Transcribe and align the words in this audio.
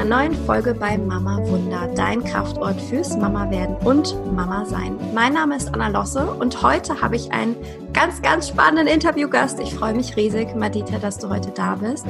einer 0.00 0.16
neuen 0.16 0.34
Folge 0.46 0.72
bei 0.72 0.96
Mama 0.96 1.36
Wunder, 1.46 1.86
dein 1.94 2.24
Kraftort 2.24 2.80
fürs 2.80 3.18
Mama 3.18 3.50
werden 3.50 3.76
und 3.84 4.16
Mama 4.34 4.64
sein. 4.64 4.96
Mein 5.14 5.34
Name 5.34 5.56
ist 5.56 5.74
Anna 5.74 5.88
Losse 5.88 6.24
und 6.24 6.62
heute 6.62 7.02
habe 7.02 7.16
ich 7.16 7.30
einen 7.32 7.54
ganz, 7.92 8.22
ganz 8.22 8.48
spannenden 8.48 8.86
Interviewgast. 8.86 9.60
Ich 9.60 9.74
freue 9.74 9.92
mich 9.92 10.16
riesig, 10.16 10.54
Madita, 10.56 10.98
dass 10.98 11.18
du 11.18 11.28
heute 11.28 11.50
da 11.50 11.74
bist. 11.74 12.06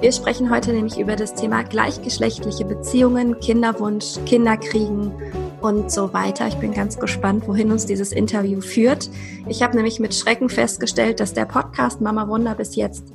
Wir 0.00 0.10
sprechen 0.10 0.50
heute 0.50 0.72
nämlich 0.72 0.98
über 0.98 1.14
das 1.14 1.34
Thema 1.34 1.62
gleichgeschlechtliche 1.62 2.64
Beziehungen, 2.64 3.38
Kinderwunsch, 3.38 4.16
Kinderkriegen 4.26 5.12
und 5.60 5.92
so 5.92 6.12
weiter. 6.12 6.48
Ich 6.48 6.56
bin 6.56 6.72
ganz 6.72 6.98
gespannt, 6.98 7.46
wohin 7.46 7.70
uns 7.70 7.86
dieses 7.86 8.10
Interview 8.10 8.60
führt. 8.60 9.10
Ich 9.46 9.62
habe 9.62 9.76
nämlich 9.76 10.00
mit 10.00 10.12
Schrecken 10.12 10.48
festgestellt, 10.48 11.20
dass 11.20 11.34
der 11.34 11.44
Podcast 11.44 12.00
Mama 12.00 12.26
Wunder 12.26 12.56
bis 12.56 12.74
jetzt 12.74 13.12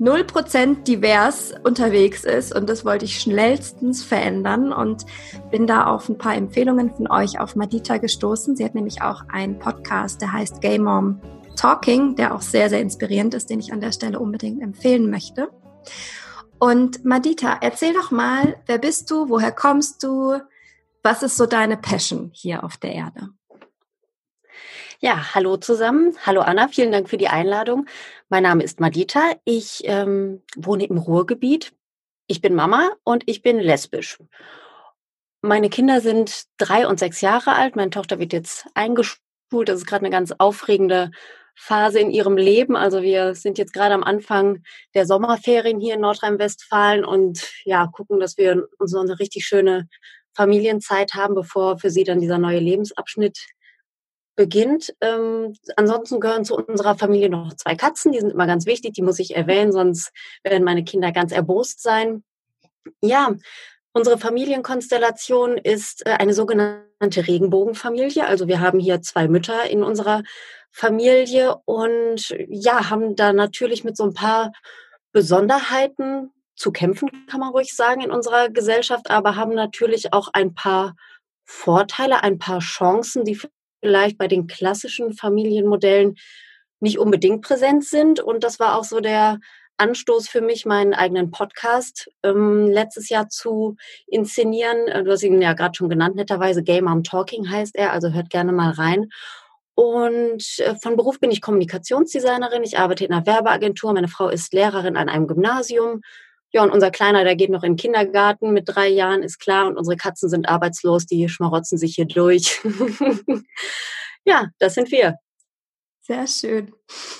0% 0.00 0.84
divers 0.84 1.52
unterwegs 1.64 2.24
ist 2.24 2.54
und 2.54 2.68
das 2.68 2.84
wollte 2.84 3.04
ich 3.04 3.20
schnellstens 3.20 4.04
verändern 4.04 4.72
und 4.72 5.04
bin 5.50 5.66
da 5.66 5.86
auf 5.86 6.08
ein 6.08 6.18
paar 6.18 6.36
Empfehlungen 6.36 6.94
von 6.94 7.10
euch 7.10 7.40
auf 7.40 7.56
Madita 7.56 7.98
gestoßen. 7.98 8.54
Sie 8.54 8.64
hat 8.64 8.76
nämlich 8.76 9.02
auch 9.02 9.22
einen 9.28 9.58
Podcast, 9.58 10.20
der 10.20 10.32
heißt 10.32 10.60
Gay 10.60 10.78
Mom 10.78 11.20
Talking, 11.56 12.14
der 12.14 12.34
auch 12.34 12.42
sehr, 12.42 12.68
sehr 12.70 12.80
inspirierend 12.80 13.34
ist, 13.34 13.50
den 13.50 13.58
ich 13.58 13.72
an 13.72 13.80
der 13.80 13.90
Stelle 13.90 14.20
unbedingt 14.20 14.62
empfehlen 14.62 15.10
möchte. 15.10 15.50
Und 16.60 17.04
Madita, 17.04 17.58
erzähl 17.60 17.92
doch 17.92 18.12
mal, 18.12 18.56
wer 18.66 18.78
bist 18.78 19.10
du, 19.10 19.28
woher 19.28 19.52
kommst 19.52 20.04
du, 20.04 20.38
was 21.02 21.24
ist 21.24 21.36
so 21.36 21.46
deine 21.46 21.76
Passion 21.76 22.30
hier 22.32 22.62
auf 22.62 22.76
der 22.76 22.92
Erde? 22.92 23.30
Ja, 25.00 25.32
hallo 25.32 25.56
zusammen. 25.56 26.16
Hallo 26.26 26.40
Anna, 26.40 26.66
vielen 26.66 26.90
Dank 26.90 27.08
für 27.08 27.18
die 27.18 27.28
Einladung. 27.28 27.86
Mein 28.30 28.42
Name 28.42 28.62
ist 28.62 28.78
Madita. 28.78 29.32
Ich 29.44 29.80
ähm, 29.84 30.42
wohne 30.54 30.84
im 30.84 30.98
Ruhrgebiet. 30.98 31.72
Ich 32.26 32.42
bin 32.42 32.54
Mama 32.54 32.90
und 33.02 33.22
ich 33.24 33.40
bin 33.40 33.58
lesbisch. 33.58 34.18
Meine 35.40 35.70
Kinder 35.70 36.02
sind 36.02 36.44
drei 36.58 36.86
und 36.86 36.98
sechs 36.98 37.22
Jahre 37.22 37.54
alt. 37.54 37.74
Meine 37.74 37.88
Tochter 37.88 38.18
wird 38.18 38.34
jetzt 38.34 38.66
eingeschult. 38.74 39.18
Das 39.64 39.78
ist 39.78 39.86
gerade 39.86 40.04
eine 40.04 40.10
ganz 40.10 40.34
aufregende 40.36 41.10
Phase 41.54 42.00
in 42.00 42.10
ihrem 42.10 42.36
Leben. 42.36 42.76
Also 42.76 43.00
wir 43.00 43.34
sind 43.34 43.56
jetzt 43.56 43.72
gerade 43.72 43.94
am 43.94 44.04
Anfang 44.04 44.62
der 44.94 45.06
Sommerferien 45.06 45.80
hier 45.80 45.94
in 45.94 46.02
Nordrhein-Westfalen 46.02 47.06
und 47.06 47.50
ja, 47.64 47.86
gucken, 47.86 48.20
dass 48.20 48.36
wir 48.36 48.68
uns 48.78 48.90
so 48.90 49.00
eine 49.00 49.18
richtig 49.18 49.46
schöne 49.46 49.88
Familienzeit 50.34 51.14
haben, 51.14 51.34
bevor 51.34 51.78
für 51.78 51.88
sie 51.88 52.04
dann 52.04 52.20
dieser 52.20 52.36
neue 52.36 52.60
Lebensabschnitt 52.60 53.38
beginnt. 54.38 54.94
Ähm, 55.00 55.52
ansonsten 55.74 56.20
gehören 56.20 56.44
zu 56.44 56.56
unserer 56.56 56.96
Familie 56.96 57.28
noch 57.28 57.52
zwei 57.54 57.74
Katzen, 57.74 58.12
die 58.12 58.20
sind 58.20 58.30
immer 58.30 58.46
ganz 58.46 58.66
wichtig, 58.66 58.94
die 58.94 59.02
muss 59.02 59.18
ich 59.18 59.34
erwähnen, 59.34 59.72
sonst 59.72 60.12
werden 60.44 60.62
meine 60.62 60.84
Kinder 60.84 61.10
ganz 61.10 61.32
erbost 61.32 61.82
sein. 61.82 62.22
Ja, 63.02 63.34
unsere 63.92 64.16
Familienkonstellation 64.16 65.58
ist 65.58 66.06
äh, 66.06 66.10
eine 66.12 66.34
sogenannte 66.34 67.26
Regenbogenfamilie. 67.26 68.24
Also 68.24 68.46
wir 68.46 68.60
haben 68.60 68.78
hier 68.78 69.02
zwei 69.02 69.26
Mütter 69.26 69.68
in 69.68 69.82
unserer 69.82 70.22
Familie 70.70 71.56
und 71.64 72.32
ja, 72.48 72.90
haben 72.90 73.16
da 73.16 73.32
natürlich 73.32 73.82
mit 73.82 73.96
so 73.96 74.04
ein 74.04 74.14
paar 74.14 74.52
Besonderheiten 75.10 76.30
zu 76.54 76.70
kämpfen, 76.70 77.10
kann 77.26 77.40
man 77.40 77.50
ruhig 77.50 77.74
sagen, 77.74 78.02
in 78.02 78.12
unserer 78.12 78.50
Gesellschaft, 78.50 79.10
aber 79.10 79.34
haben 79.34 79.54
natürlich 79.54 80.12
auch 80.12 80.28
ein 80.32 80.54
paar 80.54 80.94
Vorteile, 81.44 82.22
ein 82.22 82.38
paar 82.38 82.60
Chancen, 82.60 83.24
die 83.24 83.40
vielleicht 83.80 84.18
bei 84.18 84.28
den 84.28 84.46
klassischen 84.46 85.12
Familienmodellen 85.12 86.16
nicht 86.80 86.98
unbedingt 86.98 87.42
präsent 87.42 87.84
sind. 87.84 88.20
Und 88.20 88.44
das 88.44 88.60
war 88.60 88.78
auch 88.78 88.84
so 88.84 89.00
der 89.00 89.38
Anstoß 89.78 90.28
für 90.28 90.40
mich, 90.40 90.66
meinen 90.66 90.92
eigenen 90.92 91.30
Podcast 91.30 92.10
ähm, 92.22 92.66
letztes 92.66 93.08
Jahr 93.08 93.28
zu 93.28 93.76
inszenieren. 94.06 94.88
Äh, 94.88 95.04
du 95.04 95.12
hast 95.12 95.22
ihn 95.22 95.40
ja 95.40 95.52
gerade 95.52 95.76
schon 95.76 95.88
genannt, 95.88 96.16
netterweise 96.16 96.62
Game 96.62 96.84
Mom 96.84 97.04
Talking 97.04 97.48
heißt 97.48 97.76
er, 97.76 97.92
also 97.92 98.12
hört 98.12 98.30
gerne 98.30 98.52
mal 98.52 98.70
rein. 98.70 99.08
Und 99.74 100.58
äh, 100.58 100.74
von 100.82 100.96
Beruf 100.96 101.20
bin 101.20 101.30
ich 101.30 101.40
Kommunikationsdesignerin. 101.40 102.64
Ich 102.64 102.78
arbeite 102.78 103.04
in 103.04 103.12
einer 103.12 103.26
Werbeagentur. 103.26 103.92
Meine 103.92 104.08
Frau 104.08 104.28
ist 104.28 104.52
Lehrerin 104.52 104.96
an 104.96 105.08
einem 105.08 105.28
Gymnasium. 105.28 106.00
Ja, 106.50 106.62
und 106.62 106.70
unser 106.70 106.90
Kleiner, 106.90 107.24
der 107.24 107.36
geht 107.36 107.50
noch 107.50 107.62
in 107.62 107.72
den 107.72 107.78
Kindergarten 107.78 108.52
mit 108.52 108.64
drei 108.66 108.88
Jahren, 108.88 109.22
ist 109.22 109.38
klar. 109.38 109.66
Und 109.66 109.76
unsere 109.76 109.96
Katzen 109.96 110.30
sind 110.30 110.48
arbeitslos, 110.48 111.06
die 111.06 111.28
schmarotzen 111.28 111.76
sich 111.76 111.94
hier 111.94 112.06
durch. 112.06 112.60
ja, 114.24 114.48
das 114.58 114.74
sind 114.74 114.90
wir. 114.90 115.16
Sehr 116.00 116.26
schön. 116.26 116.72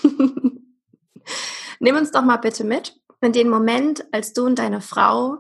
Nimm 1.81 1.97
uns 1.97 2.11
doch 2.11 2.25
mal 2.25 2.39
bitte 2.39 2.65
mit 2.65 2.99
in 3.21 3.33
den 3.33 3.49
Moment, 3.49 4.07
als 4.13 4.33
du 4.33 4.47
und 4.47 4.59
deine 4.59 4.81
Frau 4.81 5.39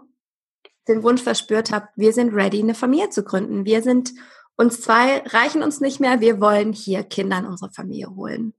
den 0.88 1.02
Wunsch 1.02 1.22
verspürt 1.22 1.70
habt, 1.70 1.96
wir 1.96 2.12
sind 2.12 2.34
ready, 2.34 2.60
eine 2.60 2.74
Familie 2.74 3.10
zu 3.10 3.22
gründen. 3.22 3.64
Wir 3.66 3.82
sind 3.82 4.12
uns 4.56 4.80
zwei, 4.80 5.18
reichen 5.26 5.62
uns 5.62 5.80
nicht 5.80 6.00
mehr, 6.00 6.20
wir 6.20 6.40
wollen 6.40 6.72
hier 6.72 7.04
Kinder 7.04 7.38
in 7.38 7.46
unsere 7.46 7.70
Familie 7.70 8.08
holen. 8.16 8.54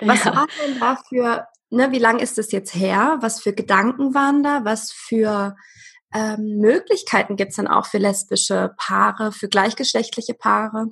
Was 0.00 0.24
ja. 0.24 0.34
war 0.34 0.46
denn 0.62 0.78
dafür 0.78 1.46
ne, 1.70 1.92
wie 1.92 1.98
lange 1.98 2.22
ist 2.22 2.38
das 2.38 2.52
jetzt 2.52 2.74
her? 2.74 3.18
Was 3.20 3.40
für 3.40 3.52
Gedanken 3.52 4.14
waren 4.14 4.42
da? 4.42 4.64
Was 4.64 4.92
für 4.92 5.56
ähm, 6.14 6.58
Möglichkeiten 6.58 7.36
gibt 7.36 7.50
es 7.50 7.56
dann 7.56 7.68
auch 7.68 7.86
für 7.86 7.98
lesbische 7.98 8.74
Paare, 8.76 9.32
für 9.32 9.48
gleichgeschlechtliche 9.48 10.34
Paare? 10.34 10.88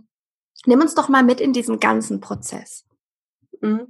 Nimm 0.67 0.81
uns 0.81 0.95
doch 0.95 1.09
mal 1.09 1.23
mit 1.23 1.41
in 1.41 1.53
diesen 1.53 1.81
ganzen 1.81 2.21
Prozess. 2.21 2.84
Mhm. 3.61 3.89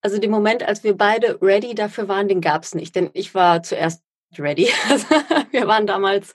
Also 0.00 0.18
den 0.18 0.30
Moment, 0.30 0.62
als 0.62 0.84
wir 0.84 0.96
beide 0.96 1.40
ready 1.42 1.74
dafür 1.74 2.08
waren, 2.08 2.28
den 2.28 2.40
gab 2.40 2.62
es 2.62 2.74
nicht. 2.74 2.94
Denn 2.94 3.10
ich 3.12 3.34
war 3.34 3.62
zuerst 3.62 4.02
ready. 4.38 4.66
wir 5.50 5.66
waren 5.66 5.86
damals 5.86 6.32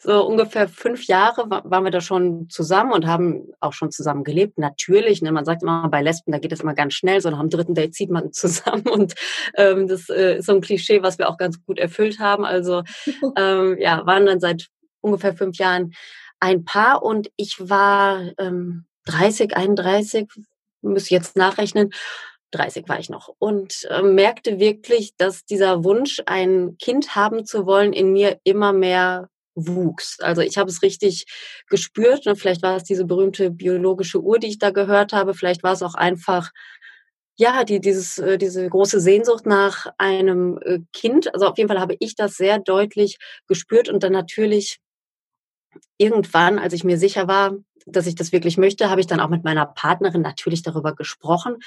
so 0.00 0.24
ungefähr 0.26 0.68
fünf 0.68 1.06
Jahre, 1.06 1.48
waren 1.48 1.84
wir 1.84 1.90
da 1.90 2.00
schon 2.00 2.48
zusammen 2.50 2.92
und 2.92 3.06
haben 3.06 3.48
auch 3.60 3.72
schon 3.72 3.90
zusammen 3.90 4.24
gelebt. 4.24 4.58
Natürlich, 4.58 5.22
ne, 5.22 5.32
man 5.32 5.44
sagt 5.44 5.62
immer, 5.62 5.88
bei 5.88 6.02
Lesben, 6.02 6.32
da 6.32 6.38
geht 6.38 6.52
es 6.52 6.60
immer 6.60 6.74
ganz 6.74 6.94
schnell, 6.94 7.20
so 7.20 7.30
nach 7.30 7.40
dem 7.40 7.50
dritten 7.50 7.74
Date 7.74 7.94
zieht 7.94 8.10
man 8.10 8.32
zusammen 8.32 8.86
und 8.88 9.14
ähm, 9.56 9.88
das 9.88 10.08
äh, 10.08 10.38
ist 10.38 10.46
so 10.46 10.52
ein 10.52 10.60
Klischee, 10.60 11.02
was 11.02 11.18
wir 11.18 11.28
auch 11.28 11.36
ganz 11.36 11.64
gut 11.64 11.78
erfüllt 11.78 12.18
haben. 12.18 12.44
Also 12.44 12.82
ähm, 13.36 13.76
ja, 13.78 14.06
waren 14.06 14.26
dann 14.26 14.40
seit 14.40 14.68
ungefähr 15.00 15.34
fünf 15.34 15.58
Jahren 15.58 15.92
ein 16.40 16.64
Paar 16.64 17.02
und 17.02 17.30
ich 17.36 17.56
war 17.58 18.22
ähm, 18.38 18.84
30, 19.06 19.56
31, 19.56 20.28
muss 20.82 21.04
ich 21.04 21.10
jetzt 21.10 21.36
nachrechnen 21.36 21.90
30 22.52 22.88
war 22.88 22.98
ich 22.98 23.10
noch 23.10 23.34
und 23.38 23.86
äh, 23.90 24.02
merkte 24.02 24.58
wirklich, 24.58 25.14
dass 25.16 25.44
dieser 25.44 25.84
Wunsch, 25.84 26.22
ein 26.26 26.76
Kind 26.78 27.14
haben 27.14 27.44
zu 27.44 27.66
wollen, 27.66 27.92
in 27.92 28.12
mir 28.12 28.38
immer 28.44 28.72
mehr 28.72 29.28
wuchs. 29.54 30.20
Also 30.20 30.40
ich 30.40 30.56
habe 30.56 30.70
es 30.70 30.82
richtig 30.82 31.26
gespürt 31.68 32.26
und 32.26 32.36
vielleicht 32.36 32.62
war 32.62 32.76
es 32.76 32.84
diese 32.84 33.04
berühmte 33.04 33.50
biologische 33.50 34.22
Uhr, 34.22 34.38
die 34.38 34.48
ich 34.48 34.58
da 34.58 34.70
gehört 34.70 35.12
habe. 35.12 35.34
Vielleicht 35.34 35.62
war 35.62 35.72
es 35.72 35.82
auch 35.82 35.94
einfach 35.94 36.50
ja, 37.38 37.62
die, 37.62 37.80
dieses, 37.80 38.18
äh, 38.18 38.36
diese 38.36 38.68
große 38.68 39.00
Sehnsucht 39.00 39.46
nach 39.46 39.86
einem 39.96 40.58
äh, 40.62 40.80
Kind. 40.92 41.32
Also 41.32 41.46
auf 41.46 41.56
jeden 41.56 41.68
Fall 41.68 41.80
habe 41.80 41.96
ich 42.00 42.16
das 42.16 42.36
sehr 42.36 42.58
deutlich 42.58 43.18
gespürt 43.46 43.88
und 43.88 44.02
dann 44.02 44.12
natürlich 44.12 44.80
irgendwann, 45.98 46.58
als 46.58 46.72
ich 46.72 46.82
mir 46.82 46.98
sicher 46.98 47.28
war, 47.28 47.56
dass 47.86 48.06
ich 48.06 48.16
das 48.16 48.32
wirklich 48.32 48.58
möchte, 48.58 48.90
habe 48.90 49.00
ich 49.00 49.06
dann 49.06 49.20
auch 49.20 49.28
mit 49.28 49.44
meiner 49.44 49.66
Partnerin 49.66 50.20
natürlich 50.20 50.62
darüber 50.62 50.94
gesprochen. 50.94 51.58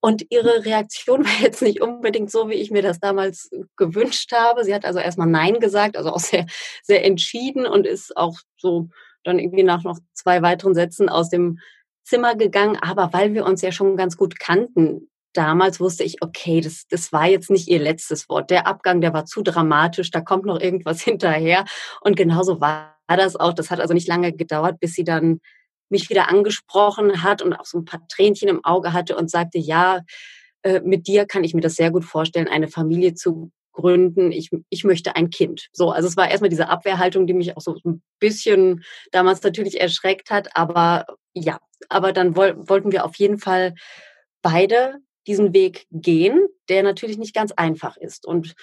Und 0.00 0.26
ihre 0.30 0.64
Reaktion 0.64 1.24
war 1.24 1.42
jetzt 1.42 1.62
nicht 1.62 1.80
unbedingt 1.80 2.30
so, 2.30 2.48
wie 2.48 2.54
ich 2.54 2.70
mir 2.70 2.82
das 2.82 3.00
damals 3.00 3.50
gewünscht 3.76 4.32
habe. 4.32 4.64
Sie 4.64 4.74
hat 4.74 4.84
also 4.84 4.98
erstmal 4.98 5.28
Nein 5.28 5.60
gesagt, 5.60 5.96
also 5.96 6.10
auch 6.10 6.18
sehr, 6.20 6.46
sehr 6.82 7.04
entschieden 7.04 7.66
und 7.66 7.86
ist 7.86 8.16
auch 8.16 8.38
so 8.56 8.88
dann 9.22 9.38
irgendwie 9.38 9.62
nach 9.62 9.84
noch 9.84 9.98
zwei 10.14 10.40
weiteren 10.42 10.74
Sätzen 10.74 11.08
aus 11.08 11.28
dem 11.28 11.58
Zimmer 12.04 12.34
gegangen. 12.34 12.78
Aber 12.80 13.12
weil 13.12 13.34
wir 13.34 13.44
uns 13.44 13.60
ja 13.62 13.72
schon 13.72 13.96
ganz 13.96 14.16
gut 14.16 14.40
kannten, 14.40 15.10
damals 15.34 15.78
wusste 15.78 16.04
ich, 16.04 16.22
okay, 16.22 16.60
das, 16.60 16.86
das 16.88 17.12
war 17.12 17.26
jetzt 17.26 17.50
nicht 17.50 17.68
ihr 17.68 17.78
letztes 17.78 18.28
Wort. 18.28 18.50
Der 18.50 18.66
Abgang, 18.66 19.00
der 19.00 19.12
war 19.12 19.26
zu 19.26 19.42
dramatisch, 19.42 20.10
da 20.10 20.20
kommt 20.20 20.46
noch 20.46 20.60
irgendwas 20.60 21.00
hinterher. 21.02 21.64
Und 22.00 22.16
genauso 22.16 22.60
war 22.60 22.96
das 23.08 23.36
auch. 23.36 23.52
Das 23.52 23.70
hat 23.70 23.80
also 23.80 23.94
nicht 23.94 24.08
lange 24.08 24.32
gedauert, 24.32 24.80
bis 24.80 24.94
sie 24.94 25.04
dann 25.04 25.40
mich 25.90 26.08
wieder 26.08 26.28
angesprochen 26.28 27.22
hat 27.22 27.42
und 27.42 27.52
auch 27.52 27.66
so 27.66 27.78
ein 27.78 27.84
paar 27.84 28.06
Tränchen 28.08 28.48
im 28.48 28.64
Auge 28.64 28.92
hatte 28.92 29.16
und 29.16 29.30
sagte, 29.30 29.58
ja, 29.58 30.00
äh, 30.62 30.80
mit 30.80 31.06
dir 31.06 31.26
kann 31.26 31.44
ich 31.44 31.54
mir 31.54 31.60
das 31.60 31.74
sehr 31.76 31.90
gut 31.90 32.04
vorstellen, 32.04 32.48
eine 32.48 32.68
Familie 32.68 33.14
zu 33.14 33.50
gründen. 33.72 34.32
Ich, 34.32 34.50
ich 34.68 34.84
möchte 34.84 35.16
ein 35.16 35.30
Kind. 35.30 35.68
So, 35.72 35.90
also 35.90 36.08
es 36.08 36.16
war 36.16 36.30
erstmal 36.30 36.50
diese 36.50 36.68
Abwehrhaltung, 36.68 37.26
die 37.26 37.34
mich 37.34 37.56
auch 37.56 37.60
so 37.60 37.76
ein 37.84 38.02
bisschen 38.18 38.84
damals 39.10 39.42
natürlich 39.42 39.80
erschreckt 39.80 40.30
hat. 40.30 40.56
Aber 40.56 41.06
ja, 41.32 41.60
aber 41.88 42.12
dann 42.12 42.36
woll, 42.36 42.54
wollten 42.56 42.92
wir 42.92 43.04
auf 43.04 43.16
jeden 43.16 43.38
Fall 43.38 43.74
beide 44.42 44.98
diesen 45.26 45.52
Weg 45.52 45.86
gehen, 45.90 46.46
der 46.68 46.82
natürlich 46.82 47.18
nicht 47.18 47.34
ganz 47.34 47.52
einfach 47.52 47.96
ist. 47.96 48.26
Und 48.26 48.54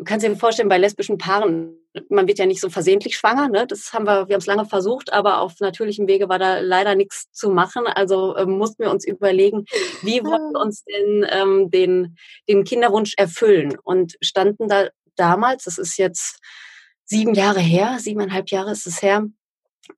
du 0.00 0.04
kannst 0.04 0.24
dir 0.24 0.34
vorstellen, 0.34 0.70
bei 0.70 0.78
lesbischen 0.78 1.18
Paaren, 1.18 1.76
man 2.08 2.26
wird 2.26 2.38
ja 2.38 2.46
nicht 2.46 2.60
so 2.60 2.70
versehentlich 2.70 3.16
schwanger, 3.16 3.48
ne? 3.48 3.66
Das 3.66 3.92
haben 3.92 4.06
wir, 4.06 4.28
wir 4.28 4.34
haben 4.34 4.40
es 4.40 4.46
lange 4.46 4.64
versucht, 4.64 5.12
aber 5.12 5.40
auf 5.40 5.60
natürlichem 5.60 6.08
Wege 6.08 6.28
war 6.30 6.38
da 6.38 6.60
leider 6.60 6.94
nichts 6.94 7.30
zu 7.32 7.50
machen. 7.50 7.86
Also 7.86 8.34
äh, 8.34 8.46
mussten 8.46 8.82
wir 8.82 8.90
uns 8.90 9.06
überlegen, 9.06 9.66
wie 10.02 10.24
wollen 10.24 10.52
wir 10.52 10.60
uns 10.60 10.84
denn 10.84 11.26
ähm, 11.28 11.70
den, 11.70 12.16
den 12.48 12.64
Kinderwunsch 12.64 13.12
erfüllen 13.18 13.76
und 13.82 14.16
standen 14.22 14.68
da 14.68 14.88
damals, 15.16 15.64
das 15.64 15.76
ist 15.76 15.98
jetzt 15.98 16.38
sieben 17.04 17.34
Jahre 17.34 17.60
her, 17.60 17.98
siebeneinhalb 17.98 18.50
Jahre 18.50 18.70
ist 18.70 18.86
es 18.86 19.02
her, 19.02 19.26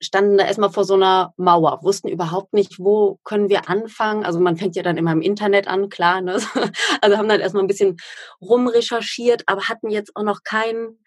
standen 0.00 0.38
da 0.38 0.46
erstmal 0.46 0.70
vor 0.70 0.84
so 0.84 0.94
einer 0.94 1.34
Mauer, 1.36 1.80
wussten 1.82 2.08
überhaupt 2.08 2.52
nicht, 2.54 2.78
wo 2.78 3.18
können 3.24 3.48
wir 3.48 3.68
anfangen. 3.68 4.24
Also 4.24 4.40
man 4.40 4.56
fängt 4.56 4.76
ja 4.76 4.82
dann 4.82 4.96
immer 4.96 5.12
im 5.12 5.22
Internet 5.22 5.68
an, 5.68 5.88
klar. 5.88 6.20
Ne? 6.20 6.40
Also 7.00 7.16
haben 7.16 7.28
dann 7.28 7.40
erstmal 7.40 7.64
ein 7.64 7.68
bisschen 7.68 7.96
rumrecherchiert, 8.40 9.42
aber 9.46 9.68
hatten 9.68 9.90
jetzt 9.90 10.14
auch 10.14 10.22
noch 10.22 10.42
kein 10.44 10.98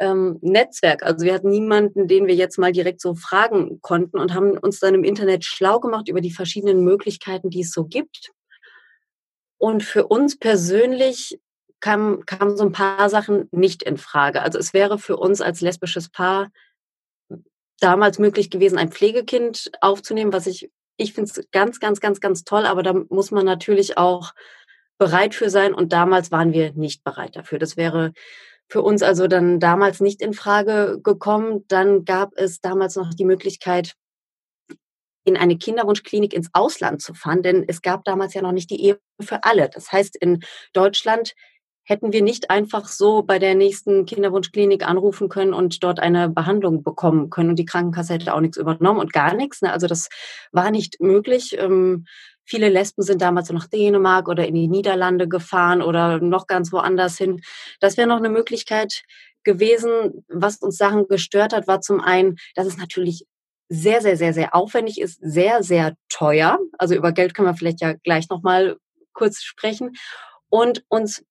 ähm, 0.00 0.38
Netzwerk. 0.40 1.02
Also 1.02 1.24
wir 1.24 1.34
hatten 1.34 1.50
niemanden, 1.50 2.08
den 2.08 2.26
wir 2.26 2.34
jetzt 2.34 2.58
mal 2.58 2.72
direkt 2.72 3.00
so 3.00 3.14
fragen 3.14 3.80
konnten 3.80 4.18
und 4.18 4.34
haben 4.34 4.58
uns 4.58 4.80
dann 4.80 4.94
im 4.94 5.04
Internet 5.04 5.44
schlau 5.44 5.80
gemacht 5.80 6.08
über 6.08 6.20
die 6.20 6.32
verschiedenen 6.32 6.84
Möglichkeiten, 6.84 7.50
die 7.50 7.60
es 7.60 7.72
so 7.72 7.84
gibt. 7.84 8.32
Und 9.58 9.82
für 9.82 10.06
uns 10.06 10.38
persönlich 10.38 11.38
kamen 11.80 12.24
kam 12.26 12.56
so 12.56 12.64
ein 12.64 12.72
paar 12.72 13.10
Sachen 13.10 13.48
nicht 13.52 13.82
in 13.82 13.98
Frage. 13.98 14.42
Also 14.42 14.58
es 14.58 14.72
wäre 14.72 14.98
für 14.98 15.16
uns 15.16 15.40
als 15.40 15.60
lesbisches 15.60 16.08
Paar 16.08 16.50
damals 17.80 18.18
möglich 18.18 18.50
gewesen, 18.50 18.78
ein 18.78 18.90
Pflegekind 18.90 19.70
aufzunehmen, 19.80 20.32
was 20.32 20.46
ich, 20.46 20.70
ich 20.96 21.12
finde 21.12 21.30
es 21.30 21.50
ganz, 21.50 21.80
ganz, 21.80 22.00
ganz, 22.00 22.20
ganz 22.20 22.44
toll, 22.44 22.66
aber 22.66 22.82
da 22.82 22.94
muss 23.08 23.30
man 23.30 23.44
natürlich 23.44 23.98
auch 23.98 24.32
bereit 24.98 25.34
für 25.34 25.50
sein 25.50 25.74
und 25.74 25.92
damals 25.92 26.30
waren 26.30 26.52
wir 26.52 26.72
nicht 26.72 27.02
bereit 27.04 27.36
dafür. 27.36 27.58
Das 27.58 27.76
wäre 27.76 28.12
für 28.68 28.82
uns 28.82 29.02
also 29.02 29.26
dann 29.26 29.60
damals 29.60 30.00
nicht 30.00 30.22
in 30.22 30.32
Frage 30.32 31.00
gekommen. 31.02 31.64
Dann 31.68 32.04
gab 32.04 32.32
es 32.36 32.60
damals 32.60 32.96
noch 32.96 33.12
die 33.12 33.24
Möglichkeit, 33.24 33.94
in 35.24 35.36
eine 35.36 35.56
Kinderwunschklinik 35.56 36.34
ins 36.34 36.50
Ausland 36.52 37.00
zu 37.00 37.14
fahren, 37.14 37.42
denn 37.42 37.64
es 37.66 37.80
gab 37.80 38.04
damals 38.04 38.34
ja 38.34 38.42
noch 38.42 38.52
nicht 38.52 38.70
die 38.70 38.82
Ehe 38.82 38.98
für 39.20 39.44
alle. 39.44 39.70
Das 39.70 39.90
heißt, 39.90 40.16
in 40.16 40.40
Deutschland 40.74 41.34
hätten 41.84 42.12
wir 42.12 42.22
nicht 42.22 42.50
einfach 42.50 42.88
so 42.88 43.22
bei 43.22 43.38
der 43.38 43.54
nächsten 43.54 44.06
Kinderwunschklinik 44.06 44.86
anrufen 44.86 45.28
können 45.28 45.52
und 45.52 45.84
dort 45.84 46.00
eine 46.00 46.28
Behandlung 46.28 46.82
bekommen 46.82 47.30
können. 47.30 47.50
Und 47.50 47.58
die 47.58 47.66
Krankenkasse 47.66 48.14
hätte 48.14 48.34
auch 48.34 48.40
nichts 48.40 48.56
übernommen 48.56 49.00
und 49.00 49.12
gar 49.12 49.34
nichts. 49.34 49.62
Ne? 49.62 49.72
Also 49.72 49.86
das 49.86 50.08
war 50.50 50.70
nicht 50.70 51.00
möglich. 51.00 51.56
Ähm, 51.58 52.06
viele 52.44 52.70
Lesben 52.70 53.02
sind 53.02 53.20
damals 53.20 53.50
nach 53.50 53.66
Dänemark 53.66 54.28
oder 54.28 54.46
in 54.46 54.54
die 54.54 54.68
Niederlande 54.68 55.28
gefahren 55.28 55.82
oder 55.82 56.20
noch 56.20 56.46
ganz 56.46 56.72
woanders 56.72 57.18
hin. 57.18 57.40
Das 57.80 57.96
wäre 57.96 58.08
noch 58.08 58.18
eine 58.18 58.30
Möglichkeit 58.30 59.02
gewesen. 59.44 60.24
Was 60.28 60.56
uns 60.56 60.78
Sachen 60.78 61.06
gestört 61.06 61.52
hat, 61.52 61.68
war 61.68 61.82
zum 61.82 62.00
einen, 62.00 62.36
dass 62.54 62.66
es 62.66 62.78
natürlich 62.78 63.26
sehr, 63.68 64.00
sehr, 64.00 64.16
sehr, 64.16 64.32
sehr 64.32 64.54
aufwendig 64.54 65.00
ist, 65.00 65.18
sehr, 65.20 65.62
sehr 65.62 65.94
teuer. 66.08 66.58
Also 66.78 66.94
über 66.94 67.12
Geld 67.12 67.34
können 67.34 67.48
wir 67.48 67.56
vielleicht 67.56 67.80
ja 67.80 67.92
gleich 67.92 68.28
nochmal 68.28 68.76
kurz 69.12 69.42
sprechen. 69.42 69.92
Und 70.48 70.84
uns 70.88 71.24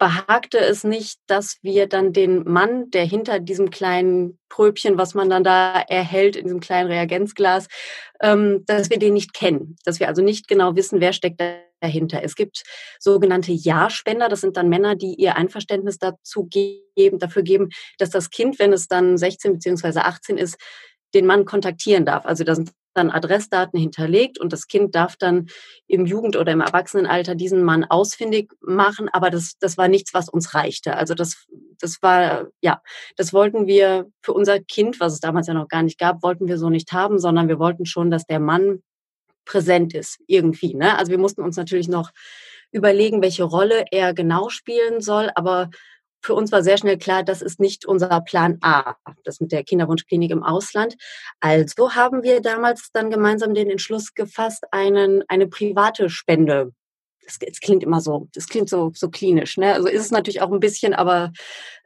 behagte 0.00 0.58
es 0.58 0.82
nicht, 0.82 1.20
dass 1.26 1.58
wir 1.62 1.86
dann 1.86 2.12
den 2.12 2.44
Mann, 2.44 2.90
der 2.90 3.04
hinter 3.04 3.38
diesem 3.38 3.70
kleinen 3.70 4.38
Pröbchen, 4.48 4.96
was 4.96 5.14
man 5.14 5.28
dann 5.28 5.44
da 5.44 5.80
erhält, 5.80 6.36
in 6.36 6.44
diesem 6.44 6.60
kleinen 6.60 6.90
Reagenzglas, 6.90 7.68
ähm, 8.20 8.64
dass 8.66 8.88
wir 8.88 8.98
den 8.98 9.14
nicht 9.14 9.34
kennen. 9.34 9.76
Dass 9.84 10.00
wir 10.00 10.08
also 10.08 10.22
nicht 10.22 10.48
genau 10.48 10.74
wissen, 10.74 11.00
wer 11.00 11.12
steckt 11.12 11.42
dahinter. 11.80 12.22
Es 12.22 12.34
gibt 12.34 12.62
sogenannte 12.98 13.52
Ja-Spender. 13.52 14.28
Das 14.28 14.40
sind 14.40 14.56
dann 14.56 14.70
Männer, 14.70 14.96
die 14.96 15.14
ihr 15.14 15.36
Einverständnis 15.36 15.98
dazu 15.98 16.46
geben, 16.46 17.18
dafür 17.18 17.42
geben, 17.42 17.68
dass 17.98 18.10
das 18.10 18.30
Kind, 18.30 18.58
wenn 18.58 18.72
es 18.72 18.88
dann 18.88 19.18
16 19.18 19.52
beziehungsweise 19.52 20.04
18 20.04 20.38
ist, 20.38 20.56
den 21.14 21.26
Mann 21.26 21.44
kontaktieren 21.44 22.06
darf. 22.06 22.24
Also 22.24 22.44
da 22.44 22.54
sind 22.54 22.70
dann 22.94 23.10
Adressdaten 23.10 23.78
hinterlegt 23.78 24.38
und 24.38 24.52
das 24.52 24.66
Kind 24.66 24.94
darf 24.94 25.16
dann 25.16 25.46
im 25.86 26.06
Jugend- 26.06 26.36
oder 26.36 26.52
im 26.52 26.60
Erwachsenenalter 26.60 27.34
diesen 27.34 27.62
Mann 27.62 27.84
ausfindig 27.84 28.52
machen. 28.60 29.08
Aber 29.12 29.30
das, 29.30 29.54
das 29.58 29.78
war 29.78 29.88
nichts, 29.88 30.14
was 30.14 30.28
uns 30.28 30.54
reichte. 30.54 30.96
Also 30.96 31.14
das, 31.14 31.46
das 31.78 32.02
war, 32.02 32.48
ja, 32.60 32.82
das 33.16 33.32
wollten 33.32 33.66
wir 33.66 34.06
für 34.22 34.32
unser 34.32 34.60
Kind, 34.60 35.00
was 35.00 35.14
es 35.14 35.20
damals 35.20 35.46
ja 35.46 35.54
noch 35.54 35.68
gar 35.68 35.82
nicht 35.82 35.98
gab, 35.98 36.22
wollten 36.22 36.48
wir 36.48 36.58
so 36.58 36.70
nicht 36.70 36.92
haben, 36.92 37.18
sondern 37.18 37.48
wir 37.48 37.58
wollten 37.58 37.86
schon, 37.86 38.10
dass 38.10 38.26
der 38.26 38.40
Mann 38.40 38.82
präsent 39.44 39.94
ist 39.94 40.18
irgendwie. 40.26 40.74
Ne? 40.74 40.96
Also 40.98 41.10
wir 41.10 41.18
mussten 41.18 41.42
uns 41.42 41.56
natürlich 41.56 41.88
noch 41.88 42.10
überlegen, 42.72 43.22
welche 43.22 43.44
Rolle 43.44 43.84
er 43.90 44.14
genau 44.14 44.48
spielen 44.48 45.00
soll, 45.00 45.30
aber 45.34 45.70
für 46.22 46.34
uns 46.34 46.52
war 46.52 46.62
sehr 46.62 46.76
schnell 46.76 46.98
klar, 46.98 47.22
das 47.22 47.42
ist 47.42 47.60
nicht 47.60 47.86
unser 47.86 48.20
Plan 48.20 48.58
A, 48.60 48.94
das 49.24 49.40
mit 49.40 49.52
der 49.52 49.64
Kinderwunschklinik 49.64 50.30
im 50.30 50.42
Ausland. 50.42 50.96
Also 51.40 51.94
haben 51.94 52.22
wir 52.22 52.40
damals 52.40 52.90
dann 52.92 53.10
gemeinsam 53.10 53.54
den 53.54 53.70
Entschluss 53.70 54.14
gefasst, 54.14 54.64
einen, 54.70 55.24
eine 55.28 55.46
private 55.46 56.10
Spende. 56.10 56.72
Das, 57.24 57.38
das 57.38 57.60
klingt 57.60 57.82
immer 57.82 58.00
so, 58.00 58.28
das 58.34 58.48
klingt 58.48 58.68
so, 58.68 58.92
so 58.94 59.08
klinisch, 59.08 59.56
ne? 59.56 59.74
Also 59.74 59.88
ist 59.88 60.04
es 60.04 60.10
natürlich 60.10 60.42
auch 60.42 60.50
ein 60.50 60.60
bisschen, 60.60 60.94
aber 60.94 61.32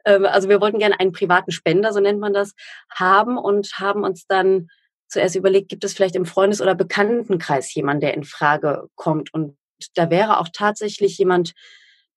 äh, 0.03 0.19
also 0.25 0.49
wir 0.49 0.59
wollten 0.59 0.79
gerne 0.79 0.99
einen 0.99 1.11
privaten 1.11 1.51
Spender, 1.51 1.93
so 1.93 1.99
nennt 1.99 2.19
man 2.19 2.33
das, 2.33 2.53
haben 2.89 3.37
und 3.37 3.73
haben 3.77 4.03
uns 4.03 4.25
dann 4.27 4.69
zuerst 5.07 5.35
überlegt, 5.35 5.69
gibt 5.69 5.83
es 5.83 5.93
vielleicht 5.93 6.15
im 6.15 6.25
Freundes- 6.25 6.61
oder 6.61 6.75
Bekanntenkreis 6.75 7.73
jemanden, 7.73 8.01
der 8.01 8.15
in 8.15 8.23
Frage 8.23 8.87
kommt? 8.95 9.33
Und 9.33 9.55
da 9.93 10.09
wäre 10.09 10.39
auch 10.39 10.49
tatsächlich 10.51 11.17
jemand 11.17 11.53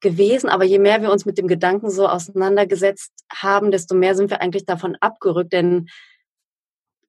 gewesen, 0.00 0.48
aber 0.48 0.64
je 0.64 0.78
mehr 0.78 1.02
wir 1.02 1.10
uns 1.10 1.24
mit 1.24 1.38
dem 1.38 1.48
Gedanken 1.48 1.90
so 1.90 2.08
auseinandergesetzt 2.08 3.12
haben, 3.32 3.70
desto 3.70 3.94
mehr 3.94 4.14
sind 4.14 4.30
wir 4.30 4.40
eigentlich 4.40 4.64
davon 4.64 4.96
abgerückt, 5.00 5.52
denn 5.52 5.88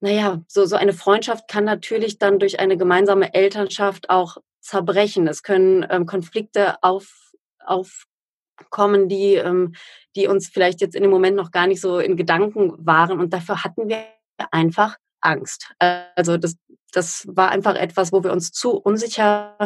naja, 0.01 0.41
so, 0.47 0.65
so 0.65 0.75
eine 0.75 0.93
Freundschaft 0.93 1.47
kann 1.49 1.65
natürlich 1.65 2.17
dann 2.19 2.39
durch 2.39 2.59
eine 2.59 2.77
gemeinsame 2.77 3.33
Elternschaft 3.33 4.09
auch 4.09 4.37
zerbrechen. 4.61 5.27
Es 5.27 5.43
können 5.43 5.85
ähm, 5.89 6.05
Konflikte 6.05 6.81
auf, 6.83 7.33
aufkommen, 7.65 9.09
die, 9.09 9.35
ähm, 9.35 9.73
die 10.15 10.27
uns 10.27 10.47
vielleicht 10.47 10.79
jetzt 10.81 10.95
in 10.95 11.01
dem 11.01 11.11
Moment 11.11 11.35
noch 11.35 11.51
gar 11.51 11.67
nicht 11.67 11.81
so 11.81 11.99
in 11.99 12.15
Gedanken 12.15 12.73
waren. 12.85 13.19
Und 13.19 13.33
dafür 13.33 13.63
hatten 13.63 13.89
wir 13.89 14.05
einfach 14.51 14.95
Angst. 15.21 15.73
Also 15.79 16.37
das, 16.37 16.55
das 16.93 17.27
war 17.27 17.49
einfach 17.49 17.75
etwas, 17.75 18.13
wo 18.13 18.23
wir 18.23 18.31
uns 18.31 18.51
zu 18.51 18.77
unsicher 18.77 19.57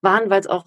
waren, 0.00 0.30
weil 0.30 0.40
es 0.40 0.46
auch 0.46 0.64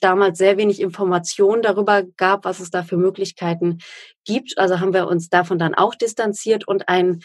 damals 0.00 0.38
sehr 0.38 0.56
wenig 0.56 0.80
Informationen 0.80 1.62
darüber 1.62 2.02
gab, 2.16 2.44
was 2.44 2.60
es 2.60 2.70
da 2.70 2.82
für 2.82 2.96
Möglichkeiten 2.96 3.78
gibt. 4.24 4.58
Also 4.58 4.80
haben 4.80 4.94
wir 4.94 5.08
uns 5.08 5.28
davon 5.28 5.58
dann 5.58 5.74
auch 5.74 5.94
distanziert 5.94 6.66
und 6.68 6.88
einen 6.88 7.22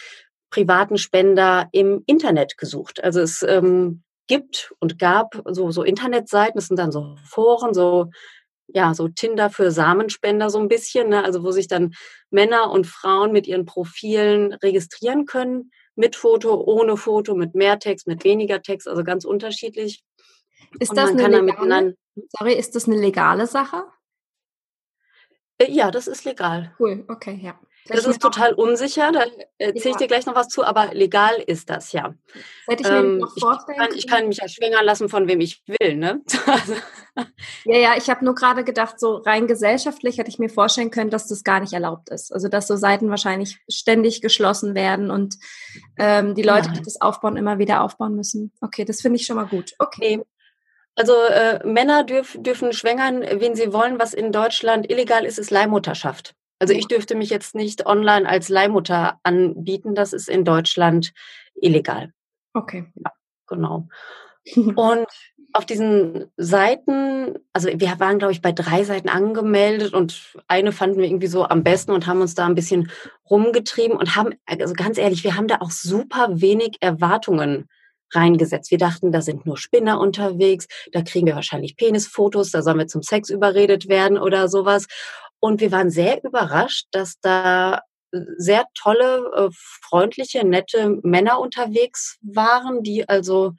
privaten 0.50 0.98
Spender 0.98 1.68
im 1.72 2.04
Internet 2.06 2.58
gesucht. 2.58 3.04
Also 3.04 3.22
es 3.22 3.44
ähm, 3.44 4.04
gibt 4.28 4.74
und 4.80 5.00
gab 5.00 5.42
so, 5.46 5.72
so 5.72 5.84
Internetseiten, 5.84 6.56
das 6.56 6.68
sind 6.68 6.78
dann 6.78 6.92
so 6.92 7.16
Foren, 7.26 7.74
so 7.74 8.10
ja, 8.74 8.94
so 8.94 9.08
Tinder 9.08 9.50
für 9.50 9.72
Samenspender 9.72 10.50
so 10.50 10.60
ein 10.60 10.68
bisschen, 10.68 11.10
ne? 11.10 11.24
also 11.24 11.44
wo 11.44 11.52
sich 11.52 11.68
dann 11.68 11.94
Männer 12.30 12.72
und 12.72 12.88
Frauen 12.88 13.32
mit 13.32 13.48
ihren 13.48 13.66
Profilen 13.66 14.54
registrieren 14.54 15.26
können, 15.26 15.72
mit 15.96 16.16
Foto, 16.16 16.56
ohne 16.56 16.98
Foto, 16.98 17.36
mit 17.36 17.54
mehr 17.54 17.80
Text, 17.80 18.08
mit 18.08 18.24
weniger 18.24 18.62
Text, 18.62 18.88
also 18.88 19.04
ganz 19.04 19.26
unterschiedlich. 19.26 20.04
Ist 20.80 20.96
das 20.96 21.12
eine 21.12 21.28
legale, 21.28 21.96
sorry, 22.38 22.54
ist 22.54 22.76
das 22.76 22.88
eine 22.88 22.98
legale 22.98 23.48
Sache? 23.48 23.84
Äh, 25.58 25.72
ja, 25.72 25.92
das 25.92 26.08
ist 26.08 26.26
legal. 26.26 26.76
Cool, 26.80 27.06
okay, 27.08 27.40
ja. 27.42 27.60
Das 27.88 28.06
ist 28.06 28.22
total 28.22 28.54
unsicher, 28.54 29.12
da 29.12 29.26
erzähle 29.58 29.92
ich 29.92 29.98
dir 29.98 30.08
gleich 30.08 30.28
noch 30.28 30.36
was 30.36 30.50
zu, 30.50 30.64
aber 30.64 30.94
legal 30.94 31.34
ist 31.48 31.70
das, 31.70 31.92
ja. 31.92 32.14
Hätte 32.68 32.84
ich, 32.84 32.90
mir 32.90 32.98
ähm, 32.98 33.18
noch 33.18 33.36
vorstellen 33.38 33.78
ich, 33.80 33.88
kann, 33.88 33.98
ich 33.98 34.08
kann 34.08 34.28
mich 34.28 34.38
ja 34.38 34.48
schwängern 34.48 34.86
lassen, 34.86 35.10
von 35.10 35.28
wem 35.28 35.42
ich 35.42 35.64
will, 35.66 35.96
ne? 35.96 36.22
Also 36.46 36.76
ja, 37.66 37.78
ja, 37.78 37.94
ich 37.98 38.10
habe 38.10 38.24
nur 38.24 38.36
gerade 38.36 38.64
gedacht, 38.64 39.00
so 39.00 39.18
rein 39.18 39.48
gesellschaftlich 39.48 40.18
hätte 40.18 40.30
ich 40.30 40.40
mir 40.40 40.50
vorstellen 40.50 40.92
können, 40.92 41.10
dass 41.10 41.28
das 41.28 41.44
gar 41.44 41.60
nicht 41.60 41.74
erlaubt 41.74 42.10
ist. 42.10 42.32
Also 42.32 42.48
dass 42.48 42.68
so 42.68 42.76
Seiten 42.76 43.10
wahrscheinlich 43.10 43.60
ständig 43.68 44.22
geschlossen 44.22 44.76
werden 44.76 45.10
und 45.10 45.36
ähm, 45.98 46.36
die 46.36 46.44
Leute, 46.44 46.72
die 46.72 46.82
das 46.82 47.02
aufbauen, 47.02 47.36
immer 47.36 47.58
wieder 47.58 47.82
aufbauen 47.82 48.16
müssen. 48.16 48.54
Okay, 48.62 48.86
das 48.86 49.02
finde 49.02 49.18
ich 49.18 49.26
schon 49.26 49.36
mal 49.36 49.48
gut. 49.48 49.74
Okay. 49.80 50.22
Also 50.96 51.14
äh, 51.14 51.66
Männer 51.66 52.04
dürf, 52.04 52.38
dürfen 52.40 52.74
schwängern, 52.74 53.22
wen 53.22 53.56
sie 53.56 53.74
wollen. 53.74 54.00
Was 54.00 54.14
in 54.14 54.32
Deutschland 54.32 54.92
illegal 54.92 55.26
ist, 55.26 55.40
ist 55.40 55.52
Leihmutterschaft. 55.52 56.36
Also 56.60 56.74
ich 56.74 56.88
dürfte 56.88 57.16
mich 57.16 57.30
jetzt 57.30 57.56
nicht 57.56 57.88
online 57.88 58.28
als 58.28 58.50
Leihmutter 58.50 59.20
anbieten. 59.24 59.96
Das 59.96 60.14
ist 60.14 60.30
in 60.30 60.46
Deutschland 60.46 61.14
illegal. 61.56 62.14
Okay. 62.54 62.86
Ja, 62.96 63.12
genau. 63.48 63.88
Und 64.76 65.08
auf 65.54 65.66
diesen 65.66 66.32
Seiten, 66.38 67.36
also 67.54 67.68
wir 67.68 68.00
waren, 68.00 68.20
glaube 68.20 68.32
ich, 68.32 68.42
bei 68.42 68.52
drei 68.52 68.84
Seiten 68.84 69.10
angemeldet 69.10 69.94
und 69.94 70.34
eine 70.48 70.72
fanden 70.72 70.98
wir 70.98 71.06
irgendwie 71.06 71.28
so 71.28 71.46
am 71.46 71.64
besten 71.64 71.92
und 71.92 72.08
haben 72.08 72.22
uns 72.22 72.36
da 72.36 72.46
ein 72.46 72.56
bisschen 72.56 72.90
rumgetrieben 73.30 73.98
und 73.98 74.16
haben, 74.16 74.36
also 74.46 74.74
ganz 74.74 74.98
ehrlich, 74.98 75.24
wir 75.24 75.36
haben 75.36 75.48
da 75.48 75.58
auch 75.60 75.72
super 75.72 76.42
wenig 76.42 76.78
Erwartungen 76.80 77.68
reingesetzt. 78.14 78.72
Wir 78.72 78.78
dachten, 78.78 79.12
da 79.12 79.22
sind 79.22 79.46
nur 79.46 79.58
Spinner 79.58 80.00
unterwegs, 80.00 80.68
da 80.92 81.02
kriegen 81.02 81.28
wir 81.28 81.36
wahrscheinlich 81.36 81.76
Penisfotos, 81.78 82.52
da 82.52 82.62
sollen 82.62 82.80
wir 82.80 82.88
zum 82.88 83.04
Sex 83.04 83.30
überredet 83.30 83.88
werden 83.88 84.18
oder 84.18 84.48
sowas. 84.48 84.88
Und 85.40 85.60
wir 85.62 85.72
waren 85.72 85.90
sehr 85.90 86.24
überrascht, 86.24 86.88
dass 86.92 87.20
da 87.20 87.82
sehr 88.38 88.66
tolle, 88.74 89.32
äh, 89.36 89.50
freundliche, 89.52 90.46
nette 90.46 91.00
Männer 91.04 91.40
unterwegs 91.40 92.18
waren, 92.22 92.84
die 92.84 93.08
also 93.08 93.54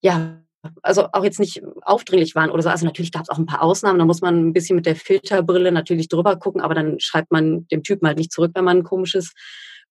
ja 0.00 0.40
also 0.82 1.08
auch 1.12 1.24
jetzt 1.24 1.40
nicht 1.40 1.62
aufdringlich 1.82 2.34
waren 2.34 2.50
oder 2.50 2.62
so. 2.62 2.68
Also 2.70 2.86
natürlich 2.86 3.12
gab 3.12 3.22
es 3.22 3.28
auch 3.28 3.38
ein 3.38 3.46
paar 3.46 3.62
Ausnahmen, 3.62 3.98
da 3.98 4.04
muss 4.04 4.20
man 4.20 4.48
ein 4.48 4.52
bisschen 4.52 4.76
mit 4.76 4.86
der 4.86 4.96
Filterbrille 4.96 5.72
natürlich 5.72 6.08
drüber 6.08 6.36
gucken, 6.36 6.60
aber 6.60 6.74
dann 6.74 7.00
schreibt 7.00 7.30
man 7.30 7.66
dem 7.68 7.82
Typen 7.82 8.06
halt 8.06 8.18
nicht 8.18 8.32
zurück, 8.32 8.52
wenn 8.54 8.64
man 8.64 8.78
ein 8.78 8.84
komisches 8.84 9.32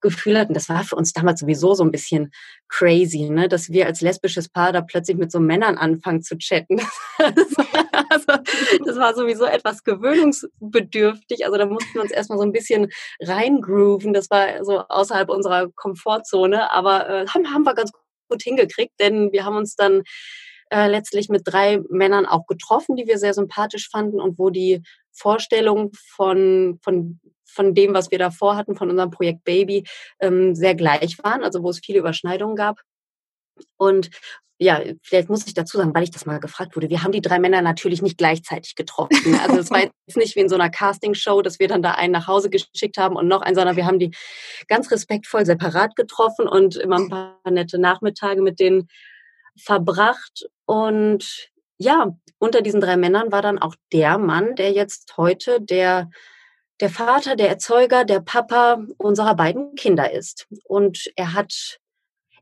Gefühl 0.04 0.38
hat. 0.38 0.50
Und 0.50 0.54
das 0.54 0.70
war 0.70 0.84
für 0.84 0.96
uns 0.96 1.14
damals 1.14 1.40
sowieso 1.40 1.74
so 1.74 1.84
ein 1.84 1.92
bisschen 1.92 2.32
crazy, 2.70 3.30
ne? 3.30 3.48
dass 3.48 3.72
wir 3.72 3.88
als 3.88 4.02
lesbisches 4.02 4.50
Paar 4.50 4.72
da 4.72 4.82
plötzlich 4.82 5.18
mit 5.18 5.32
so 5.32 5.40
Männern 5.40 5.78
anfangen 5.78 6.22
zu 6.22 6.38
chatten. 6.38 6.80
Das 7.20 7.58
war, 7.58 8.04
also, 8.10 8.44
das 8.86 8.98
war 8.98 9.14
sowieso 9.16 9.46
etwas 9.46 9.84
gewöhnungsbedürftig. 9.84 11.46
Also 11.46 11.58
da 11.58 11.66
mussten 11.66 11.94
wir 11.94 12.02
uns 12.02 12.12
erstmal 12.12 12.38
so 12.38 12.44
ein 12.44 12.52
bisschen 12.52 12.90
reingrooven. 13.22 14.14
Das 14.14 14.30
war 14.30 14.66
so 14.66 14.80
außerhalb 14.80 15.30
unserer 15.30 15.70
Komfortzone, 15.76 16.72
aber 16.72 17.08
äh, 17.08 17.28
haben, 17.28 17.54
haben 17.54 17.64
wir 17.64 17.76
ganz 17.76 17.92
gut 18.30 18.42
hingekriegt, 18.42 18.94
denn 19.00 19.32
wir 19.32 19.46
haben 19.46 19.56
uns 19.56 19.76
dann 19.76 20.04
äh, 20.74 20.88
letztlich 20.88 21.30
mit 21.30 21.44
drei 21.46 21.82
Männern 21.89 22.25
auch 22.25 22.48
getroffen, 22.48 22.96
die 22.96 23.08
wir 23.08 23.18
sehr 23.18 23.34
sympathisch 23.34 23.89
fanden 23.89 24.20
und 24.20 24.39
wo 24.39 24.50
die 24.50 24.82
Vorstellung 25.12 25.92
von, 26.15 26.80
von 26.82 27.20
von 27.46 27.75
dem, 27.75 27.94
was 27.94 28.10
wir 28.10 28.18
davor 28.18 28.56
hatten, 28.56 28.75
von 28.75 28.89
unserem 28.89 29.12
Projekt 29.12 29.44
Baby, 29.44 29.84
ähm, 30.20 30.56
sehr 30.56 30.74
gleich 30.74 31.20
waren, 31.24 31.44
also 31.44 31.62
wo 31.62 31.70
es 31.70 31.82
viele 31.86 32.00
Überschneidungen 32.00 32.56
gab. 32.56 32.80
Und 33.77 34.10
ja, 34.60 34.82
vielleicht 35.01 35.30
muss 35.30 35.46
ich 35.46 35.53
dazu 35.53 35.77
sagen, 35.77 35.94
weil 35.94 36.03
ich 36.03 36.12
das 36.12 36.25
mal 36.25 36.39
gefragt 36.39 36.75
wurde. 36.75 36.89
Wir 36.89 37.03
haben 37.03 37.12
die 37.12 37.22
drei 37.22 37.39
Männer 37.39 37.62
natürlich 37.62 38.01
nicht 38.01 38.18
gleichzeitig 38.18 38.75
getroffen. 38.75 39.38
Also 39.44 39.60
es 39.60 39.72
war 39.72 39.82
jetzt 39.82 39.94
nicht 40.15 40.36
wie 40.36 40.39
in 40.39 40.50
so 40.50 40.56
einer 40.56 40.70
Castingshow, 40.70 41.42
dass 41.42 41.60
wir 41.60 41.68
dann 41.68 41.82
da 41.82 41.92
einen 41.92 42.13
nach 42.13 42.27
Hause 42.27 42.50
geschickt 42.50 42.98
haben 42.98 43.15
und 43.15 43.27
noch 43.27 43.42
einen, 43.42 43.56
sondern 43.56 43.75
wir 43.75 43.86
haben 43.86 44.00
die 44.00 44.12
ganz 44.68 44.89
respektvoll 44.92 45.46
separat 45.46 45.96
getroffen 45.96 46.48
und 46.48 46.75
immer 46.75 46.98
ein 46.98 47.10
paar 47.10 47.39
nette 47.50 47.77
Nachmittage 47.77 48.42
mit 48.42 48.60
denen 48.60 48.88
verbracht. 49.58 50.48
Und 50.66 51.50
ja, 51.78 52.16
unter 52.40 52.62
diesen 52.62 52.82
drei 52.82 52.98
Männern 52.98 53.32
war 53.32 53.42
dann 53.42 53.60
auch 53.60 53.76
der 53.92 54.18
Mann, 54.18 54.56
der 54.56 54.72
jetzt 54.72 55.18
heute 55.18 55.62
der 55.62 56.10
der 56.84 56.90
Vater, 56.90 57.36
der 57.36 57.50
Erzeuger, 57.50 58.04
der 58.04 58.20
Papa 58.20 58.84
unserer 58.98 59.36
beiden 59.36 59.76
Kinder 59.76 60.12
ist. 60.12 60.48
Und 60.66 61.12
er 61.16 61.34
hat, 61.34 61.80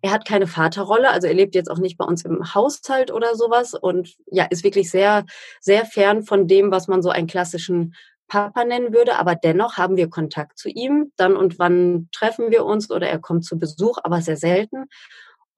er 0.02 0.12
hat 0.12 0.28
keine 0.28 0.48
Vaterrolle, 0.48 1.12
also 1.12 1.28
er 1.28 1.34
lebt 1.34 1.54
jetzt 1.54 1.70
auch 1.70 1.78
nicht 1.78 1.98
bei 1.98 2.06
uns 2.06 2.26
im 2.26 2.54
Haushalt 2.56 3.12
oder 3.12 3.36
sowas 3.36 3.74
und 3.74 4.16
ja, 4.32 4.46
ist 4.46 4.64
wirklich 4.64 4.90
sehr, 4.90 5.26
sehr 5.60 5.86
fern 5.86 6.24
von 6.24 6.48
dem, 6.48 6.72
was 6.72 6.88
man 6.88 7.02
so 7.02 7.10
einen 7.10 7.28
klassischen 7.28 7.94
Papa 8.28 8.64
nennen 8.64 8.94
würde, 8.94 9.18
aber 9.18 9.36
dennoch 9.36 9.78
haben 9.78 9.98
wir 9.98 10.10
Kontakt 10.10 10.58
zu 10.58 10.70
ihm. 10.70 11.12
Dann 11.18 11.36
und 11.36 11.60
wann 11.60 12.08
treffen 12.12 12.50
wir 12.50 12.66
uns 12.66 12.90
oder 12.90 13.08
er 13.08 13.20
kommt 13.20 13.46
zu 13.46 13.60
Besuch, 13.60 13.98
aber 14.04 14.22
sehr 14.22 14.38
selten. 14.38 14.86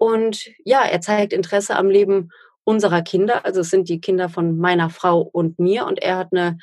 Und 0.04 0.50
ja, 0.66 0.84
er 0.84 1.00
zeigt 1.00 1.32
Interesse 1.32 1.78
am 1.78 1.90
Leben 1.90 2.30
unserer 2.66 3.02
Kinder. 3.04 3.46
Also 3.46 3.62
es 3.62 3.70
sind 3.70 3.88
die 3.88 4.02
Kinder 4.02 4.28
von 4.28 4.58
meiner 4.58 4.90
Frau 4.90 5.22
und 5.22 5.60
mir. 5.60 5.86
Und 5.86 6.02
er 6.02 6.18
hat 6.18 6.34
eine 6.34 6.58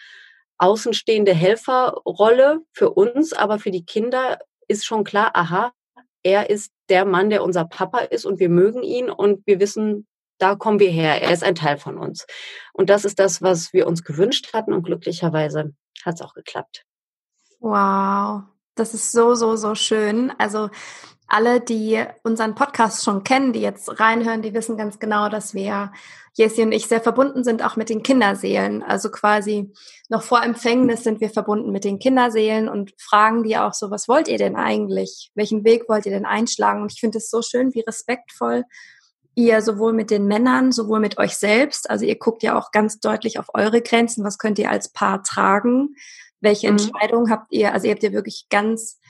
außenstehende 0.58 1.32
Helferrolle 1.32 2.60
für 2.74 2.90
uns, 2.90 3.32
aber 3.32 3.58
für 3.58 3.70
die 3.70 3.86
Kinder 3.86 4.38
ist 4.68 4.84
schon 4.84 5.04
klar, 5.04 5.30
aha, 5.32 5.72
er 6.22 6.50
ist 6.50 6.70
der 6.90 7.06
Mann, 7.06 7.30
der 7.30 7.42
unser 7.42 7.64
Papa 7.64 8.00
ist. 8.00 8.26
Und 8.26 8.40
wir 8.40 8.50
mögen 8.50 8.82
ihn. 8.82 9.08
Und 9.08 9.46
wir 9.46 9.58
wissen, 9.58 10.06
da 10.36 10.54
kommen 10.54 10.78
wir 10.78 10.90
her, 10.90 11.22
er 11.22 11.32
ist 11.32 11.42
ein 11.42 11.54
Teil 11.54 11.78
von 11.78 11.96
uns. 11.96 12.26
Und 12.74 12.90
das 12.90 13.06
ist 13.06 13.18
das, 13.18 13.40
was 13.40 13.72
wir 13.72 13.86
uns 13.86 14.04
gewünscht 14.04 14.52
hatten. 14.52 14.74
Und 14.74 14.82
glücklicherweise 14.82 15.72
hat 16.04 16.14
es 16.16 16.20
auch 16.20 16.34
geklappt. 16.34 16.84
Wow, 17.58 18.42
das 18.74 18.94
ist 18.94 19.12
so, 19.12 19.34
so, 19.34 19.56
so 19.56 19.74
schön. 19.74 20.32
Also 20.38 20.70
alle, 21.30 21.60
die 21.60 22.04
unseren 22.24 22.54
Podcast 22.54 23.04
schon 23.04 23.22
kennen, 23.22 23.52
die 23.52 23.60
jetzt 23.60 24.00
reinhören, 24.00 24.42
die 24.42 24.52
wissen 24.52 24.76
ganz 24.76 24.98
genau, 24.98 25.28
dass 25.28 25.54
wir, 25.54 25.92
Jessie 26.34 26.62
und 26.62 26.72
ich, 26.72 26.86
sehr 26.86 27.00
verbunden 27.00 27.44
sind, 27.44 27.64
auch 27.64 27.76
mit 27.76 27.88
den 27.88 28.02
Kinderseelen. 28.02 28.82
Also 28.82 29.10
quasi 29.10 29.72
noch 30.08 30.22
vor 30.22 30.42
Empfängnis 30.42 31.04
sind 31.04 31.20
wir 31.20 31.30
verbunden 31.30 31.70
mit 31.70 31.84
den 31.84 31.98
Kinderseelen 32.00 32.68
und 32.68 32.92
fragen 32.98 33.44
die 33.44 33.56
auch 33.56 33.74
so, 33.74 33.90
was 33.90 34.08
wollt 34.08 34.26
ihr 34.26 34.38
denn 34.38 34.56
eigentlich? 34.56 35.30
Welchen 35.34 35.64
Weg 35.64 35.88
wollt 35.88 36.06
ihr 36.06 36.12
denn 36.12 36.26
einschlagen? 36.26 36.82
Und 36.82 36.92
ich 36.92 37.00
finde 37.00 37.18
es 37.18 37.30
so 37.30 37.42
schön, 37.42 37.74
wie 37.74 37.80
respektvoll 37.80 38.64
ihr 39.36 39.62
sowohl 39.62 39.92
mit 39.92 40.10
den 40.10 40.26
Männern, 40.26 40.72
sowohl 40.72 40.98
mit 40.98 41.18
euch 41.18 41.36
selbst, 41.36 41.88
also 41.88 42.04
ihr 42.04 42.18
guckt 42.18 42.42
ja 42.42 42.58
auch 42.58 42.72
ganz 42.72 42.98
deutlich 42.98 43.38
auf 43.38 43.46
eure 43.54 43.80
Grenzen, 43.80 44.24
was 44.24 44.38
könnt 44.38 44.58
ihr 44.58 44.70
als 44.70 44.92
Paar 44.92 45.22
tragen? 45.22 45.94
Welche 46.40 46.68
mhm. 46.68 46.78
Entscheidungen 46.78 47.30
habt 47.30 47.52
ihr? 47.52 47.72
Also 47.72 47.86
ihr 47.86 47.92
habt 47.92 48.02
ja 48.02 48.12
wirklich 48.12 48.46
ganz 48.50 49.00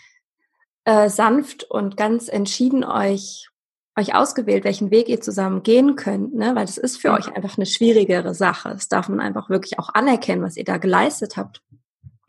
äh, 0.84 1.08
sanft 1.08 1.64
und 1.64 1.96
ganz 1.96 2.28
entschieden 2.28 2.84
euch 2.84 3.50
euch 3.96 4.14
ausgewählt, 4.14 4.64
welchen 4.64 4.90
Weg 4.90 5.08
ihr 5.08 5.20
zusammen 5.20 5.62
gehen 5.62 5.96
könnt, 5.96 6.34
ne? 6.34 6.54
weil 6.54 6.66
das 6.66 6.78
ist 6.78 6.96
für 6.96 7.08
ja. 7.08 7.16
euch 7.16 7.34
einfach 7.34 7.56
eine 7.56 7.66
schwierigere 7.66 8.34
Sache. 8.34 8.70
Das 8.70 8.88
darf 8.88 9.08
man 9.08 9.20
einfach 9.20 9.50
wirklich 9.50 9.78
auch 9.78 9.90
anerkennen, 9.92 10.42
was 10.42 10.56
ihr 10.56 10.64
da 10.64 10.78
geleistet 10.78 11.36
habt. 11.36 11.62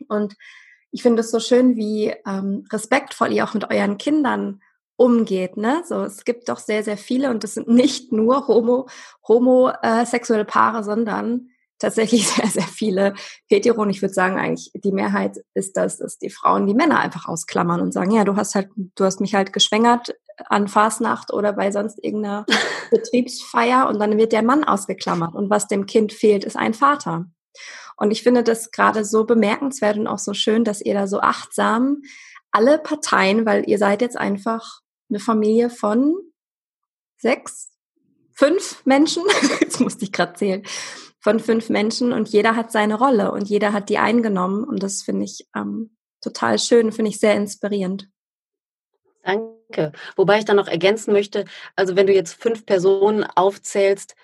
Und 0.08 0.34
ich 0.90 1.02
finde 1.02 1.20
es 1.20 1.30
so 1.30 1.40
schön, 1.40 1.76
wie 1.76 2.14
ähm, 2.26 2.66
respektvoll 2.70 3.32
ihr 3.32 3.44
auch 3.44 3.54
mit 3.54 3.70
euren 3.70 3.96
Kindern 3.96 4.60
umgeht. 4.96 5.56
Ne? 5.56 5.82
So, 5.86 6.02
es 6.02 6.24
gibt 6.24 6.48
doch 6.48 6.58
sehr, 6.58 6.82
sehr 6.84 6.98
viele 6.98 7.30
und 7.30 7.42
das 7.44 7.54
sind 7.54 7.68
nicht 7.68 8.12
nur 8.12 8.46
homo, 8.46 8.88
homosexuelle 9.26 10.44
Paare, 10.44 10.84
sondern 10.84 11.48
tatsächlich 11.82 12.26
sehr, 12.28 12.46
sehr 12.46 12.62
viele 12.62 13.14
Hetero. 13.46 13.82
Und 13.82 13.90
ich 13.90 14.00
würde 14.00 14.14
sagen, 14.14 14.38
eigentlich 14.38 14.70
die 14.74 14.92
Mehrheit 14.92 15.38
ist 15.54 15.76
das, 15.76 15.98
dass 15.98 16.18
die 16.18 16.30
Frauen 16.30 16.66
die 16.66 16.74
Männer 16.74 17.00
einfach 17.00 17.26
ausklammern 17.26 17.80
und 17.80 17.92
sagen, 17.92 18.12
ja, 18.12 18.24
du 18.24 18.36
hast 18.36 18.54
halt, 18.54 18.70
du 18.76 19.04
hast 19.04 19.20
mich 19.20 19.34
halt 19.34 19.52
geschwängert 19.52 20.14
an 20.46 20.68
Fastnacht 20.68 21.32
oder 21.32 21.52
bei 21.52 21.70
sonst 21.70 22.02
irgendeiner 22.02 22.46
Betriebsfeier 22.90 23.88
und 23.88 24.00
dann 24.00 24.16
wird 24.16 24.32
der 24.32 24.42
Mann 24.42 24.64
ausgeklammert. 24.64 25.34
Und 25.34 25.50
was 25.50 25.68
dem 25.68 25.86
Kind 25.86 26.12
fehlt, 26.12 26.44
ist 26.44 26.56
ein 26.56 26.74
Vater. 26.74 27.26
Und 27.96 28.10
ich 28.10 28.22
finde 28.22 28.42
das 28.42 28.70
gerade 28.70 29.04
so 29.04 29.24
bemerkenswert 29.24 29.98
und 29.98 30.06
auch 30.06 30.18
so 30.18 30.34
schön, 30.34 30.64
dass 30.64 30.80
ihr 30.80 30.94
da 30.94 31.06
so 31.06 31.20
achtsam 31.20 32.02
alle 32.50 32.78
Parteien, 32.78 33.46
weil 33.46 33.68
ihr 33.68 33.78
seid 33.78 34.02
jetzt 34.02 34.16
einfach 34.16 34.80
eine 35.08 35.20
Familie 35.20 35.70
von 35.70 36.14
sechs, 37.18 37.70
fünf 38.34 38.84
Menschen, 38.84 39.22
jetzt 39.60 39.80
musste 39.80 40.04
ich 40.04 40.12
gerade 40.12 40.34
zählen, 40.34 40.62
von 41.22 41.40
fünf 41.40 41.70
Menschen 41.70 42.12
und 42.12 42.28
jeder 42.28 42.56
hat 42.56 42.72
seine 42.72 42.96
Rolle 42.96 43.32
und 43.32 43.48
jeder 43.48 43.72
hat 43.72 43.88
die 43.88 43.98
eingenommen 43.98 44.64
und 44.64 44.82
das 44.82 45.02
finde 45.02 45.24
ich 45.24 45.46
ähm, 45.56 45.96
total 46.20 46.58
schön, 46.58 46.92
finde 46.92 47.10
ich 47.10 47.20
sehr 47.20 47.34
inspirierend. 47.36 48.08
Danke. 49.22 49.92
Wobei 50.16 50.38
ich 50.38 50.44
dann 50.44 50.56
noch 50.56 50.66
ergänzen 50.66 51.12
möchte, 51.12 51.44
also 51.76 51.94
wenn 51.94 52.08
du 52.08 52.12
jetzt 52.12 52.34
fünf 52.34 52.66
Personen 52.66 53.24
aufzählst, 53.24 54.16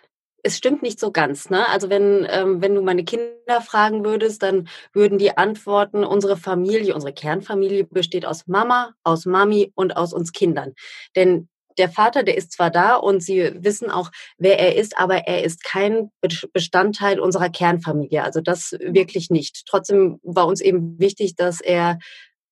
es 0.42 0.56
stimmt 0.56 0.82
nicht 0.82 0.98
so 0.98 1.12
ganz. 1.12 1.50
Ne? 1.50 1.68
Also 1.68 1.88
wenn, 1.88 2.26
ähm, 2.30 2.60
wenn 2.60 2.74
du 2.74 2.82
meine 2.82 3.04
Kinder 3.04 3.60
fragen 3.60 4.04
würdest, 4.04 4.42
dann 4.42 4.68
würden 4.92 5.18
die 5.18 5.36
antworten, 5.36 6.04
unsere 6.04 6.36
Familie, 6.36 6.94
unsere 6.94 7.12
Kernfamilie 7.12 7.84
besteht 7.84 8.26
aus 8.26 8.46
Mama, 8.46 8.94
aus 9.04 9.24
Mami 9.24 9.72
und 9.74 9.96
aus 9.96 10.12
uns 10.12 10.32
Kindern. 10.32 10.74
Denn 11.16 11.48
der 11.78 11.88
Vater, 11.88 12.22
der 12.22 12.36
ist 12.36 12.52
zwar 12.52 12.70
da 12.70 12.94
und 12.96 13.22
sie 13.22 13.52
wissen 13.62 13.90
auch, 13.90 14.10
wer 14.36 14.58
er 14.58 14.76
ist, 14.76 14.98
aber 14.98 15.26
er 15.26 15.44
ist 15.44 15.64
kein 15.64 16.10
Bestandteil 16.52 17.20
unserer 17.20 17.48
Kernfamilie. 17.48 18.22
Also 18.22 18.40
das 18.40 18.72
wirklich 18.80 19.30
nicht. 19.30 19.66
Trotzdem 19.66 20.18
war 20.22 20.46
uns 20.46 20.60
eben 20.60 20.98
wichtig, 20.98 21.36
dass 21.36 21.60
er 21.60 21.98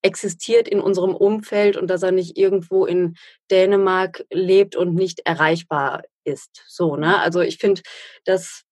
existiert 0.02 0.68
in 0.68 0.80
unserem 0.80 1.14
Umfeld 1.14 1.76
und 1.76 1.88
dass 1.88 2.02
er 2.02 2.12
nicht 2.12 2.38
irgendwo 2.38 2.86
in 2.86 3.16
Dänemark 3.50 4.24
lebt 4.30 4.76
und 4.76 4.94
nicht 4.94 5.20
erreichbar 5.24 6.02
ist. 6.24 6.62
So, 6.68 6.96
ne? 6.96 7.18
Also 7.20 7.40
ich 7.40 7.58
finde, 7.58 7.82
dass 8.24 8.62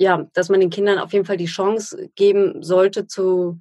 ja, 0.00 0.26
dass 0.32 0.48
man 0.48 0.60
den 0.60 0.70
Kindern 0.70 0.98
auf 0.98 1.12
jeden 1.12 1.26
Fall 1.26 1.36
die 1.36 1.44
Chance 1.44 2.08
geben 2.14 2.62
sollte, 2.62 3.06
zu 3.06 3.60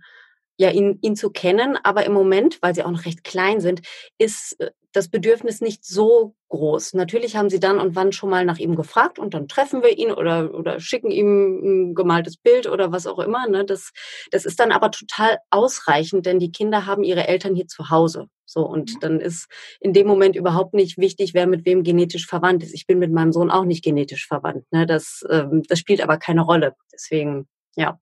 ja, 0.59 0.69
ihn, 0.71 0.99
ihn 1.01 1.15
zu 1.15 1.29
kennen. 1.29 1.77
Aber 1.83 2.05
im 2.05 2.11
Moment, 2.11 2.61
weil 2.61 2.75
sie 2.75 2.83
auch 2.83 2.91
noch 2.91 3.05
recht 3.05 3.23
klein 3.23 3.61
sind, 3.61 3.81
ist 4.17 4.59
äh, 4.59 4.71
das 4.91 5.07
Bedürfnis 5.07 5.61
nicht 5.61 5.85
so 5.85 6.35
groß. 6.49 6.95
Natürlich 6.95 7.37
haben 7.37 7.49
sie 7.49 7.61
dann 7.61 7.79
und 7.79 7.95
wann 7.95 8.11
schon 8.11 8.29
mal 8.29 8.43
nach 8.43 8.57
ihm 8.57 8.75
gefragt 8.75 9.19
und 9.19 9.33
dann 9.33 9.47
treffen 9.47 9.83
wir 9.83 9.97
ihn 9.97 10.11
oder, 10.11 10.53
oder 10.53 10.79
schicken 10.79 11.11
ihm 11.11 11.91
ein 11.91 11.95
gemaltes 11.95 12.35
Bild 12.35 12.67
oder 12.67 12.91
was 12.91 13.07
auch 13.07 13.19
immer. 13.19 13.47
Ne? 13.47 13.63
Das, 13.63 13.91
das 14.31 14.45
ist 14.45 14.59
dann 14.59 14.73
aber 14.73 14.91
total 14.91 15.37
ausreichend, 15.49 16.25
denn 16.25 16.39
die 16.39 16.51
Kinder 16.51 16.85
haben 16.85 17.03
ihre 17.03 17.27
Eltern 17.27 17.55
hier 17.55 17.67
zu 17.67 17.89
Hause. 17.89 18.25
So, 18.45 18.65
und 18.65 18.95
mhm. 18.95 18.99
dann 18.99 19.19
ist 19.21 19.47
in 19.79 19.93
dem 19.93 20.07
Moment 20.07 20.35
überhaupt 20.35 20.73
nicht 20.73 20.97
wichtig, 20.97 21.33
wer 21.33 21.47
mit 21.47 21.65
wem 21.65 21.83
genetisch 21.83 22.25
verwandt 22.25 22.63
ist. 22.63 22.73
Ich 22.73 22.85
bin 22.85 22.99
mit 22.99 23.13
meinem 23.13 23.31
Sohn 23.31 23.51
auch 23.51 23.65
nicht 23.65 23.83
genetisch 23.83 24.27
verwandt. 24.27 24.65
Ne? 24.71 24.85
Das, 24.85 25.23
ähm, 25.29 25.63
das 25.69 25.79
spielt 25.79 26.01
aber 26.01 26.17
keine 26.17 26.41
Rolle. 26.41 26.75
Deswegen, 26.91 27.47
ja. 27.75 27.99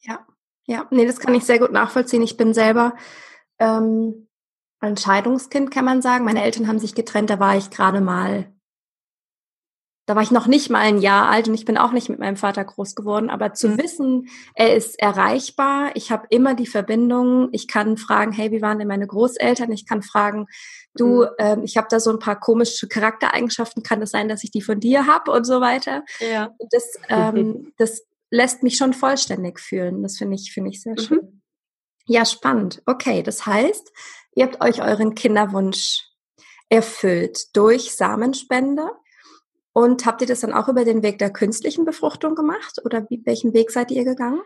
Ja. 0.00 0.24
Ja, 0.66 0.86
nee, 0.90 1.06
das 1.06 1.20
kann 1.20 1.34
ich 1.34 1.44
sehr 1.44 1.58
gut 1.58 1.72
nachvollziehen. 1.72 2.22
Ich 2.22 2.36
bin 2.36 2.54
selber 2.54 2.94
ähm, 3.58 4.28
ein 4.80 4.96
Scheidungskind, 4.96 5.70
kann 5.70 5.84
man 5.84 6.02
sagen. 6.02 6.24
Meine 6.24 6.42
Eltern 6.42 6.68
haben 6.68 6.78
sich 6.78 6.94
getrennt, 6.94 7.30
da 7.30 7.38
war 7.38 7.56
ich 7.56 7.70
gerade 7.70 8.00
mal 8.00 8.54
da 10.06 10.14
war 10.14 10.22
ich 10.22 10.30
noch 10.30 10.46
nicht 10.46 10.68
mal 10.70 10.80
ein 10.80 10.98
Jahr 10.98 11.30
alt 11.30 11.48
und 11.48 11.54
ich 11.54 11.64
bin 11.64 11.78
auch 11.78 11.92
nicht 11.92 12.10
mit 12.10 12.18
meinem 12.18 12.36
Vater 12.36 12.62
groß 12.64 12.94
geworden, 12.94 13.30
aber 13.30 13.54
zu 13.54 13.68
mhm. 13.68 13.78
wissen, 13.78 14.28
er 14.54 14.76
ist 14.76 15.00
erreichbar, 15.00 15.92
ich 15.94 16.10
habe 16.10 16.26
immer 16.28 16.54
die 16.54 16.66
Verbindung, 16.66 17.48
ich 17.52 17.68
kann 17.68 17.96
fragen, 17.96 18.32
hey, 18.32 18.50
wie 18.52 18.60
waren 18.60 18.78
denn 18.78 18.88
meine 18.88 19.06
Großeltern? 19.06 19.72
Ich 19.72 19.86
kann 19.86 20.02
fragen, 20.02 20.46
du, 20.94 21.22
mhm. 21.22 21.28
ähm, 21.38 21.62
ich 21.64 21.78
habe 21.78 21.86
da 21.90 22.00
so 22.00 22.10
ein 22.10 22.18
paar 22.18 22.38
komische 22.38 22.86
Charaktereigenschaften, 22.86 23.82
kann 23.82 24.02
es 24.02 24.10
das 24.10 24.20
sein, 24.20 24.28
dass 24.28 24.44
ich 24.44 24.50
die 24.50 24.62
von 24.62 24.78
dir 24.78 25.06
habe 25.06 25.30
und 25.30 25.44
so 25.44 25.62
weiter. 25.62 26.04
Ja. 26.20 26.50
Und 26.58 26.72
das, 26.72 26.98
ähm, 27.08 27.72
das 27.78 28.04
lässt 28.34 28.62
mich 28.62 28.76
schon 28.76 28.92
vollständig 28.92 29.60
fühlen. 29.60 30.02
Das 30.02 30.18
finde 30.18 30.34
ich, 30.34 30.52
finde 30.52 30.70
ich 30.70 30.82
sehr 30.82 30.98
schön. 30.98 31.18
Mhm. 31.18 31.42
Ja, 32.06 32.24
spannend. 32.24 32.82
Okay, 32.84 33.22
das 33.22 33.46
heißt, 33.46 33.92
ihr 34.34 34.44
habt 34.44 34.60
euch 34.60 34.82
euren 34.82 35.14
Kinderwunsch 35.14 36.02
erfüllt 36.68 37.56
durch 37.56 37.94
Samenspende. 37.94 38.90
Und 39.72 40.06
habt 40.06 40.20
ihr 40.20 40.28
das 40.28 40.40
dann 40.40 40.52
auch 40.52 40.68
über 40.68 40.84
den 40.84 41.02
Weg 41.02 41.18
der 41.18 41.32
künstlichen 41.32 41.84
Befruchtung 41.84 42.36
gemacht 42.36 42.80
oder 42.84 43.08
wie, 43.08 43.22
welchen 43.24 43.54
Weg 43.54 43.72
seid 43.72 43.90
ihr 43.90 44.04
gegangen? 44.04 44.40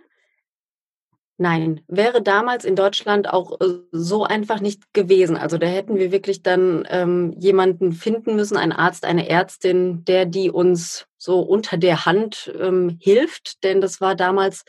Nein, 1.40 1.82
wäre 1.86 2.20
damals 2.20 2.64
in 2.64 2.74
Deutschland 2.74 3.28
auch 3.28 3.60
äh, 3.60 3.78
so 3.92 4.24
einfach 4.24 4.60
nicht 4.60 4.92
gewesen. 4.92 5.36
Also 5.36 5.56
da 5.56 5.68
hätten 5.68 5.96
wir 5.96 6.10
wirklich 6.10 6.42
dann 6.42 6.84
ähm, 6.90 7.32
jemanden 7.38 7.92
finden 7.92 8.34
müssen, 8.34 8.56
einen 8.56 8.72
Arzt, 8.72 9.04
eine 9.04 9.28
Ärztin, 9.28 10.04
der 10.04 10.26
die 10.26 10.50
uns 10.50 11.06
so 11.16 11.38
unter 11.38 11.76
der 11.76 12.06
Hand 12.06 12.52
ähm, 12.58 12.98
hilft. 13.00 13.62
Denn 13.62 13.80
das 13.80 14.00
war 14.00 14.16
damals 14.16 14.64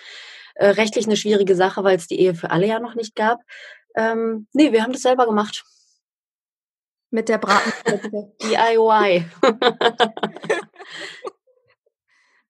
äh, 0.53 0.67
rechtlich 0.67 1.07
eine 1.07 1.17
schwierige 1.17 1.55
Sache, 1.55 1.83
weil 1.83 1.97
es 1.97 2.05
die 2.05 2.19
Ehe 2.19 2.35
für 2.35 2.51
alle 2.51 2.67
ja 2.67 2.79
noch 2.79 2.93
nicht 2.93 3.15
gab. 3.15 3.39
Ähm, 3.95 4.45
nee, 4.53 4.71
wir 4.71 4.83
haben 4.83 4.93
das 4.93 5.01
selber 5.01 5.25
gemacht. 5.25 5.65
Mit 7.09 7.29
der 7.29 7.39
Bratenspritze. 7.39 8.31
DIY. 8.43 9.25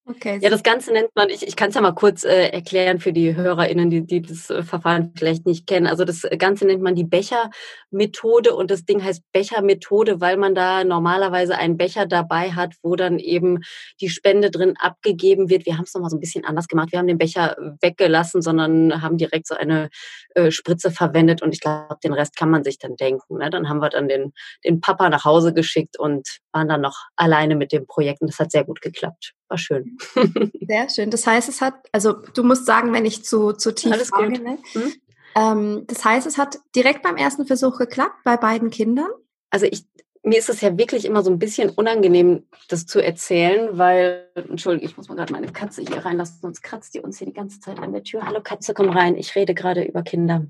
Okay. 0.10 0.40
Ja, 0.42 0.50
das 0.50 0.64
Ganze 0.64 0.92
nennt 0.92 1.16
man, 1.16 1.30
ich, 1.30 1.48
ich 1.48 1.56
kann 1.56 1.70
es 1.70 1.76
ja 1.76 1.82
mal 1.82 1.94
kurz 1.94 2.24
äh, 2.24 2.48
erklären 2.48 3.00
für 3.00 3.14
die 3.14 3.36
HörerInnen, 3.36 3.92
die, 3.92 4.08
die 4.08 4.24
das 4.24 4.50
äh, 4.50 4.64
Verfahren 4.64 5.14
vielleicht 5.16 5.46
nicht 5.46 5.68
kennen. 5.68 5.86
Also 5.86 6.04
das 6.04 6.24
Ganze 6.40 6.66
nennt 6.66 6.82
man 6.82 6.96
die 6.96 7.04
Bechermethode 7.04 8.56
und 8.56 8.72
das 8.72 8.86
Ding 8.86 9.04
heißt 9.04 9.22
Bechermethode, 9.32 10.20
weil 10.20 10.38
man 10.38 10.56
da 10.56 10.84
normalerweise 10.84 11.56
einen 11.60 11.78
Becher 11.78 12.08
dabei 12.08 12.54
hat, 12.54 12.74
wo 12.82 12.96
dann 12.96 13.20
eben 13.20 13.60
die 14.02 14.10
Spende 14.10 14.50
drin 14.50 14.74
abgegeben 14.80 15.48
wird. 15.52 15.68
Wir 15.68 15.78
haben 15.78 15.84
es 15.84 15.94
nochmal 15.94 16.10
so 16.10 16.18
ein 16.18 16.22
bisschen 16.22 16.44
anders 16.44 16.68
gemacht. 16.68 16.92
Wir 16.92 16.98
haben 16.98 17.08
den 17.08 17.20
Becher 17.20 17.56
weggelassen, 17.80 18.42
sondern 18.42 19.04
haben 19.04 19.18
direkt 19.18 19.46
so 19.46 19.54
eine 19.54 19.90
äh, 20.34 20.50
Spritze 20.50 20.90
verwendet 20.90 21.44
und 21.44 21.54
ich 21.54 21.60
glaube, 21.60 21.98
den 22.04 22.14
Rest 22.14 22.36
kann 22.36 22.50
man 22.50 22.64
sich 22.64 22.80
dann 22.80 22.96
denken. 22.96 23.38
Ne? 23.38 23.52
Dann 23.52 23.70
haben 23.70 23.80
wir 23.80 23.90
dann 23.90 24.08
den, 24.08 24.34
den 24.66 24.82
Papa 24.82 25.08
nach 25.10 25.24
Hause 25.24 25.54
geschickt 25.54 26.00
und 26.00 26.40
waren 26.52 26.68
dann 26.68 26.82
noch 26.82 27.06
alleine 27.16 27.56
mit 27.56 27.72
dem 27.72 27.86
Projekt 27.88 28.22
und 28.22 28.28
das 28.28 28.40
hat 28.40 28.52
sehr 28.52 28.64
gut 28.64 28.82
geklappt 28.82 29.36
war 29.50 29.58
schön. 29.58 29.98
Sehr 30.68 30.90
schön. 30.90 31.10
Das 31.10 31.26
heißt, 31.26 31.50
es 31.50 31.62
hat, 31.62 31.74
also 31.92 32.14
du 32.14 32.44
musst 32.44 32.66
sagen, 32.66 32.94
wenn 32.94 33.06
ich 33.06 33.26
zu, 33.26 33.54
zu 33.54 33.74
tief 33.74 33.92
Alles 33.92 34.10
frage. 34.10 34.40
Ne? 34.42 34.58
Hm? 34.74 34.94
Ähm, 35.36 35.84
das 35.88 36.06
heißt, 36.06 36.28
es 36.28 36.38
hat 36.38 36.60
direkt 36.76 37.02
beim 37.04 37.18
ersten 37.18 37.46
Versuch 37.46 37.78
geklappt 37.78 38.18
bei 38.24 38.38
beiden 38.38 38.70
Kindern? 38.70 39.10
Also 39.50 39.66
ich, 39.66 39.86
mir 40.24 40.38
ist 40.38 40.50
es 40.50 40.62
ja 40.62 40.78
wirklich 40.78 41.06
immer 41.06 41.24
so 41.24 41.32
ein 41.32 41.40
bisschen 41.40 41.70
unangenehm, 41.70 42.48
das 42.68 42.86
zu 42.86 43.00
erzählen, 43.00 43.78
weil, 43.78 44.30
Entschuldigung, 44.36 44.88
ich 44.88 44.98
muss 44.98 45.10
mal 45.10 45.16
gerade 45.16 45.34
meine 45.34 45.52
Katze 45.52 45.82
hier 45.82 46.06
reinlassen, 46.06 46.40
sonst 46.42 46.62
kratzt 46.62 46.94
die 46.94 47.00
uns 47.00 47.18
hier 47.18 47.28
die 47.28 47.34
ganze 47.34 47.60
Zeit 47.60 47.80
an 47.80 47.92
der 47.92 48.04
Tür. 48.04 48.26
Hallo 48.26 48.42
Katze, 48.44 48.74
komm 48.74 48.90
rein. 48.90 49.16
Ich 49.18 49.36
rede 49.36 49.54
gerade 49.54 49.84
über 49.84 50.04
Kinder. 50.04 50.46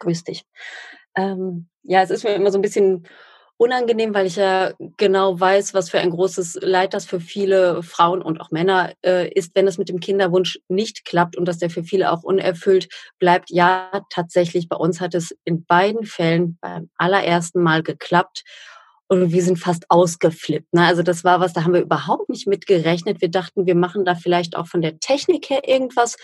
Grüß 0.00 0.24
dich. 0.24 0.44
Ähm, 1.14 1.68
ja, 1.82 2.02
es 2.02 2.10
ist 2.10 2.24
mir 2.24 2.34
immer 2.34 2.50
so 2.50 2.58
ein 2.58 2.62
bisschen 2.62 3.06
unangenehm, 3.62 4.12
weil 4.12 4.26
ich 4.26 4.36
ja 4.36 4.72
genau 4.96 5.38
weiß, 5.38 5.72
was 5.72 5.88
für 5.88 6.00
ein 6.00 6.10
großes 6.10 6.58
Leid 6.62 6.94
das 6.94 7.06
für 7.06 7.20
viele 7.20 7.82
Frauen 7.82 8.20
und 8.20 8.40
auch 8.40 8.50
Männer 8.50 8.92
äh, 9.04 9.28
ist, 9.32 9.54
wenn 9.54 9.68
es 9.68 9.78
mit 9.78 9.88
dem 9.88 10.00
Kinderwunsch 10.00 10.58
nicht 10.68 11.04
klappt 11.04 11.36
und 11.36 11.46
dass 11.46 11.58
der 11.58 11.70
für 11.70 11.84
viele 11.84 12.10
auch 12.10 12.24
unerfüllt 12.24 12.88
bleibt. 13.20 13.50
Ja, 13.50 14.02
tatsächlich, 14.10 14.68
bei 14.68 14.76
uns 14.76 15.00
hat 15.00 15.14
es 15.14 15.34
in 15.44 15.64
beiden 15.64 16.04
Fällen 16.04 16.58
beim 16.60 16.90
allerersten 16.96 17.62
Mal 17.62 17.82
geklappt. 17.82 18.42
Und 19.06 19.30
wir 19.30 19.42
sind 19.42 19.58
fast 19.58 19.90
ausgeflippt. 19.90 20.72
Ne? 20.72 20.86
Also 20.86 21.02
das 21.02 21.22
war 21.22 21.38
was, 21.38 21.52
da 21.52 21.64
haben 21.64 21.74
wir 21.74 21.82
überhaupt 21.82 22.30
nicht 22.30 22.46
mit 22.46 22.66
gerechnet. 22.66 23.20
Wir 23.20 23.30
dachten, 23.30 23.66
wir 23.66 23.74
machen 23.74 24.06
da 24.06 24.14
vielleicht 24.14 24.56
auch 24.56 24.66
von 24.66 24.80
der 24.80 25.00
Technik 25.00 25.50
her 25.50 25.68
irgendwas 25.68 26.16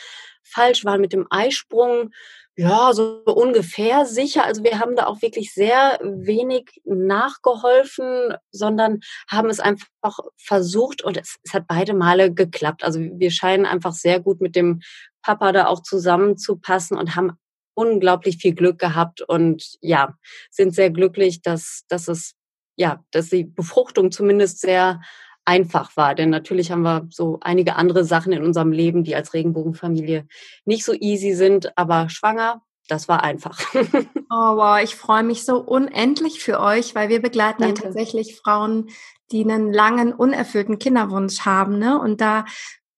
falsch, 0.42 0.86
waren 0.86 1.02
mit 1.02 1.12
dem 1.12 1.26
Eisprung 1.28 2.10
ja, 2.58 2.92
so 2.92 3.22
ungefähr 3.24 4.04
sicher. 4.04 4.44
Also 4.44 4.64
wir 4.64 4.80
haben 4.80 4.96
da 4.96 5.06
auch 5.06 5.22
wirklich 5.22 5.54
sehr 5.54 6.00
wenig 6.02 6.82
nachgeholfen, 6.84 8.34
sondern 8.50 8.98
haben 9.28 9.48
es 9.48 9.60
einfach 9.60 10.18
versucht 10.36 11.04
und 11.04 11.16
es, 11.16 11.36
es, 11.44 11.54
hat 11.54 11.68
beide 11.68 11.94
Male 11.94 12.34
geklappt. 12.34 12.82
Also 12.82 12.98
wir 12.98 13.30
scheinen 13.30 13.64
einfach 13.64 13.92
sehr 13.92 14.18
gut 14.18 14.40
mit 14.40 14.56
dem 14.56 14.80
Papa 15.22 15.52
da 15.52 15.68
auch 15.68 15.84
zusammenzupassen 15.84 16.98
und 16.98 17.14
haben 17.14 17.38
unglaublich 17.74 18.38
viel 18.38 18.56
Glück 18.56 18.80
gehabt 18.80 19.22
und 19.22 19.76
ja, 19.80 20.18
sind 20.50 20.74
sehr 20.74 20.90
glücklich, 20.90 21.42
dass, 21.42 21.84
dass 21.86 22.08
es, 22.08 22.34
ja, 22.74 23.04
dass 23.12 23.28
die 23.28 23.44
Befruchtung 23.44 24.10
zumindest 24.10 24.60
sehr 24.60 25.00
einfach 25.48 25.96
war. 25.96 26.14
Denn 26.14 26.28
natürlich 26.28 26.70
haben 26.70 26.82
wir 26.82 27.06
so 27.10 27.38
einige 27.40 27.76
andere 27.76 28.04
Sachen 28.04 28.32
in 28.32 28.42
unserem 28.42 28.70
Leben, 28.70 29.02
die 29.02 29.16
als 29.16 29.32
Regenbogenfamilie 29.32 30.28
nicht 30.66 30.84
so 30.84 30.92
easy 30.92 31.32
sind, 31.32 31.76
aber 31.76 32.10
schwanger, 32.10 32.60
das 32.86 33.08
war 33.08 33.22
einfach. 33.22 33.58
oh 33.74 34.56
wow, 34.56 34.78
ich 34.82 34.94
freue 34.94 35.22
mich 35.22 35.44
so 35.46 35.58
unendlich 35.58 36.40
für 36.40 36.60
euch, 36.60 36.94
weil 36.94 37.08
wir 37.08 37.22
begleiten 37.22 37.62
Danke. 37.62 37.80
ja 37.80 37.86
tatsächlich 37.86 38.36
Frauen, 38.36 38.90
die 39.32 39.42
einen 39.42 39.72
langen, 39.72 40.12
unerfüllten 40.12 40.78
Kinderwunsch 40.78 41.40
haben. 41.40 41.78
Ne? 41.78 41.98
Und 41.98 42.20
da 42.20 42.44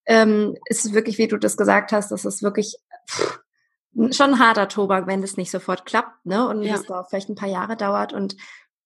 ähm, 0.06 0.56
ist 0.66 0.84
es 0.84 0.92
wirklich, 0.92 1.18
wie 1.18 1.28
du 1.28 1.36
das 1.36 1.56
gesagt 1.56 1.92
hast, 1.92 2.10
das 2.10 2.24
ist 2.24 2.42
wirklich 2.42 2.76
pff, 3.08 3.40
schon 4.10 4.34
ein 4.34 4.38
harter 4.38 4.68
Tobak, 4.68 5.06
wenn 5.06 5.22
das 5.22 5.36
nicht 5.36 5.50
sofort 5.52 5.86
klappt, 5.86 6.24
ne? 6.24 6.48
Und 6.48 6.62
ja. 6.62 6.74
es 6.74 6.86
da 6.86 7.04
vielleicht 7.04 7.28
ein 7.28 7.34
paar 7.34 7.48
Jahre 7.48 7.76
dauert. 7.76 8.12
Und 8.12 8.36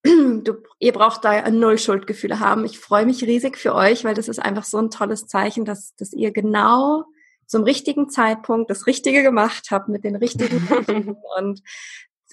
du, 0.05 0.63
ihr 0.79 0.93
braucht 0.93 1.25
da 1.25 1.51
null 1.51 1.79
Schuldgefühle 1.79 2.41
haben. 2.41 2.65
Ich 2.65 2.79
freue 2.79 3.07
mich 3.07 3.23
riesig 3.25 3.57
für 3.57 3.75
euch, 3.75 4.05
weil 4.05 4.15
das 4.15 4.29
ist 4.29 4.39
einfach 4.39 4.65
so 4.65 4.79
ein 4.79 4.91
tolles 4.91 5.27
Zeichen, 5.27 5.65
dass, 5.65 5.95
dass 5.97 6.13
ihr 6.13 6.31
genau 6.31 7.05
zum 7.47 7.63
richtigen 7.63 8.09
Zeitpunkt 8.09 8.71
das 8.71 8.87
Richtige 8.87 9.23
gemacht 9.23 9.69
habt 9.71 9.89
mit 9.89 10.05
den 10.05 10.17
richtigen 10.17 11.17
und 11.39 11.63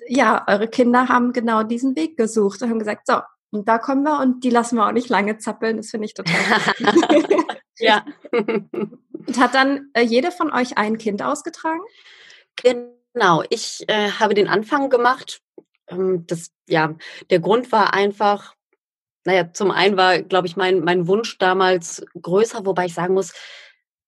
ja, 0.07 0.43
eure 0.47 0.67
Kinder 0.67 1.09
haben 1.09 1.31
genau 1.31 1.63
diesen 1.63 1.95
Weg 1.95 2.17
gesucht 2.17 2.61
und 2.61 2.69
haben 2.69 2.79
gesagt, 2.79 3.05
so, 3.07 3.19
und 3.51 3.67
da 3.67 3.77
kommen 3.77 4.03
wir 4.03 4.19
und 4.19 4.43
die 4.43 4.49
lassen 4.49 4.77
wir 4.77 4.87
auch 4.87 4.93
nicht 4.93 5.09
lange 5.09 5.37
zappeln. 5.37 5.77
Das 5.77 5.89
finde 5.89 6.05
ich 6.05 6.13
total. 6.13 6.39
ja. 7.77 8.05
und 8.31 9.37
hat 9.39 9.53
dann 9.53 9.89
äh, 9.93 10.01
jede 10.01 10.31
von 10.31 10.53
euch 10.53 10.77
ein 10.77 10.97
Kind 10.97 11.21
ausgetragen? 11.21 11.81
Genau. 12.55 13.43
Ich 13.49 13.83
äh, 13.87 14.11
habe 14.11 14.33
den 14.33 14.47
Anfang 14.47 14.89
gemacht 14.89 15.41
das, 16.27 16.51
ja, 16.67 16.95
der 17.29 17.39
Grund 17.39 17.71
war 17.71 17.93
einfach, 17.93 18.55
naja, 19.25 19.51
zum 19.53 19.71
einen 19.71 19.97
war, 19.97 20.21
glaube 20.21 20.47
ich, 20.47 20.55
mein, 20.55 20.81
mein 20.81 21.07
Wunsch 21.07 21.37
damals 21.37 22.03
größer, 22.19 22.65
wobei 22.65 22.85
ich 22.85 22.93
sagen 22.93 23.13
muss, 23.13 23.33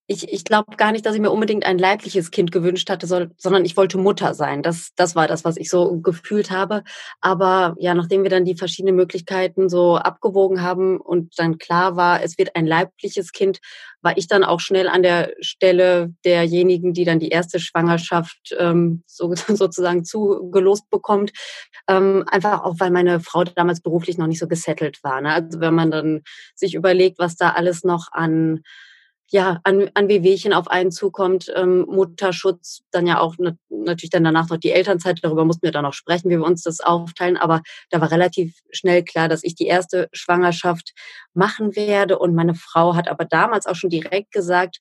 ich, 0.08 0.32
ich 0.32 0.44
glaube 0.44 0.76
gar 0.76 0.92
nicht, 0.92 1.06
dass 1.06 1.16
ich 1.16 1.22
mir 1.22 1.32
unbedingt 1.32 1.66
ein 1.66 1.78
leibliches 1.78 2.30
Kind 2.30 2.52
gewünscht 2.52 2.90
hatte, 2.90 3.08
sondern 3.08 3.64
ich 3.64 3.78
wollte 3.78 3.98
Mutter 3.98 4.34
sein. 4.34 4.62
Das, 4.62 4.90
das 4.98 5.16
war 5.16 5.28
das, 5.28 5.46
was 5.46 5.56
ich 5.56 5.70
so 5.70 6.02
gefühlt 6.02 6.52
habe. 6.52 6.84
Aber 7.22 7.76
ja, 7.80 7.94
nachdem 7.94 8.24
wir 8.24 8.30
dann 8.30 8.44
die 8.44 8.58
verschiedenen 8.58 8.98
Möglichkeiten 8.98 9.70
so 9.70 9.96
abgewogen 9.96 10.62
haben 10.62 11.00
und 11.00 11.40
dann 11.40 11.58
klar 11.58 11.96
war, 11.96 12.22
es 12.22 12.38
wird 12.38 12.56
ein 12.56 12.68
leibliches 12.68 13.32
Kind, 13.32 13.60
war 14.02 14.18
ich 14.18 14.28
dann 14.28 14.44
auch 14.44 14.60
schnell 14.60 14.90
an 14.90 15.04
der 15.04 15.34
Stelle 15.40 16.14
derjenigen, 16.26 16.94
die 16.94 17.06
dann 17.06 17.20
die 17.20 17.30
erste 17.30 17.62
Schwangerschaft 17.62 18.54
ähm, 18.60 19.04
so, 19.08 19.34
sozusagen 19.48 20.04
zugelost 20.04 20.90
bekommt. 20.90 21.32
Ähm, 21.88 22.26
einfach 22.28 22.64
auch, 22.64 22.76
weil 22.80 22.92
meine 22.92 23.22
Frau 23.22 23.46
damals 23.46 23.80
beruflich 23.80 24.18
noch 24.18 24.28
nicht 24.28 24.40
so 24.40 24.50
gesettelt 24.50 25.02
war. 25.02 25.22
Ne? 25.22 25.32
Also 25.34 25.62
wenn 25.62 25.74
man 25.74 25.92
dann 25.92 26.24
sich 26.56 26.76
überlegt, 26.76 27.20
was 27.20 27.38
da 27.38 27.52
alles 27.52 27.86
noch 27.86 28.10
an 28.12 28.64
ja, 29.30 29.60
an, 29.64 29.90
an 29.94 30.10
Wehwehchen 30.10 30.54
auf 30.54 30.68
einen 30.68 30.92
zukommt, 30.92 31.52
ähm, 31.56 31.86
Mutterschutz, 31.88 32.84
dann 32.92 33.08
ja 33.08 33.20
auch 33.20 33.38
ne, 33.38 33.58
natürlich 33.70 34.12
dann 34.12 34.24
danach 34.24 34.50
noch 34.50 34.58
die 34.58 34.72
Elternzeit, 34.72 35.20
darüber 35.24 35.46
mussten 35.46 35.64
wir 35.64 35.72
dann 35.72 35.84
noch 35.84 35.94
sprechen, 35.94 36.30
wie 36.30 36.38
wir 36.38 36.46
uns 36.46 36.64
das 36.64 36.82
aufteilen, 36.82 37.38
aber 37.38 37.62
da 37.90 38.02
war 38.02 38.12
relativ 38.12 38.62
schnell 38.72 39.04
klar, 39.04 39.30
dass 39.30 39.44
ich 39.44 39.56
die 39.56 39.66
erste 39.66 40.10
Schwangerschaft 40.14 40.94
machen 41.34 41.76
werde 41.76 42.20
und 42.20 42.36
meine 42.36 42.56
Frau 42.56 42.96
hat 42.96 43.08
aber 43.08 43.26
damals 43.26 43.66
auch 43.66 43.76
schon 43.76 43.90
direkt 43.90 44.32
gesagt, 44.32 44.80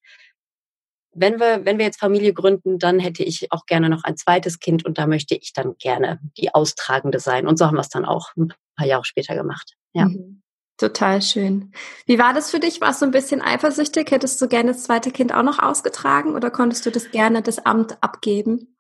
wenn 1.14 1.38
wir, 1.38 1.64
wenn 1.64 1.78
wir 1.78 1.84
jetzt 1.84 2.00
Familie 2.00 2.32
gründen, 2.32 2.78
dann 2.78 2.98
hätte 2.98 3.22
ich 3.22 3.52
auch 3.52 3.66
gerne 3.66 3.88
noch 3.88 4.04
ein 4.04 4.16
zweites 4.16 4.60
Kind 4.60 4.84
und 4.84 4.98
da 4.98 5.06
möchte 5.06 5.34
ich 5.34 5.52
dann 5.52 5.76
gerne 5.78 6.20
die 6.38 6.54
Austragende 6.54 7.20
sein. 7.20 7.46
Und 7.46 7.58
so 7.58 7.66
haben 7.66 7.76
wir 7.76 7.82
es 7.82 7.90
dann 7.90 8.06
auch 8.06 8.30
ein 8.36 8.52
paar 8.76 8.86
Jahre 8.86 9.04
später 9.04 9.34
gemacht. 9.34 9.74
Ja. 9.92 10.06
Mhm. 10.06 10.41
Total 10.82 11.22
schön. 11.22 11.72
Wie 12.06 12.18
war 12.18 12.34
das 12.34 12.50
für 12.50 12.58
dich? 12.58 12.80
Warst 12.80 13.02
du 13.02 13.06
ein 13.06 13.12
bisschen 13.12 13.40
eifersüchtig? 13.40 14.10
Hättest 14.10 14.42
du 14.42 14.48
gerne 14.48 14.72
das 14.72 14.82
zweite 14.82 15.12
Kind 15.12 15.32
auch 15.32 15.44
noch 15.44 15.60
ausgetragen 15.60 16.34
oder 16.34 16.50
konntest 16.50 16.84
du 16.84 16.90
das 16.90 17.12
gerne 17.12 17.40
das 17.40 17.64
Amt 17.64 18.02
abgeben? 18.02 18.74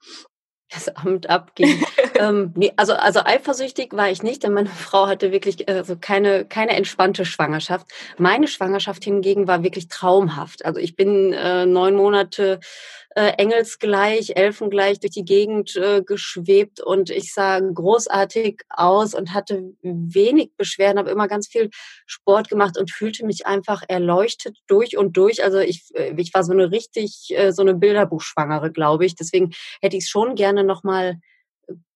das 0.72 0.88
Amt 0.88 1.28
abging. 1.28 1.82
ähm, 2.18 2.52
nee, 2.56 2.72
also, 2.76 2.94
also 2.94 3.20
eifersüchtig 3.20 3.92
war 3.92 4.10
ich 4.10 4.22
nicht, 4.22 4.42
denn 4.42 4.52
meine 4.52 4.68
Frau 4.70 5.06
hatte 5.06 5.32
wirklich 5.32 5.68
also 5.68 5.96
keine, 5.96 6.44
keine 6.44 6.72
entspannte 6.72 7.24
Schwangerschaft. 7.24 7.86
Meine 8.18 8.48
Schwangerschaft 8.48 9.04
hingegen 9.04 9.46
war 9.46 9.62
wirklich 9.62 9.88
traumhaft. 9.88 10.64
Also 10.64 10.80
ich 10.80 10.96
bin 10.96 11.32
äh, 11.32 11.66
neun 11.66 11.94
Monate 11.94 12.58
äh, 13.14 13.32
engelsgleich, 13.38 14.36
elfengleich 14.36 15.00
durch 15.00 15.12
die 15.12 15.24
Gegend 15.24 15.76
äh, 15.76 16.02
geschwebt 16.02 16.80
und 16.80 17.10
ich 17.10 17.32
sah 17.32 17.60
großartig 17.60 18.62
aus 18.70 19.14
und 19.14 19.34
hatte 19.34 19.74
wenig 19.82 20.52
Beschwerden, 20.56 20.98
habe 20.98 21.10
immer 21.10 21.28
ganz 21.28 21.48
viel 21.48 21.70
Sport 22.06 22.48
gemacht 22.48 22.78
und 22.78 22.90
fühlte 22.90 23.26
mich 23.26 23.46
einfach 23.46 23.82
erleuchtet 23.86 24.58
durch 24.66 24.96
und 24.96 25.16
durch. 25.16 25.44
Also 25.44 25.58
ich, 25.58 25.90
äh, 25.94 26.14
ich 26.16 26.32
war 26.32 26.42
so 26.42 26.52
eine 26.52 26.70
richtig, 26.70 27.28
äh, 27.30 27.52
so 27.52 27.62
eine 27.62 27.74
Bilderbuchschwangere, 27.74 28.72
glaube 28.72 29.04
ich. 29.04 29.14
Deswegen 29.14 29.52
hätte 29.80 29.96
ich 29.96 30.04
es 30.04 30.10
schon 30.10 30.34
gerne 30.34 30.64
nochmal 30.64 31.18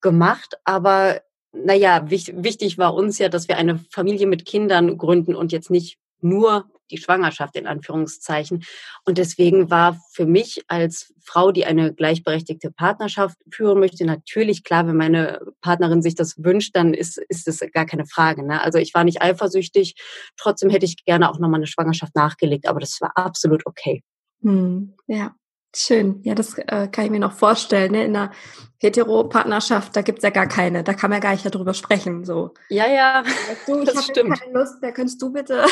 gemacht, 0.00 0.58
aber 0.64 1.22
naja, 1.52 2.10
wichtig, 2.10 2.34
wichtig 2.38 2.78
war 2.78 2.94
uns 2.94 3.18
ja, 3.18 3.28
dass 3.28 3.48
wir 3.48 3.56
eine 3.56 3.78
Familie 3.90 4.26
mit 4.26 4.44
Kindern 4.44 4.98
gründen 4.98 5.34
und 5.34 5.52
jetzt 5.52 5.70
nicht 5.70 5.98
nur 6.20 6.66
die 6.90 6.98
Schwangerschaft 6.98 7.56
in 7.56 7.66
Anführungszeichen. 7.66 8.64
Und 9.04 9.18
deswegen 9.18 9.70
war 9.70 10.00
für 10.12 10.26
mich 10.26 10.62
als 10.68 11.14
Frau, 11.22 11.52
die 11.52 11.64
eine 11.64 11.92
gleichberechtigte 11.92 12.70
Partnerschaft 12.70 13.36
führen 13.50 13.80
möchte, 13.80 14.04
natürlich 14.04 14.64
klar, 14.64 14.86
wenn 14.86 14.96
meine 14.96 15.40
Partnerin 15.60 16.02
sich 16.02 16.14
das 16.14 16.42
wünscht, 16.42 16.76
dann 16.76 16.94
ist, 16.94 17.18
ist 17.28 17.48
es 17.48 17.60
gar 17.72 17.86
keine 17.86 18.06
Frage. 18.06 18.46
Ne? 18.46 18.60
Also 18.62 18.78
ich 18.78 18.94
war 18.94 19.04
nicht 19.04 19.22
eifersüchtig. 19.22 19.94
Trotzdem 20.36 20.70
hätte 20.70 20.86
ich 20.86 21.04
gerne 21.04 21.30
auch 21.30 21.38
nochmal 21.38 21.58
eine 21.58 21.66
Schwangerschaft 21.66 22.14
nachgelegt, 22.14 22.68
aber 22.68 22.80
das 22.80 23.00
war 23.00 23.12
absolut 23.16 23.66
okay. 23.66 24.02
Hm, 24.42 24.94
ja. 25.06 25.34
Schön, 25.78 26.22
ja, 26.22 26.34
das 26.34 26.56
äh, 26.56 26.88
kann 26.88 27.04
ich 27.04 27.10
mir 27.10 27.18
noch 27.18 27.34
vorstellen. 27.34 27.92
Ne? 27.92 28.06
In 28.06 28.16
einer 28.16 28.32
Hetero-Partnerschaft, 28.78 29.94
da 29.94 30.00
gibt's 30.00 30.22
ja 30.22 30.30
gar 30.30 30.46
keine, 30.46 30.82
da 30.82 30.94
kann 30.94 31.10
man 31.10 31.20
gar 31.20 31.32
nicht 31.32 31.44
darüber 31.44 31.74
sprechen. 31.74 32.24
So. 32.24 32.54
Ja, 32.70 32.86
ja, 32.86 33.22
du, 33.66 33.82
ich 33.82 33.90
das 33.90 34.04
stimmt. 34.04 34.40
keine 34.40 34.52
Lust, 34.54 34.76
wer 34.80 34.92
könntest 34.92 35.20
du 35.20 35.30
bitte? 35.30 35.66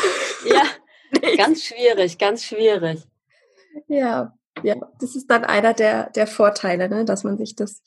Ja, 0.46 0.62
ganz 1.36 1.64
schwierig, 1.64 2.18
ganz 2.18 2.44
schwierig. 2.44 3.02
Ja, 3.88 4.34
ja, 4.62 4.76
das 5.00 5.16
ist 5.16 5.30
dann 5.30 5.44
einer 5.44 5.74
der, 5.74 6.10
der 6.10 6.26
Vorteile, 6.26 6.88
ne? 6.88 7.04
dass 7.04 7.24
man 7.24 7.36
sich 7.36 7.56
das 7.56 7.82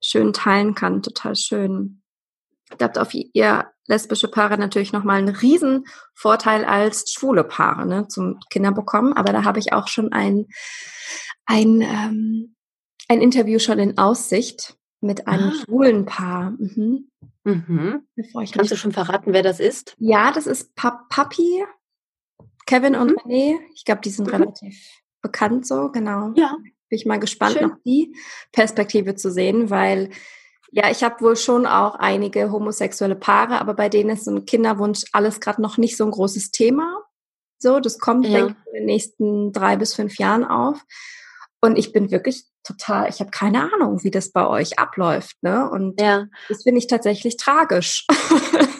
schön 0.00 0.32
teilen 0.32 0.74
kann. 0.74 1.02
Total 1.02 1.34
schön. 1.34 2.02
Da 2.78 2.86
habt 2.86 2.98
auf 2.98 3.12
ihr 3.12 3.66
lesbische 3.86 4.28
Paare 4.28 4.58
natürlich 4.58 4.92
nochmal 4.92 5.18
einen 5.18 5.34
riesen 5.34 5.84
Vorteil 6.14 6.64
als 6.64 7.12
schwule 7.12 7.44
Paare 7.44 7.86
ne, 7.86 8.08
zum 8.08 8.40
Kinder 8.50 8.72
bekommen. 8.72 9.12
Aber 9.12 9.32
da 9.32 9.44
habe 9.44 9.58
ich 9.58 9.72
auch 9.72 9.88
schon 9.88 10.12
ein 10.12 10.46
ein, 11.46 11.80
ähm, 11.80 12.56
ein 13.08 13.22
Interview 13.22 13.58
schon 13.58 13.78
in 13.78 13.96
Aussicht 13.96 14.76
mit 15.00 15.28
einem 15.28 15.50
ah. 15.50 15.64
schwulen 15.64 16.04
Paar. 16.04 16.50
Mhm. 16.58 17.08
Mhm. 17.44 18.02
Kannst 18.52 18.72
du 18.72 18.76
schon 18.76 18.92
verraten, 18.92 19.32
wer 19.32 19.42
das 19.42 19.60
ist? 19.60 19.94
Ja, 19.98 20.32
das 20.32 20.46
ist 20.48 20.74
pa 20.74 21.06
Papi, 21.08 21.64
Kevin 22.66 22.96
und 22.96 23.12
mhm. 23.12 23.16
René. 23.18 23.58
Ich 23.74 23.84
glaube, 23.84 24.00
die 24.02 24.10
sind 24.10 24.26
mhm. 24.26 24.34
relativ 24.34 25.02
bekannt 25.22 25.66
so, 25.66 25.90
genau. 25.90 26.32
Ja. 26.36 26.56
Bin 26.88 26.98
ich 26.98 27.06
mal 27.06 27.18
gespannt, 27.18 27.54
Schön. 27.58 27.68
noch 27.68 27.76
die 27.84 28.14
Perspektive 28.52 29.16
zu 29.16 29.30
sehen, 29.30 29.70
weil 29.70 30.10
ja, 30.70 30.90
ich 30.90 31.02
habe 31.02 31.20
wohl 31.20 31.36
schon 31.36 31.66
auch 31.66 31.94
einige 31.94 32.50
homosexuelle 32.52 33.16
Paare, 33.16 33.60
aber 33.60 33.74
bei 33.74 33.88
denen 33.88 34.10
ist 34.10 34.24
so 34.24 34.30
ein 34.32 34.44
Kinderwunsch 34.44 35.04
alles 35.12 35.40
gerade 35.40 35.62
noch 35.62 35.78
nicht 35.78 35.96
so 35.96 36.04
ein 36.04 36.10
großes 36.10 36.50
Thema. 36.50 37.02
So, 37.58 37.80
das 37.80 37.98
kommt, 37.98 38.26
ja. 38.26 38.32
denke 38.32 38.56
ich, 38.58 38.66
in 38.66 38.74
den 38.74 38.84
nächsten 38.86 39.52
drei 39.52 39.76
bis 39.76 39.94
fünf 39.94 40.18
Jahren 40.18 40.44
auf. 40.44 40.84
Und 41.60 41.78
ich 41.78 41.92
bin 41.92 42.10
wirklich 42.10 42.44
total, 42.62 43.08
ich 43.08 43.20
habe 43.20 43.30
keine 43.30 43.72
Ahnung, 43.72 44.02
wie 44.02 44.10
das 44.10 44.30
bei 44.30 44.46
euch 44.46 44.78
abläuft. 44.78 45.36
Ne? 45.42 45.68
Und 45.70 46.00
ja. 46.00 46.26
das 46.48 46.64
finde 46.64 46.78
ich 46.78 46.86
tatsächlich 46.86 47.36
tragisch. 47.36 48.06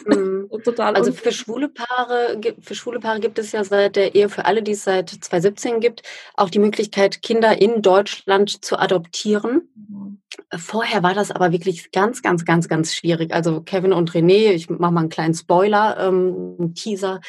Mhm. 0.07 0.47
total 0.63 0.95
also 0.95 1.11
für 1.11 1.33
schwule 1.33 1.67
Paare, 1.67 2.39
für 2.61 2.75
schwule 2.75 3.01
Paare 3.01 3.19
gibt 3.19 3.37
es 3.39 3.51
ja 3.51 3.65
seit 3.65 3.97
der 3.97 4.15
Ehe 4.15 4.29
für 4.29 4.45
alle, 4.45 4.63
die 4.63 4.71
es 4.71 4.85
seit 4.85 5.09
2017 5.09 5.81
gibt, 5.81 6.01
auch 6.35 6.49
die 6.49 6.59
Möglichkeit, 6.59 7.21
Kinder 7.21 7.61
in 7.61 7.81
Deutschland 7.81 8.63
zu 8.63 8.79
adoptieren. 8.79 9.67
Mhm. 9.75 10.21
Vorher 10.55 11.03
war 11.03 11.13
das 11.13 11.31
aber 11.31 11.51
wirklich 11.51 11.91
ganz, 11.91 12.21
ganz, 12.21 12.45
ganz, 12.45 12.69
ganz 12.69 12.93
schwierig. 12.93 13.33
Also 13.33 13.59
Kevin 13.61 13.91
und 13.91 14.11
René, 14.11 14.51
ich 14.51 14.69
mache 14.69 14.93
mal 14.93 15.01
einen 15.01 15.09
kleinen 15.09 15.33
Spoiler, 15.33 15.97
ähm, 15.99 16.55
einen 16.57 16.73
Teaser, 16.73 17.19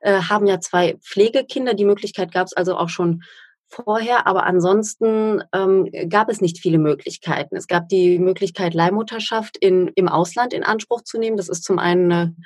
äh, 0.00 0.20
haben 0.22 0.46
ja 0.46 0.60
zwei 0.60 0.96
Pflegekinder. 1.00 1.74
Die 1.74 1.84
Möglichkeit 1.84 2.32
gab 2.32 2.46
es 2.46 2.52
also 2.52 2.76
auch 2.76 2.88
schon 2.88 3.24
vorher, 3.68 4.26
aber 4.26 4.44
ansonsten 4.44 5.42
ähm, 5.52 5.90
gab 6.08 6.28
es 6.28 6.40
nicht 6.40 6.58
viele 6.58 6.78
Möglichkeiten. 6.78 7.56
Es 7.56 7.66
gab 7.66 7.88
die 7.88 8.18
Möglichkeit, 8.18 8.74
Leihmutterschaft 8.74 9.56
in, 9.58 9.88
im 9.94 10.08
Ausland 10.08 10.52
in 10.52 10.64
Anspruch 10.64 11.02
zu 11.02 11.18
nehmen. 11.18 11.36
Das 11.36 11.48
ist 11.48 11.64
zum 11.64 11.78
einen 11.78 12.10
eine 12.10 12.36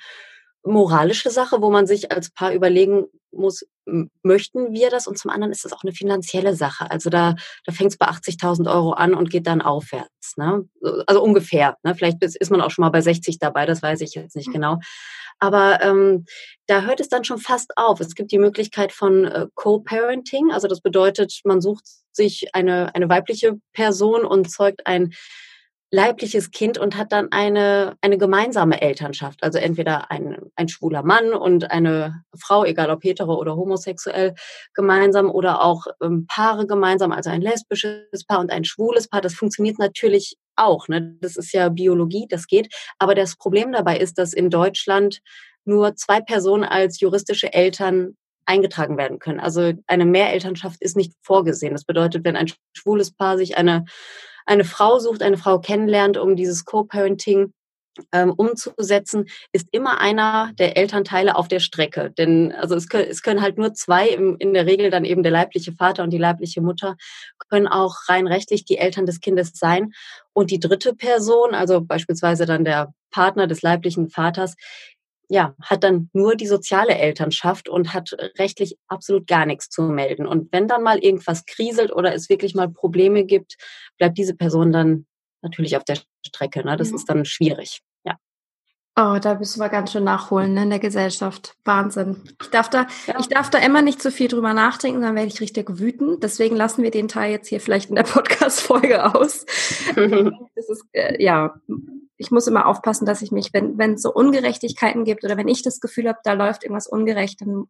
moralische 0.64 1.30
Sache, 1.30 1.60
wo 1.60 1.70
man 1.70 1.86
sich 1.86 2.12
als 2.12 2.30
Paar 2.30 2.52
überlegen 2.52 3.06
muss, 3.32 3.64
möchten 4.22 4.72
wir 4.72 4.90
das? 4.90 5.06
Und 5.06 5.18
zum 5.18 5.30
anderen 5.30 5.52
ist 5.52 5.64
es 5.64 5.72
auch 5.72 5.82
eine 5.82 5.92
finanzielle 5.92 6.54
Sache. 6.54 6.90
Also 6.90 7.10
da, 7.10 7.34
da 7.64 7.72
fängt 7.72 7.90
es 7.90 7.98
bei 7.98 8.06
80.000 8.06 8.72
Euro 8.72 8.92
an 8.92 9.14
und 9.14 9.30
geht 9.30 9.46
dann 9.46 9.62
aufwärts. 9.62 10.36
Ne? 10.36 10.68
Also 11.06 11.22
ungefähr. 11.22 11.76
Ne? 11.82 11.94
Vielleicht 11.94 12.22
ist 12.22 12.50
man 12.50 12.60
auch 12.60 12.70
schon 12.70 12.82
mal 12.82 12.90
bei 12.90 13.00
60 13.00 13.38
dabei, 13.38 13.66
das 13.66 13.82
weiß 13.82 14.00
ich 14.02 14.14
jetzt 14.14 14.36
nicht 14.36 14.46
hm. 14.46 14.54
genau. 14.54 14.78
Aber 15.38 15.82
ähm, 15.82 16.24
da 16.66 16.82
hört 16.82 17.00
es 17.00 17.08
dann 17.08 17.24
schon 17.24 17.38
fast 17.38 17.76
auf. 17.76 17.98
Es 17.98 18.14
gibt 18.14 18.30
die 18.30 18.38
Möglichkeit 18.38 18.92
von 18.92 19.24
äh, 19.24 19.46
Co-Parenting. 19.54 20.52
Also 20.52 20.68
das 20.68 20.80
bedeutet, 20.80 21.40
man 21.44 21.60
sucht 21.60 21.84
sich 22.12 22.54
eine, 22.54 22.94
eine 22.94 23.08
weibliche 23.08 23.58
Person 23.72 24.24
und 24.24 24.50
zeugt 24.50 24.86
ein 24.86 25.12
leibliches 25.92 26.50
Kind 26.50 26.78
und 26.78 26.96
hat 26.96 27.12
dann 27.12 27.28
eine, 27.30 27.96
eine 28.00 28.16
gemeinsame 28.16 28.80
Elternschaft. 28.80 29.42
Also 29.42 29.58
entweder 29.58 30.10
ein, 30.10 30.38
ein 30.56 30.68
schwuler 30.68 31.02
Mann 31.02 31.34
und 31.34 31.70
eine 31.70 32.24
Frau, 32.34 32.64
egal 32.64 32.90
ob 32.90 33.04
hetero 33.04 33.34
oder 33.34 33.56
homosexuell, 33.56 34.34
gemeinsam 34.72 35.30
oder 35.30 35.62
auch 35.62 35.84
ähm, 36.02 36.26
Paare 36.26 36.66
gemeinsam, 36.66 37.12
also 37.12 37.28
ein 37.28 37.42
lesbisches 37.42 38.24
Paar 38.26 38.40
und 38.40 38.50
ein 38.50 38.64
schwules 38.64 39.06
Paar. 39.06 39.20
Das 39.20 39.34
funktioniert 39.34 39.78
natürlich 39.78 40.38
auch. 40.56 40.88
Ne? 40.88 41.18
Das 41.20 41.36
ist 41.36 41.52
ja 41.52 41.68
Biologie, 41.68 42.26
das 42.26 42.46
geht. 42.46 42.74
Aber 42.98 43.14
das 43.14 43.36
Problem 43.36 43.70
dabei 43.70 43.98
ist, 43.98 44.16
dass 44.16 44.32
in 44.32 44.48
Deutschland 44.48 45.20
nur 45.66 45.94
zwei 45.94 46.22
Personen 46.22 46.64
als 46.64 47.00
juristische 47.00 47.52
Eltern 47.52 48.16
eingetragen 48.46 48.96
werden 48.96 49.18
können. 49.18 49.40
Also 49.40 49.72
eine 49.86 50.06
Mehrelternschaft 50.06 50.80
ist 50.80 50.96
nicht 50.96 51.12
vorgesehen. 51.22 51.74
Das 51.74 51.84
bedeutet, 51.84 52.24
wenn 52.24 52.36
ein 52.36 52.50
schwules 52.72 53.12
Paar 53.12 53.36
sich 53.36 53.56
eine, 53.56 53.84
eine 54.46 54.64
Frau 54.64 54.98
sucht, 54.98 55.22
eine 55.22 55.38
Frau 55.38 55.58
kennenlernt, 55.58 56.16
um 56.16 56.36
dieses 56.36 56.64
Co-Parenting 56.64 57.52
ähm, 58.12 58.32
umzusetzen, 58.32 59.26
ist 59.52 59.68
immer 59.70 60.00
einer 60.00 60.52
der 60.58 60.76
Elternteile 60.76 61.36
auf 61.36 61.48
der 61.48 61.60
Strecke. 61.60 62.10
Denn 62.10 62.52
also 62.52 62.74
es 62.74 62.88
können, 62.88 63.08
es 63.08 63.22
können 63.22 63.42
halt 63.42 63.58
nur 63.58 63.74
zwei, 63.74 64.08
im, 64.08 64.36
in 64.38 64.54
der 64.54 64.66
Regel 64.66 64.90
dann 64.90 65.04
eben 65.04 65.22
der 65.22 65.32
leibliche 65.32 65.72
Vater 65.72 66.02
und 66.02 66.10
die 66.10 66.18
leibliche 66.18 66.62
Mutter, 66.62 66.96
können 67.48 67.68
auch 67.68 68.08
rein 68.08 68.26
rechtlich 68.26 68.64
die 68.64 68.78
Eltern 68.78 69.04
des 69.04 69.20
Kindes 69.20 69.52
sein. 69.54 69.92
Und 70.32 70.50
die 70.50 70.58
dritte 70.58 70.94
Person, 70.94 71.54
also 71.54 71.82
beispielsweise 71.82 72.46
dann 72.46 72.64
der 72.64 72.94
Partner 73.10 73.46
des 73.46 73.60
leiblichen 73.60 74.08
Vaters, 74.08 74.54
ja, 75.28 75.54
hat 75.62 75.84
dann 75.84 76.10
nur 76.12 76.36
die 76.36 76.46
soziale 76.46 76.94
Elternschaft 76.94 77.68
und 77.68 77.94
hat 77.94 78.12
rechtlich 78.38 78.76
absolut 78.88 79.26
gar 79.26 79.46
nichts 79.46 79.68
zu 79.70 79.82
melden. 79.82 80.26
Und 80.26 80.52
wenn 80.52 80.68
dann 80.68 80.82
mal 80.82 80.98
irgendwas 80.98 81.46
kriselt 81.46 81.92
oder 81.92 82.14
es 82.14 82.28
wirklich 82.28 82.54
mal 82.54 82.68
Probleme 82.68 83.24
gibt, 83.24 83.56
bleibt 83.98 84.18
diese 84.18 84.34
Person 84.34 84.72
dann 84.72 85.06
natürlich 85.40 85.76
auf 85.76 85.84
der 85.84 85.98
Strecke. 86.26 86.64
Ne? 86.64 86.76
Das 86.76 86.90
ja. 86.90 86.96
ist 86.96 87.08
dann 87.08 87.24
schwierig. 87.24 87.82
Oh, 88.94 89.18
da 89.18 89.36
müssen 89.36 89.58
wir 89.58 89.70
ganz 89.70 89.92
schön 89.92 90.04
nachholen 90.04 90.52
ne, 90.52 90.64
in 90.64 90.70
der 90.70 90.78
Gesellschaft. 90.78 91.56
Wahnsinn. 91.64 92.22
Ich 92.42 92.50
darf 92.50 92.68
da, 92.68 92.86
ja. 93.06 93.18
ich 93.18 93.28
darf 93.28 93.48
da 93.48 93.56
immer 93.58 93.80
nicht 93.80 94.02
zu 94.02 94.10
viel 94.10 94.28
drüber 94.28 94.52
nachdenken, 94.52 95.00
dann 95.00 95.14
werde 95.14 95.28
ich 95.28 95.40
richtig 95.40 95.78
wütend. 95.78 96.22
Deswegen 96.22 96.56
lassen 96.56 96.82
wir 96.82 96.90
den 96.90 97.08
Teil 97.08 97.32
jetzt 97.32 97.48
hier 97.48 97.60
vielleicht 97.60 97.88
in 97.88 97.96
der 97.96 98.02
Podcast-Folge 98.02 99.14
aus. 99.14 99.46
das 99.96 100.68
ist, 100.68 100.84
äh, 100.92 101.22
ja, 101.22 101.54
ich 102.18 102.30
muss 102.30 102.46
immer 102.46 102.66
aufpassen, 102.66 103.06
dass 103.06 103.22
ich 103.22 103.32
mich, 103.32 103.54
wenn, 103.54 103.78
wenn 103.78 103.94
es 103.94 104.02
so 104.02 104.12
Ungerechtigkeiten 104.12 105.04
gibt 105.04 105.24
oder 105.24 105.38
wenn 105.38 105.48
ich 105.48 105.62
das 105.62 105.80
Gefühl 105.80 106.08
habe, 106.08 106.18
da 106.22 106.34
läuft 106.34 106.62
irgendwas 106.62 106.86
ungerecht, 106.86 107.40
dann 107.40 107.68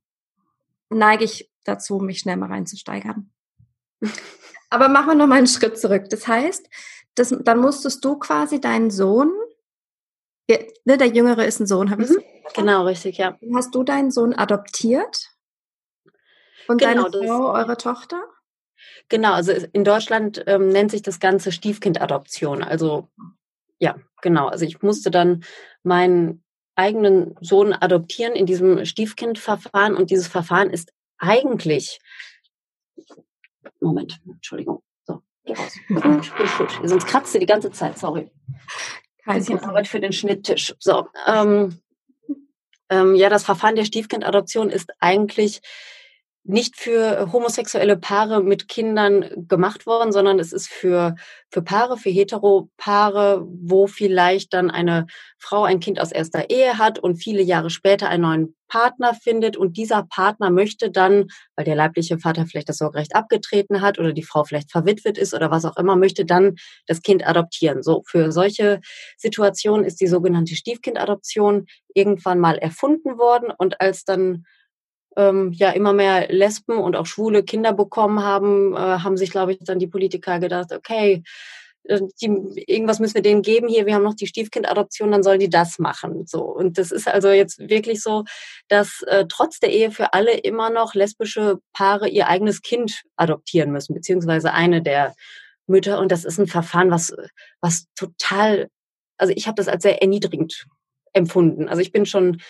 neige 0.90 1.22
ich 1.24 1.48
dazu, 1.62 1.98
mich 1.98 2.18
schnell 2.18 2.36
mal 2.36 2.50
reinzusteigern. 2.50 3.30
Aber 4.70 4.88
machen 4.88 5.06
wir 5.06 5.14
noch 5.14 5.26
mal 5.28 5.36
einen 5.36 5.46
Schritt 5.46 5.78
zurück. 5.78 6.08
Das 6.10 6.26
heißt, 6.26 6.68
das, 7.14 7.34
dann 7.44 7.60
musstest 7.60 8.04
du 8.04 8.18
quasi 8.18 8.60
deinen 8.60 8.90
Sohn, 8.90 9.30
ne, 10.84 10.98
der 10.98 11.08
Jüngere 11.08 11.44
ist 11.44 11.60
ein 11.60 11.66
Sohn, 11.66 11.90
habe 11.90 12.04
ich 12.04 12.10
mhm. 12.10 12.22
Genau, 12.54 12.84
richtig, 12.84 13.18
ja. 13.18 13.38
Hast 13.54 13.74
du 13.74 13.82
deinen 13.82 14.10
Sohn 14.10 14.34
adoptiert? 14.34 15.30
Und 16.68 16.78
genau, 16.78 17.08
deine 17.08 17.26
Frau, 17.26 17.52
eure 17.52 17.76
Tochter? 17.76 18.22
Genau, 19.08 19.32
also 19.32 19.52
in 19.72 19.84
Deutschland 19.84 20.42
ähm, 20.46 20.68
nennt 20.68 20.90
sich 20.90 21.02
das 21.02 21.20
Ganze 21.20 21.52
Stiefkindadoption. 21.52 22.62
Also 22.62 23.08
ja, 23.78 23.96
genau. 24.20 24.48
Also 24.48 24.64
ich 24.64 24.82
musste 24.82 25.10
dann 25.10 25.44
meinen 25.82 26.42
eigenen 26.74 27.36
Sohn 27.40 27.72
adoptieren 27.72 28.34
in 28.34 28.46
diesem 28.46 28.84
Stiefkindverfahren 28.84 29.94
und 29.94 30.10
dieses 30.10 30.26
Verfahren 30.26 30.70
ist 30.70 30.92
eigentlich 31.18 32.00
Moment, 33.82 34.20
Entschuldigung. 34.26 34.82
So, 35.04 35.22
Geh 35.44 35.54
raus. 35.54 35.76
Gut, 35.88 36.36
gut, 36.36 36.58
gut. 36.58 36.80
Sonst 36.88 37.06
kratzt 37.06 37.34
du 37.34 37.38
die 37.38 37.46
ganze 37.46 37.70
Zeit, 37.72 37.98
sorry. 37.98 38.30
Kein 39.24 39.38
bisschen 39.38 39.60
Arbeit 39.60 39.88
für 39.88 40.00
den 40.00 40.12
Schnitttisch. 40.12 40.74
So, 40.78 41.08
ähm, 41.26 41.80
ähm, 42.90 43.14
ja, 43.14 43.28
das 43.28 43.44
Verfahren 43.44 43.76
der 43.76 43.84
Stiefkindadoption 43.84 44.68
ist 44.68 44.90
eigentlich 45.00 45.60
nicht 46.44 46.76
für 46.76 47.32
homosexuelle 47.32 47.96
Paare 47.96 48.42
mit 48.42 48.68
Kindern 48.68 49.46
gemacht 49.48 49.86
worden, 49.86 50.10
sondern 50.10 50.40
es 50.40 50.52
ist 50.52 50.68
für, 50.68 51.14
für 51.50 51.62
Paare, 51.62 51.96
für 51.96 52.10
Heteropaare, 52.10 53.46
wo 53.46 53.86
vielleicht 53.86 54.52
dann 54.52 54.70
eine 54.70 55.06
Frau 55.38 55.62
ein 55.62 55.78
Kind 55.78 56.00
aus 56.00 56.10
erster 56.10 56.50
Ehe 56.50 56.78
hat 56.78 56.98
und 56.98 57.16
viele 57.16 57.42
Jahre 57.42 57.70
später 57.70 58.08
einen 58.08 58.22
neuen 58.22 58.56
Partner 58.66 59.14
findet 59.14 59.56
und 59.56 59.76
dieser 59.76 60.02
Partner 60.02 60.50
möchte 60.50 60.90
dann, 60.90 61.26
weil 61.54 61.64
der 61.64 61.76
leibliche 61.76 62.18
Vater 62.18 62.46
vielleicht 62.46 62.70
das 62.70 62.78
Sorgerecht 62.78 63.14
abgetreten 63.14 63.80
hat 63.80 63.98
oder 63.98 64.12
die 64.12 64.24
Frau 64.24 64.42
vielleicht 64.42 64.72
verwitwet 64.72 65.18
ist 65.18 65.34
oder 65.34 65.50
was 65.50 65.64
auch 65.64 65.76
immer, 65.76 65.94
möchte 65.94 66.24
dann 66.24 66.56
das 66.86 67.02
Kind 67.02 67.24
adoptieren. 67.24 67.82
So, 67.82 68.02
für 68.06 68.32
solche 68.32 68.80
Situationen 69.16 69.84
ist 69.84 70.00
die 70.00 70.06
sogenannte 70.08 70.56
Stiefkindadoption 70.56 71.66
irgendwann 71.94 72.40
mal 72.40 72.56
erfunden 72.58 73.18
worden 73.18 73.52
und 73.56 73.80
als 73.80 74.04
dann 74.04 74.44
ähm, 75.16 75.52
ja 75.52 75.70
immer 75.70 75.92
mehr 75.92 76.32
Lesben 76.32 76.78
und 76.78 76.96
auch 76.96 77.06
schwule 77.06 77.42
Kinder 77.42 77.72
bekommen 77.72 78.22
haben, 78.22 78.74
äh, 78.74 78.78
haben 78.78 79.16
sich, 79.16 79.30
glaube 79.30 79.52
ich, 79.52 79.58
dann 79.60 79.78
die 79.78 79.86
Politiker 79.86 80.38
gedacht, 80.38 80.72
okay, 80.72 81.22
äh, 81.84 82.00
die, 82.20 82.64
irgendwas 82.66 83.00
müssen 83.00 83.14
wir 83.14 83.22
denen 83.22 83.42
geben 83.42 83.68
hier, 83.68 83.86
wir 83.86 83.94
haben 83.94 84.04
noch 84.04 84.14
die 84.14 84.26
Stiefkindadoption, 84.26 85.10
dann 85.10 85.22
sollen 85.22 85.40
die 85.40 85.50
das 85.50 85.78
machen. 85.78 86.26
So. 86.26 86.42
Und 86.42 86.78
das 86.78 86.90
ist 86.92 87.08
also 87.08 87.30
jetzt 87.30 87.58
wirklich 87.58 88.02
so, 88.02 88.24
dass 88.68 89.02
äh, 89.06 89.26
trotz 89.28 89.60
der 89.60 89.70
Ehe 89.70 89.90
für 89.90 90.12
alle 90.12 90.32
immer 90.38 90.70
noch 90.70 90.94
lesbische 90.94 91.58
Paare 91.72 92.08
ihr 92.08 92.28
eigenes 92.28 92.62
Kind 92.62 93.02
adoptieren 93.16 93.72
müssen, 93.72 93.94
beziehungsweise 93.94 94.52
eine 94.52 94.82
der 94.82 95.14
Mütter. 95.66 95.98
Und 95.98 96.12
das 96.12 96.24
ist 96.24 96.38
ein 96.38 96.46
Verfahren, 96.46 96.90
was, 96.90 97.14
was 97.60 97.86
total, 97.96 98.68
also 99.18 99.32
ich 99.36 99.46
habe 99.46 99.56
das 99.56 99.68
als 99.68 99.82
sehr 99.82 100.02
erniedrigend 100.02 100.66
empfunden. 101.12 101.68
Also 101.68 101.82
ich 101.82 101.92
bin 101.92 102.06
schon 102.06 102.40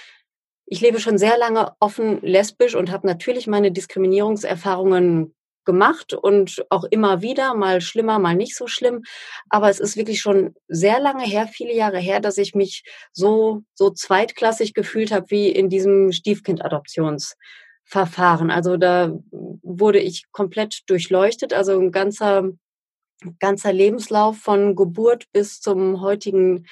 ich 0.73 0.81
lebe 0.81 0.99
schon 1.01 1.19
sehr 1.19 1.37
lange 1.37 1.73
offen 1.81 2.23
lesbisch 2.23 2.75
und 2.75 2.91
habe 2.91 3.07
natürlich 3.07 3.47
meine 3.47 3.73
Diskriminierungserfahrungen 3.73 5.35
gemacht 5.67 6.15
und 6.15 6.65
auch 6.71 6.85
immer 6.85 7.21
wieder, 7.21 7.53
mal 7.55 7.83
schlimmer, 7.83 8.19
mal 8.19 8.35
nicht 8.35 8.57
so 8.57 8.67
schlimm. 8.67 9.03
Aber 9.51 9.69
es 9.69 9.81
ist 9.81 9.99
wirklich 9.99 10.23
schon 10.23 10.55
sehr 10.69 10.99
lange 10.99 11.25
her, 11.25 11.47
viele 11.47 11.75
Jahre 11.75 11.99
her, 11.99 12.21
dass 12.21 12.39
ich 12.39 12.55
mich 12.55 12.85
so, 13.13 13.65
so 13.75 13.91
zweitklassig 13.91 14.73
gefühlt 14.73 15.13
habe 15.13 15.27
wie 15.29 15.51
in 15.51 15.69
diesem 15.69 16.11
Stiefkind-Adoptionsverfahren. 16.11 18.51
Also 18.51 18.79
da 18.79 19.13
wurde 19.31 19.99
ich 19.99 20.25
komplett 20.33 20.85
durchleuchtet. 20.87 21.53
Also 21.53 21.79
ein 21.79 21.93
ganzer, 21.93 22.49
ganzer 23.41 23.75
Lebenslauf 23.75 24.39
von 24.39 24.75
Geburt 24.75 25.27
bis 25.33 25.61
zum 25.61 26.01
heutigen 26.01 26.65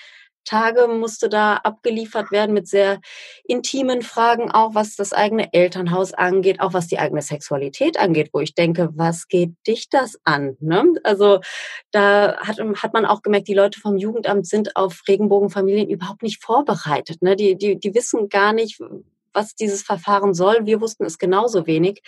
Tage 0.45 0.89
musste 0.89 1.29
da 1.29 1.57
abgeliefert 1.57 2.31
werden 2.31 2.53
mit 2.53 2.67
sehr 2.69 3.01
intimen 3.45 4.03
Fragen, 4.03 4.51
auch 4.51 4.75
was 4.75 4.97
das 4.97 5.13
eigene 5.13 5.53
Elternhaus 5.53 6.13
angeht, 6.15 6.61
auch 6.61 6.73
was 6.73 6.87
die 6.87 6.99
eigene 6.99 7.23
Sexualität 7.23 7.99
angeht, 7.99 8.31
wo 8.33 8.41
ich 8.41 8.55
denke, 8.55 8.91
was 8.95 9.29
geht 9.29 9.53
dich 9.67 9.89
das 9.89 10.19
an? 10.25 10.57
Ne? 10.61 10.85
Also 11.05 11.41
da 11.91 12.37
hat, 12.39 12.59
hat 12.59 12.93
man 12.93 13.07
auch 13.07 13.23
gemerkt, 13.23 13.49
die 13.49 13.55
Leute 13.55 13.81
vom 13.81 13.97
Jugendamt 13.97 14.47
sind 14.47 14.77
auf 14.77 15.03
Regenbogenfamilien 15.09 15.91
überhaupt 15.91 16.23
nicht 16.23 16.43
vorbereitet. 16.43 17.23
Ne? 17.23 17.37
Die, 17.37 17.57
die, 17.57 17.79
die 17.79 17.95
wissen 17.95 18.29
gar 18.29 18.53
nicht, 18.53 18.81
was 19.33 19.55
dieses 19.55 19.83
Verfahren 19.83 20.35
soll. 20.35 20.67
Wir 20.67 20.81
wussten 20.81 21.05
es 21.05 21.19
genauso 21.19 21.67
wenig. 21.67 22.03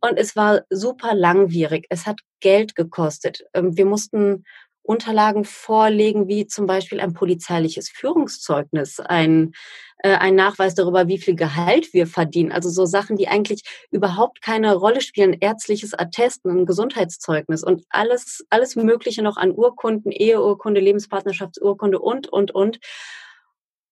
Und 0.00 0.18
es 0.18 0.34
war 0.34 0.62
super 0.68 1.14
langwierig. 1.14 1.86
Es 1.88 2.06
hat 2.06 2.18
Geld 2.40 2.74
gekostet. 2.74 3.44
Ähm, 3.54 3.76
wir 3.76 3.86
mussten 3.86 4.44
Unterlagen 4.82 5.44
vorlegen, 5.44 6.28
wie 6.28 6.46
zum 6.46 6.66
Beispiel 6.66 7.00
ein 7.00 7.14
polizeiliches 7.14 7.88
Führungszeugnis, 7.88 9.00
ein, 9.00 9.52
äh, 9.98 10.16
ein 10.16 10.34
Nachweis 10.34 10.74
darüber, 10.74 11.08
wie 11.08 11.18
viel 11.18 11.36
Gehalt 11.36 11.92
wir 11.92 12.06
verdienen. 12.06 12.52
Also 12.52 12.68
so 12.68 12.84
Sachen, 12.84 13.16
die 13.16 13.28
eigentlich 13.28 13.62
überhaupt 13.90 14.42
keine 14.42 14.74
Rolle 14.74 15.00
spielen. 15.00 15.36
Ärztliches 15.38 15.94
Attest, 15.94 16.44
ein 16.44 16.66
Gesundheitszeugnis 16.66 17.62
und 17.62 17.84
alles, 17.90 18.44
alles 18.50 18.76
Mögliche 18.76 19.22
noch 19.22 19.36
an 19.36 19.52
Urkunden, 19.52 20.10
Eheurkunde, 20.10 20.80
Lebenspartnerschaftsurkunde 20.80 21.98
und, 21.98 22.28
und, 22.28 22.50
und. 22.50 22.78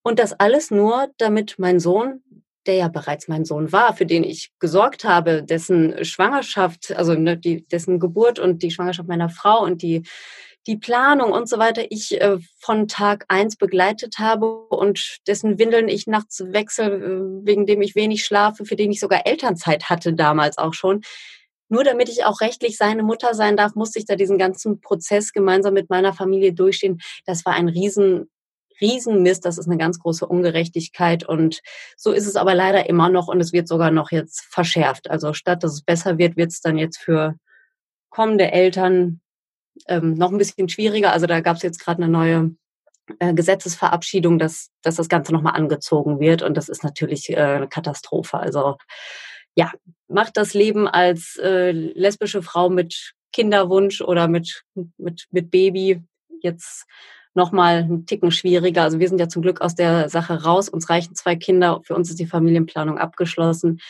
Und 0.03 0.19
das 0.19 0.33
alles 0.33 0.71
nur, 0.71 1.09
damit 1.19 1.57
mein 1.59 1.79
Sohn 1.79 2.23
der 2.67 2.75
ja 2.75 2.89
bereits 2.89 3.29
mein 3.29 3.45
Sohn 3.45 3.73
war, 3.73 3.95
für 3.97 4.07
den 4.07 4.23
ich 4.23 4.53
gesorgt 4.59 5.05
habe, 5.05 5.43
dessen 5.43 6.05
Schwangerschaft, 6.05 6.95
also 6.95 7.15
ne, 7.15 7.37
die, 7.37 7.67
dessen 7.67 7.99
Geburt 7.99 8.39
und 8.39 8.63
die 8.63 8.71
Schwangerschaft 8.71 9.09
meiner 9.09 9.31
Frau 9.31 9.63
und 9.63 9.83
die 9.83 10.03
die 10.67 10.77
Planung 10.77 11.33
und 11.33 11.49
so 11.49 11.59
weiter 11.59 11.85
ich 11.91 12.21
äh, 12.21 12.39
von 12.59 12.87
Tag 12.87 13.25
eins 13.29 13.57
begleitet 13.57 14.19
habe 14.19 14.47
und 14.47 15.19
dessen 15.27 15.59
Windeln 15.59 15.89
ich 15.89 16.07
nachts 16.07 16.43
wechsle, 16.47 16.95
äh, 16.95 17.47
wegen 17.47 17.67
dem 17.67 17.83
ich 17.83 17.95
wenig 17.95 18.25
schlafe, 18.25 18.65
für 18.65 18.77
den 18.77 18.91
ich 18.91 19.01
sogar 19.01 19.27
Elternzeit 19.27 19.89
hatte 19.89 20.13
damals 20.13 20.59
auch 20.59 20.75
schon. 20.75 21.03
Nur 21.69 21.85
damit 21.85 22.09
ich 22.09 22.25
auch 22.25 22.41
rechtlich 22.41 22.77
seine 22.77 23.03
Mutter 23.03 23.33
sein 23.33 23.57
darf, 23.57 23.75
musste 23.75 24.01
ich 24.01 24.05
da 24.05 24.17
diesen 24.17 24.39
ganzen 24.39 24.81
Prozess 24.81 25.33
gemeinsam 25.33 25.73
mit 25.73 25.89
meiner 25.89 26.13
Familie 26.13 26.53
durchstehen. 26.53 27.01
Das 27.27 27.45
war 27.47 27.55
ein 27.55 27.69
riesen 27.69 28.29
Riesenmist, 28.81 29.45
das 29.45 29.59
ist 29.59 29.67
eine 29.67 29.77
ganz 29.77 29.99
große 29.99 30.27
Ungerechtigkeit 30.27 31.27
und 31.29 31.61
so 31.97 32.13
ist 32.13 32.27
es 32.27 32.37
aber 32.37 32.55
leider 32.55 32.89
immer 32.89 33.09
noch 33.11 33.29
und 33.29 33.41
es 33.41 33.53
wird 33.53 33.69
sogar 33.69 33.91
noch 33.91 34.11
jetzt 34.11 34.41
verschärft. 34.41 35.11
Also 35.11 35.33
statt 35.33 35.63
dass 35.63 35.75
es 35.75 35.83
besser 35.83 36.19
wird, 36.19 36.37
wird 36.37 36.51
es 36.51 36.61
dann 36.61 36.79
jetzt 36.79 36.99
für 36.99 37.37
kommende 38.09 38.51
Eltern 38.51 39.21
ähm, 39.87 40.15
noch 40.15 40.31
ein 40.31 40.39
bisschen 40.39 40.69
schwieriger. 40.69 41.13
Also 41.13 41.27
da 41.27 41.41
gab 41.41 41.57
es 41.57 41.63
jetzt 41.63 41.81
gerade 41.81 42.03
eine 42.03 42.13
neue 42.13 42.55
äh, 43.19 43.35
Gesetzesverabschiedung, 43.35 44.39
dass, 44.39 44.71
dass 44.83 44.97
das 44.97 45.09
Ganze 45.09 45.33
nochmal 45.33 45.57
angezogen 45.57 46.21
wird. 46.21 46.43
Und 46.43 46.57
das 46.57 46.69
ist 46.69 46.85
natürlich 46.85 47.31
äh, 47.31 47.37
eine 47.37 47.69
Katastrophe. 47.69 48.39
Also 48.39 48.77
ja, 49.55 49.73
macht 50.09 50.37
das 50.37 50.55
Leben 50.55 50.87
als 50.87 51.37
äh, 51.43 51.73
lesbische 51.73 52.43
Frau 52.43 52.69
mit 52.69 53.13
Kinderwunsch 53.33 54.01
oder 54.01 54.29
mit, 54.29 54.65
mit, 54.97 55.27
mit 55.31 55.51
Baby 55.51 56.03
jetzt 56.43 56.87
nochmal 57.35 57.79
einen 57.79 58.07
Ticken 58.07 58.31
schwieriger. 58.33 58.83
Also 58.83 58.99
wir 58.99 59.09
sind 59.09 59.19
ja 59.19 59.29
zum 59.29 59.43
Glück 59.43 59.61
aus 59.61 59.75
der 59.75 60.09
Sache 60.09 60.43
raus. 60.43 60.69
Uns 60.69 60.91
reichen 60.91 61.15
zwei 61.15 61.37
Kinder. 61.37 61.81
Für 61.85 61.95
uns 61.95 62.11
ist 62.11 62.19
die 62.19 62.27
Familienplanung 62.27 62.99
abgeschlossen. 62.99 63.81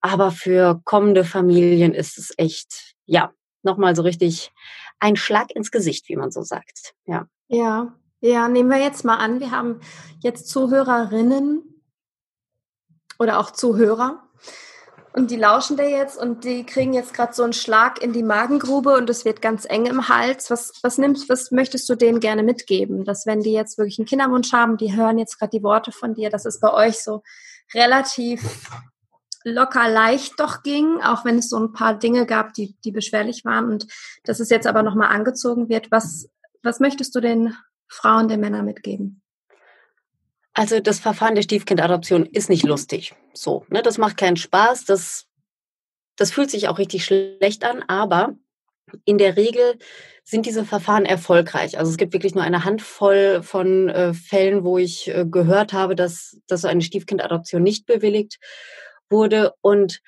Aber 0.00 0.32
für 0.32 0.80
kommende 0.84 1.24
Familien 1.24 1.94
ist 1.94 2.18
es 2.18 2.32
echt, 2.36 2.94
ja, 3.06 3.32
nochmal 3.64 3.96
so 3.96 4.02
richtig 4.02 4.52
ein 4.98 5.16
Schlag 5.16 5.50
ins 5.50 5.70
Gesicht, 5.70 6.08
wie 6.08 6.16
man 6.16 6.30
so 6.30 6.42
sagt. 6.42 6.94
Ja. 7.04 7.26
Ja, 7.48 7.94
ja, 8.20 8.48
nehmen 8.48 8.70
wir 8.70 8.78
jetzt 8.78 9.04
mal 9.04 9.16
an, 9.16 9.40
wir 9.40 9.50
haben 9.50 9.80
jetzt 10.20 10.48
Zuhörerinnen 10.48 11.62
oder 13.18 13.38
auch 13.38 13.50
Zuhörer 13.50 14.22
und 15.14 15.30
die 15.30 15.36
lauschen 15.36 15.76
da 15.76 15.84
jetzt 15.84 16.16
und 16.16 16.44
die 16.44 16.64
kriegen 16.64 16.94
jetzt 16.94 17.12
gerade 17.12 17.34
so 17.34 17.42
einen 17.42 17.52
Schlag 17.52 18.02
in 18.02 18.12
die 18.12 18.22
Magengrube 18.22 18.96
und 18.96 19.10
es 19.10 19.24
wird 19.24 19.42
ganz 19.42 19.66
eng 19.68 19.86
im 19.86 20.08
Hals. 20.08 20.50
Was, 20.50 20.72
was 20.82 20.96
nimmst, 20.96 21.28
was 21.28 21.50
möchtest 21.50 21.88
du 21.88 21.94
denen 21.94 22.20
gerne 22.20 22.42
mitgeben? 22.42 23.04
Dass 23.04 23.26
wenn 23.26 23.40
die 23.40 23.52
jetzt 23.52 23.76
wirklich 23.76 23.98
einen 23.98 24.06
Kinderwunsch 24.06 24.52
haben, 24.52 24.78
die 24.78 24.96
hören 24.96 25.18
jetzt 25.18 25.38
gerade 25.38 25.50
die 25.50 25.62
Worte 25.62 25.92
von 25.92 26.14
dir, 26.14 26.30
dass 26.30 26.46
es 26.46 26.60
bei 26.60 26.72
euch 26.72 27.02
so 27.02 27.22
relativ 27.74 28.40
locker 29.44 29.88
leicht 29.88 30.38
doch 30.38 30.62
ging, 30.62 31.00
auch 31.02 31.24
wenn 31.24 31.38
es 31.38 31.48
so 31.48 31.58
ein 31.58 31.72
paar 31.72 31.98
Dinge 31.98 32.26
gab, 32.26 32.54
die, 32.54 32.76
die 32.84 32.92
beschwerlich 32.92 33.44
waren 33.44 33.70
und 33.70 33.86
dass 34.24 34.40
es 34.40 34.50
jetzt 34.50 34.66
aber 34.66 34.82
nochmal 34.82 35.08
angezogen 35.08 35.68
wird. 35.68 35.90
Was, 35.90 36.28
was 36.62 36.80
möchtest 36.80 37.14
du 37.14 37.20
den 37.20 37.56
Frauen, 37.88 38.28
den 38.28 38.40
Männern 38.40 38.64
mitgeben? 38.64 39.22
Also 40.54 40.80
das 40.80 41.00
Verfahren 41.00 41.34
der 41.34 41.42
Stiefkindadoption 41.42 42.26
ist 42.26 42.50
nicht 42.50 42.64
lustig. 42.64 43.14
So, 43.32 43.64
ne, 43.68 43.82
das 43.82 43.98
macht 43.98 44.16
keinen 44.16 44.36
Spaß. 44.36 44.84
Das, 44.84 45.26
das 46.16 46.30
fühlt 46.30 46.50
sich 46.50 46.68
auch 46.68 46.78
richtig 46.78 47.04
schlecht 47.04 47.64
an, 47.64 47.82
aber 47.88 48.36
in 49.04 49.16
der 49.16 49.36
Regel 49.36 49.78
sind 50.24 50.46
diese 50.46 50.64
Verfahren 50.64 51.06
erfolgreich. 51.06 51.78
Also 51.78 51.90
es 51.90 51.96
gibt 51.96 52.12
wirklich 52.12 52.34
nur 52.34 52.44
eine 52.44 52.64
Handvoll 52.64 53.42
von 53.42 53.88
äh, 53.88 54.14
Fällen, 54.14 54.64
wo 54.64 54.78
ich 54.78 55.08
äh, 55.08 55.24
gehört 55.26 55.72
habe, 55.72 55.96
dass, 55.96 56.38
dass 56.46 56.64
eine 56.64 56.82
Stiefkindadoption 56.82 57.62
nicht 57.62 57.86
bewilligt 57.86 58.38
wurde. 59.12 59.52
Und 59.60 60.00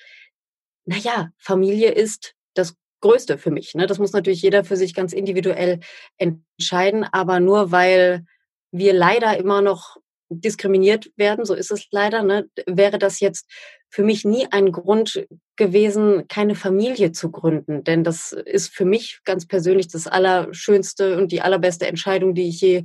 naja, 0.85 1.31
Familie 1.39 1.93
ist 1.93 2.35
das 2.55 2.75
Größte 3.01 3.39
für 3.39 3.51
mich. 3.51 3.75
Ne? 3.75 3.87
Das 3.87 3.99
muss 3.99 4.13
natürlich 4.13 4.43
jeder 4.43 4.65
für 4.65 4.77
sich 4.77 4.95
ganz 4.95 5.13
individuell 5.13 5.81
entscheiden, 6.17 7.05
aber 7.05 7.39
nur 7.39 7.71
weil 7.71 8.25
wir 8.73 8.93
leider 8.93 9.37
immer 9.37 9.63
noch 9.63 9.99
diskriminiert 10.31 11.11
werden, 11.17 11.45
so 11.45 11.55
ist 11.55 11.71
es 11.71 11.87
leider, 11.91 12.23
ne, 12.23 12.49
wäre 12.67 12.99
das 12.99 13.21
jetzt 13.21 13.49
für 13.89 14.03
mich 14.03 14.25
nie 14.25 14.47
ein 14.51 14.73
Grund 14.73 15.27
gewesen, 15.57 16.27
keine 16.29 16.55
Familie 16.55 17.13
zu 17.13 17.31
gründen. 17.31 17.85
Denn 17.85 18.03
das 18.03 18.33
ist 18.33 18.75
für 18.75 18.85
mich 18.85 19.21
ganz 19.25 19.47
persönlich 19.47 19.89
das 19.89 20.07
Allerschönste 20.07 21.17
und 21.19 21.31
die 21.31 21.43
allerbeste 21.43 21.87
Entscheidung, 21.87 22.35
die 22.35 22.49
ich 22.49 22.61
je 22.61 22.85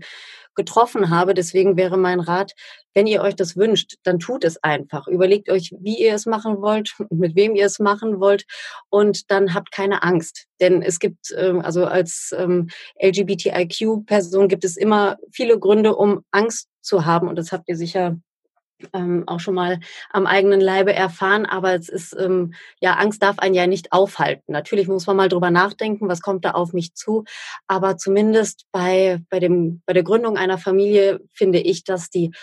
getroffen 0.53 1.09
habe. 1.09 1.33
Deswegen 1.33 1.77
wäre 1.77 1.97
mein 1.97 2.19
Rat, 2.19 2.53
wenn 2.93 3.07
ihr 3.07 3.21
euch 3.21 3.35
das 3.35 3.55
wünscht, 3.55 3.95
dann 4.03 4.19
tut 4.19 4.43
es 4.43 4.61
einfach. 4.63 5.07
Überlegt 5.07 5.49
euch, 5.49 5.73
wie 5.79 5.99
ihr 5.99 6.13
es 6.13 6.25
machen 6.25 6.61
wollt, 6.61 6.95
mit 7.09 7.35
wem 7.35 7.55
ihr 7.55 7.65
es 7.65 7.79
machen 7.79 8.19
wollt 8.19 8.45
und 8.89 9.31
dann 9.31 9.53
habt 9.53 9.71
keine 9.71 10.03
Angst. 10.03 10.45
Denn 10.59 10.81
es 10.81 10.99
gibt, 10.99 11.33
ähm, 11.37 11.61
also 11.61 11.85
als 11.85 12.33
ähm, 12.37 12.69
LGBTIQ-Person 13.01 14.47
gibt 14.47 14.65
es 14.65 14.77
immer 14.77 15.17
viele 15.31 15.59
Gründe, 15.59 15.95
um 15.95 16.23
Angst 16.31 16.69
zu 16.81 17.05
haben. 17.05 17.27
Und 17.27 17.37
das 17.37 17.51
habt 17.51 17.67
ihr 17.69 17.75
sicher 17.75 18.17
ähm, 18.93 19.23
auch 19.27 19.39
schon 19.39 19.55
mal 19.55 19.79
am 20.09 20.25
eigenen 20.25 20.61
Leibe 20.61 20.93
erfahren, 20.93 21.45
aber 21.45 21.73
es 21.73 21.89
ist, 21.89 22.15
ähm, 22.17 22.53
ja, 22.79 22.93
Angst 22.93 23.21
darf 23.21 23.39
einen 23.39 23.55
ja 23.55 23.67
nicht 23.67 23.91
aufhalten. 23.91 24.51
Natürlich 24.51 24.87
muss 24.87 25.07
man 25.07 25.17
mal 25.17 25.29
drüber 25.29 25.51
nachdenken, 25.51 26.07
was 26.07 26.21
kommt 26.21 26.45
da 26.45 26.51
auf 26.51 26.73
mich 26.73 26.93
zu, 26.93 27.25
aber 27.67 27.97
zumindest 27.97 28.65
bei, 28.71 29.19
bei 29.29 29.39
dem, 29.39 29.81
bei 29.85 29.93
der 29.93 30.03
Gründung 30.03 30.37
einer 30.37 30.57
Familie 30.57 31.19
finde 31.33 31.59
ich, 31.59 31.83
dass 31.83 32.09
die, 32.09 32.31
die 32.31 32.35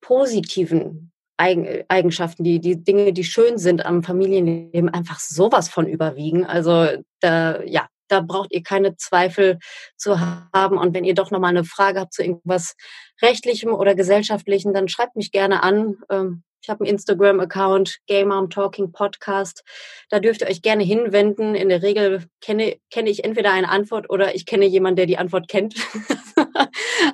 positiven 0.00 1.12
Eigenschaften, 1.38 2.44
die, 2.44 2.60
die 2.60 2.82
Dinge, 2.82 3.12
die 3.12 3.24
schön 3.24 3.58
sind 3.58 3.84
am 3.84 4.02
Familienleben, 4.02 4.88
einfach 4.88 5.20
sowas 5.20 5.68
von 5.68 5.86
überwiegen. 5.86 6.46
Also 6.46 6.88
da, 7.20 7.62
ja, 7.62 7.88
da 8.08 8.20
braucht 8.20 8.52
ihr 8.52 8.62
keine 8.62 8.96
Zweifel 8.96 9.58
zu 9.96 10.18
haben. 10.20 10.78
Und 10.78 10.94
wenn 10.94 11.04
ihr 11.04 11.14
doch 11.14 11.30
nochmal 11.30 11.50
eine 11.50 11.64
Frage 11.64 12.00
habt 12.00 12.14
zu 12.14 12.22
irgendwas 12.22 12.74
Rechtlichem 13.20 13.74
oder 13.74 13.94
Gesellschaftlichem, 13.94 14.72
dann 14.72 14.88
schreibt 14.88 15.16
mich 15.16 15.30
gerne 15.30 15.62
an. 15.62 15.96
Ähm, 16.10 16.42
ich 16.62 16.70
habe 16.70 16.84
einen 16.84 16.94
Instagram-Account, 16.94 17.98
Game 18.06 18.28
Mom 18.28 18.50
Talking 18.50 18.90
Podcast. 18.90 19.62
Da 20.08 20.18
dürft 20.18 20.40
ihr 20.40 20.48
euch 20.48 20.62
gerne 20.62 20.82
hinwenden. 20.82 21.54
In 21.54 21.68
der 21.68 21.82
Regel 21.82 22.24
kenne, 22.40 22.78
kenne 22.90 23.10
ich 23.10 23.24
entweder 23.24 23.52
eine 23.52 23.68
Antwort 23.68 24.10
oder 24.10 24.34
ich 24.34 24.46
kenne 24.46 24.64
jemanden, 24.66 24.96
der 24.96 25.06
die 25.06 25.18
Antwort 25.18 25.48
kennt. 25.48 25.74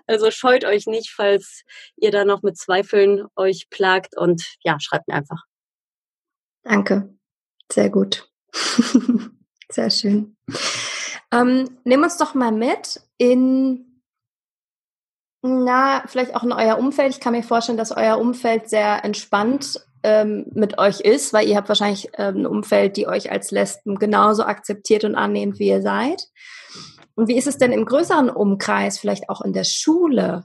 also 0.07 0.31
scheut 0.31 0.65
euch 0.65 0.87
nicht, 0.87 1.11
falls 1.11 1.63
ihr 1.97 2.11
da 2.11 2.25
noch 2.25 2.43
mit 2.43 2.57
Zweifeln 2.57 3.27
euch 3.37 3.69
plagt 3.71 4.17
und 4.17 4.45
ja, 4.63 4.79
schreibt 4.81 5.09
mir 5.09 5.15
einfach. 5.15 5.43
Danke. 6.63 7.15
Sehr 7.71 7.91
gut. 7.91 8.29
Sehr 9.71 9.91
schön. 9.91 10.37
Ähm, 11.33 11.79
nimm 11.85 12.03
uns 12.03 12.19
doch 12.19 12.35
mal 12.35 12.53
mit 12.53 13.01
in, 13.17 14.03
na, 15.41 16.05
vielleicht 16.07 16.35
auch 16.35 16.43
in 16.43 16.53
euer 16.53 16.79
Umfeld. 16.79 17.13
Ich 17.13 17.21
kann 17.21 17.33
mir 17.33 17.43
vorstellen, 17.43 17.79
dass 17.79 17.91
euer 17.91 18.19
Umfeld 18.19 18.69
sehr 18.69 19.03
entspannt 19.03 19.81
ähm, 20.03 20.47
mit 20.53 20.79
euch 20.79 21.01
ist, 21.01 21.33
weil 21.33 21.49
ihr 21.49 21.57
habt 21.57 21.69
wahrscheinlich 21.69 22.11
ähm, 22.19 22.43
ein 22.43 22.47
Umfeld, 22.47 22.97
die 22.97 23.07
euch 23.07 23.31
als 23.31 23.51
Lesben 23.51 23.99
genauso 23.99 24.45
akzeptiert 24.45 25.05
und 25.05 25.15
annehmend, 25.15 25.59
wie 25.59 25.69
ihr 25.69 25.81
seid. 25.81 26.29
Und 27.15 27.29
wie 27.29 27.37
ist 27.37 27.47
es 27.47 27.59
denn 27.59 27.73
im 27.73 27.85
größeren 27.85 28.31
Umkreis, 28.31 28.99
vielleicht 28.99 29.29
auch 29.29 29.41
in 29.43 29.53
der 29.53 29.65
Schule? 29.65 30.45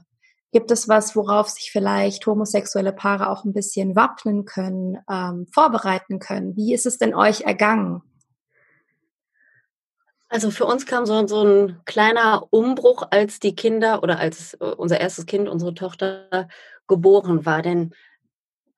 Gibt 0.50 0.70
es 0.70 0.88
was, 0.88 1.14
worauf 1.14 1.48
sich 1.48 1.70
vielleicht 1.70 2.26
homosexuelle 2.26 2.92
Paare 2.92 3.28
auch 3.28 3.44
ein 3.44 3.52
bisschen 3.52 3.96
wappnen 3.96 4.44
können, 4.44 4.98
ähm, 5.10 5.46
vorbereiten 5.52 6.18
können? 6.18 6.56
Wie 6.56 6.72
ist 6.72 6.86
es 6.86 6.98
denn 6.98 7.14
euch 7.14 7.42
ergangen? 7.42 8.02
Also 10.30 10.50
für 10.50 10.66
uns 10.66 10.84
kam 10.84 11.06
so, 11.06 11.26
so 11.26 11.42
ein 11.42 11.80
kleiner 11.86 12.46
Umbruch, 12.50 13.06
als 13.10 13.40
die 13.40 13.54
Kinder 13.54 14.02
oder 14.02 14.18
als 14.18 14.54
äh, 14.54 14.64
unser 14.76 15.00
erstes 15.00 15.26
Kind, 15.26 15.48
unsere 15.48 15.74
Tochter, 15.74 16.48
geboren 16.86 17.44
war. 17.44 17.62
Denn 17.62 17.94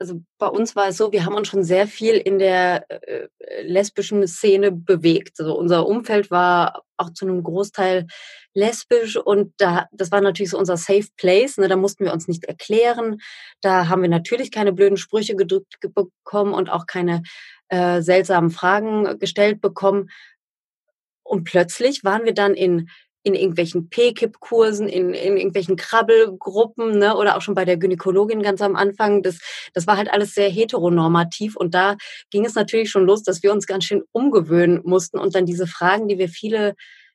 also 0.00 0.22
bei 0.38 0.46
uns 0.46 0.74
war 0.74 0.88
es 0.88 0.96
so, 0.96 1.12
wir 1.12 1.26
haben 1.26 1.34
uns 1.34 1.48
schon 1.48 1.62
sehr 1.62 1.86
viel 1.86 2.14
in 2.14 2.38
der 2.38 2.86
äh, 2.88 3.28
lesbischen 3.62 4.26
Szene 4.26 4.72
bewegt. 4.72 5.38
Also 5.38 5.56
unser 5.56 5.86
Umfeld 5.86 6.30
war 6.30 6.82
auch 6.96 7.10
zu 7.10 7.26
einem 7.26 7.42
Großteil 7.42 8.06
lesbisch 8.54 9.16
und 9.16 9.52
da 9.58 9.86
das 9.92 10.10
war 10.10 10.22
natürlich 10.22 10.50
so 10.50 10.58
unser 10.58 10.78
Safe 10.78 11.06
Place. 11.16 11.58
Ne? 11.58 11.68
Da 11.68 11.76
mussten 11.76 12.04
wir 12.04 12.14
uns 12.14 12.28
nicht 12.28 12.46
erklären. 12.46 13.18
Da 13.60 13.88
haben 13.88 14.00
wir 14.00 14.08
natürlich 14.08 14.50
keine 14.50 14.72
blöden 14.72 14.96
Sprüche 14.96 15.36
gedrückt 15.36 15.76
bekommen 15.80 16.54
und 16.54 16.70
auch 16.70 16.86
keine 16.86 17.22
äh, 17.68 18.00
seltsamen 18.00 18.50
Fragen 18.50 19.18
gestellt 19.18 19.60
bekommen. 19.60 20.08
Und 21.22 21.44
plötzlich 21.44 22.04
waren 22.04 22.24
wir 22.24 22.34
dann 22.34 22.54
in 22.54 22.88
in 23.22 23.34
irgendwelchen 23.34 23.88
P-Kip-Kursen, 23.88 24.88
in, 24.88 25.12
in 25.12 25.36
irgendwelchen 25.36 25.76
Krabbelgruppen, 25.76 26.98
ne, 26.98 27.16
oder 27.16 27.36
auch 27.36 27.42
schon 27.42 27.54
bei 27.54 27.64
der 27.64 27.76
Gynäkologin 27.76 28.42
ganz 28.42 28.62
am 28.62 28.76
Anfang. 28.76 29.22
Das, 29.22 29.38
das 29.74 29.86
war 29.86 29.96
halt 29.96 30.10
alles 30.10 30.34
sehr 30.34 30.48
heteronormativ. 30.48 31.56
Und 31.56 31.74
da 31.74 31.96
ging 32.30 32.44
es 32.44 32.54
natürlich 32.54 32.90
schon 32.90 33.04
los, 33.04 33.22
dass 33.22 33.42
wir 33.42 33.52
uns 33.52 33.66
ganz 33.66 33.84
schön 33.84 34.02
umgewöhnen 34.12 34.80
mussten 34.84 35.18
und 35.18 35.34
dann 35.34 35.46
diese 35.46 35.66
Fragen, 35.66 36.08
die 36.08 36.18
wir 36.18 36.28
viele 36.28 36.74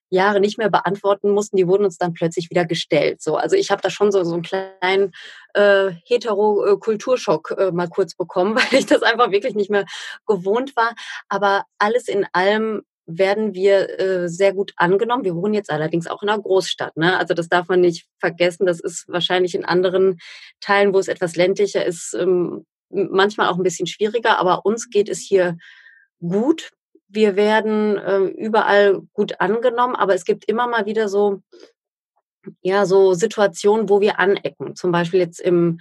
Jahre 0.10 0.40
nicht 0.40 0.58
mehr 0.58 0.70
beantworten 0.70 1.32
mussten, 1.32 1.58
die 1.58 1.68
wurden 1.68 1.86
uns 1.86 1.98
dann 1.98 2.14
plötzlich 2.14 2.50
wieder 2.50 2.66
gestellt. 2.66 3.22
So, 3.22 3.38
also 3.38 3.56
ich 3.56 3.72
habe 3.72 3.82
da 3.82 3.90
schon 3.90 4.12
so, 4.12 4.24
so 4.24 4.34
einen 4.34 4.44
kleinen 4.44 5.12
äh, 5.54 5.92
hetero-Kulturschock 6.06 7.56
äh, 7.58 7.72
mal 7.72 7.90
kurz 7.90 8.16
bekommen, 8.16 8.56
weil 8.56 8.80
ich 8.80 8.86
das 8.86 9.02
einfach 9.02 9.32
wirklich 9.32 9.56
nicht 9.56 9.70
mehr 9.70 9.86
gewohnt 10.28 10.76
war. 10.76 10.94
Aber 11.30 11.66
alles 11.78 12.08
in 12.08 12.26
allem 12.34 12.84
werden 13.06 13.54
wir 13.54 14.00
äh, 14.00 14.30
sehr 14.30 14.54
gut 14.54 14.74
angenommen. 14.78 15.24
Wir 15.24 15.36
wohnen 15.36 15.54
jetzt 15.54 15.70
allerdings 15.70 16.08
auch 16.08 16.24
in 16.24 16.30
einer 16.30 16.42
Großstadt. 16.42 16.98
Ne? 16.98 17.18
Also 17.18 17.34
das 17.34 17.50
darf 17.50 17.68
man 17.68 17.82
nicht 17.82 18.08
vergessen. 18.20 18.66
Das 18.66 18.80
ist 18.80 19.08
wahrscheinlich 19.08 19.56
in 19.56 19.66
anderen 19.66 20.20
Teilen, 20.60 20.94
wo 20.94 21.00
es 21.00 21.08
etwas 21.08 21.36
ländlicher 21.36 21.86
ist, 21.86 22.16
ähm, 22.20 22.66
manchmal 22.90 23.50
auch 23.50 23.58
ein 23.58 23.64
bisschen 23.64 23.88
schwieriger. 23.88 24.40
Aber 24.40 24.66
uns 24.66 24.90
geht 24.90 25.10
es 25.10 25.20
hier 25.20 25.58
gut. 26.20 26.72
Wir 27.08 27.36
werden 27.36 27.98
äh, 27.98 28.20
überall 28.20 29.02
gut 29.14 29.40
angenommen, 29.40 29.96
aber 29.96 30.16
es 30.16 30.26
gibt 30.26 30.46
immer 30.46 30.68
mal 30.68 30.86
wieder 30.86 31.08
so, 31.08 31.42
ja, 32.62 32.86
so 32.86 33.14
Situationen, 33.14 33.90
wo 33.90 34.02
wir 34.02 34.20
anecken. 34.20 34.76
Zum 34.76 34.92
Beispiel 34.92 35.20
jetzt 35.20 35.40
im 35.40 35.80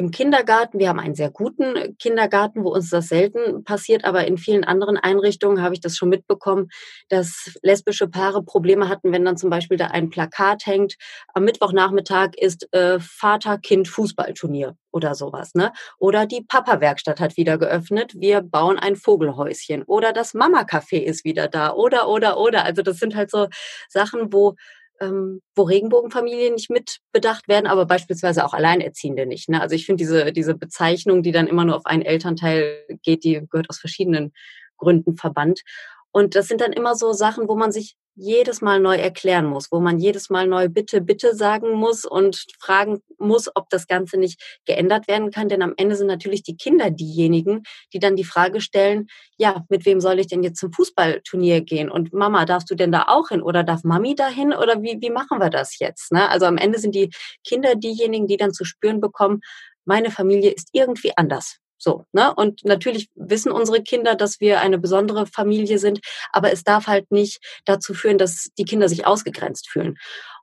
im 0.00 0.10
Kindergarten. 0.10 0.78
Wir 0.78 0.88
haben 0.88 0.98
einen 0.98 1.14
sehr 1.14 1.30
guten 1.30 1.94
Kindergarten, 1.98 2.64
wo 2.64 2.70
uns 2.70 2.88
das 2.88 3.08
selten 3.08 3.64
passiert, 3.64 4.06
aber 4.06 4.26
in 4.26 4.38
vielen 4.38 4.64
anderen 4.64 4.96
Einrichtungen 4.96 5.62
habe 5.62 5.74
ich 5.74 5.80
das 5.80 5.94
schon 5.94 6.08
mitbekommen, 6.08 6.68
dass 7.10 7.58
lesbische 7.62 8.08
Paare 8.08 8.42
Probleme 8.42 8.88
hatten, 8.88 9.12
wenn 9.12 9.26
dann 9.26 9.36
zum 9.36 9.50
Beispiel 9.50 9.76
da 9.76 9.88
ein 9.88 10.08
Plakat 10.08 10.64
hängt. 10.64 10.96
Am 11.34 11.44
Mittwochnachmittag 11.44 12.30
ist 12.38 12.72
äh, 12.72 12.98
Vater-Kind-Fußballturnier 12.98 14.74
oder 14.90 15.14
sowas, 15.14 15.54
ne? 15.54 15.70
Oder 15.98 16.24
die 16.24 16.46
Papa-Werkstatt 16.48 17.20
hat 17.20 17.36
wieder 17.36 17.58
geöffnet. 17.58 18.14
Wir 18.16 18.40
bauen 18.40 18.78
ein 18.78 18.96
Vogelhäuschen. 18.96 19.82
Oder 19.82 20.14
das 20.14 20.32
Mama-Café 20.32 20.96
ist 20.96 21.26
wieder 21.26 21.46
da. 21.46 21.74
Oder, 21.74 22.08
oder, 22.08 22.38
oder. 22.38 22.64
Also 22.64 22.80
das 22.80 22.96
sind 22.96 23.14
halt 23.14 23.30
so 23.30 23.48
Sachen, 23.88 24.32
wo 24.32 24.56
ähm, 25.00 25.40
wo 25.54 25.62
Regenbogenfamilien 25.62 26.54
nicht 26.54 26.70
mitbedacht 26.70 27.48
werden, 27.48 27.66
aber 27.66 27.86
beispielsweise 27.86 28.44
auch 28.44 28.52
Alleinerziehende 28.52 29.26
nicht. 29.26 29.48
Ne? 29.48 29.60
Also 29.60 29.74
ich 29.74 29.86
finde 29.86 30.02
diese, 30.02 30.32
diese 30.32 30.54
Bezeichnung, 30.54 31.22
die 31.22 31.32
dann 31.32 31.46
immer 31.46 31.64
nur 31.64 31.76
auf 31.76 31.86
einen 31.86 32.02
Elternteil 32.02 32.84
geht, 33.02 33.24
die 33.24 33.46
gehört 33.50 33.70
aus 33.70 33.78
verschiedenen 33.78 34.32
Gründen 34.76 35.16
verbannt. 35.16 35.62
Und 36.12 36.34
das 36.34 36.48
sind 36.48 36.60
dann 36.60 36.72
immer 36.72 36.94
so 36.94 37.12
Sachen, 37.12 37.48
wo 37.48 37.56
man 37.56 37.72
sich 37.72 37.96
jedes 38.16 38.60
Mal 38.60 38.80
neu 38.80 38.96
erklären 38.96 39.46
muss, 39.46 39.70
wo 39.70 39.80
man 39.80 39.98
jedes 39.98 40.28
Mal 40.28 40.46
neu 40.46 40.68
bitte, 40.68 41.00
bitte 41.00 41.34
sagen 41.34 41.72
muss 41.72 42.04
und 42.04 42.44
fragen 42.58 43.00
muss, 43.18 43.48
ob 43.54 43.70
das 43.70 43.86
Ganze 43.86 44.18
nicht 44.18 44.60
geändert 44.66 45.08
werden 45.08 45.30
kann. 45.30 45.48
Denn 45.48 45.62
am 45.62 45.74
Ende 45.76 45.96
sind 45.96 46.08
natürlich 46.08 46.42
die 46.42 46.56
Kinder 46.56 46.90
diejenigen, 46.90 47.62
die 47.92 47.98
dann 47.98 48.16
die 48.16 48.24
Frage 48.24 48.60
stellen, 48.60 49.06
ja, 49.38 49.64
mit 49.68 49.86
wem 49.86 50.00
soll 50.00 50.18
ich 50.18 50.26
denn 50.26 50.42
jetzt 50.42 50.60
zum 50.60 50.72
Fußballturnier 50.72 51.62
gehen? 51.62 51.90
Und 51.90 52.12
Mama, 52.12 52.44
darfst 52.44 52.70
du 52.70 52.74
denn 52.74 52.92
da 52.92 53.04
auch 53.08 53.28
hin? 53.28 53.42
Oder 53.42 53.64
darf 53.64 53.84
Mami 53.84 54.14
dahin? 54.14 54.52
Oder 54.52 54.82
wie, 54.82 54.98
wie 55.00 55.10
machen 55.10 55.38
wir 55.38 55.50
das 55.50 55.78
jetzt? 55.78 56.12
Ne? 56.12 56.28
Also 56.28 56.46
am 56.46 56.58
Ende 56.58 56.78
sind 56.78 56.94
die 56.94 57.10
Kinder 57.46 57.74
diejenigen, 57.74 58.26
die 58.26 58.36
dann 58.36 58.52
zu 58.52 58.64
spüren 58.64 59.00
bekommen, 59.00 59.40
meine 59.86 60.10
Familie 60.10 60.50
ist 60.50 60.68
irgendwie 60.72 61.16
anders. 61.16 61.58
So, 61.82 62.04
ne? 62.12 62.34
Und 62.34 62.62
natürlich 62.64 63.08
wissen 63.14 63.50
unsere 63.50 63.82
Kinder, 63.82 64.14
dass 64.14 64.38
wir 64.38 64.60
eine 64.60 64.78
besondere 64.78 65.26
Familie 65.26 65.78
sind, 65.78 66.00
aber 66.30 66.52
es 66.52 66.62
darf 66.62 66.86
halt 66.86 67.10
nicht 67.10 67.40
dazu 67.64 67.94
führen, 67.94 68.18
dass 68.18 68.50
die 68.58 68.66
Kinder 68.66 68.88
sich 68.88 69.06
ausgegrenzt 69.06 69.70
fühlen. 69.70 69.96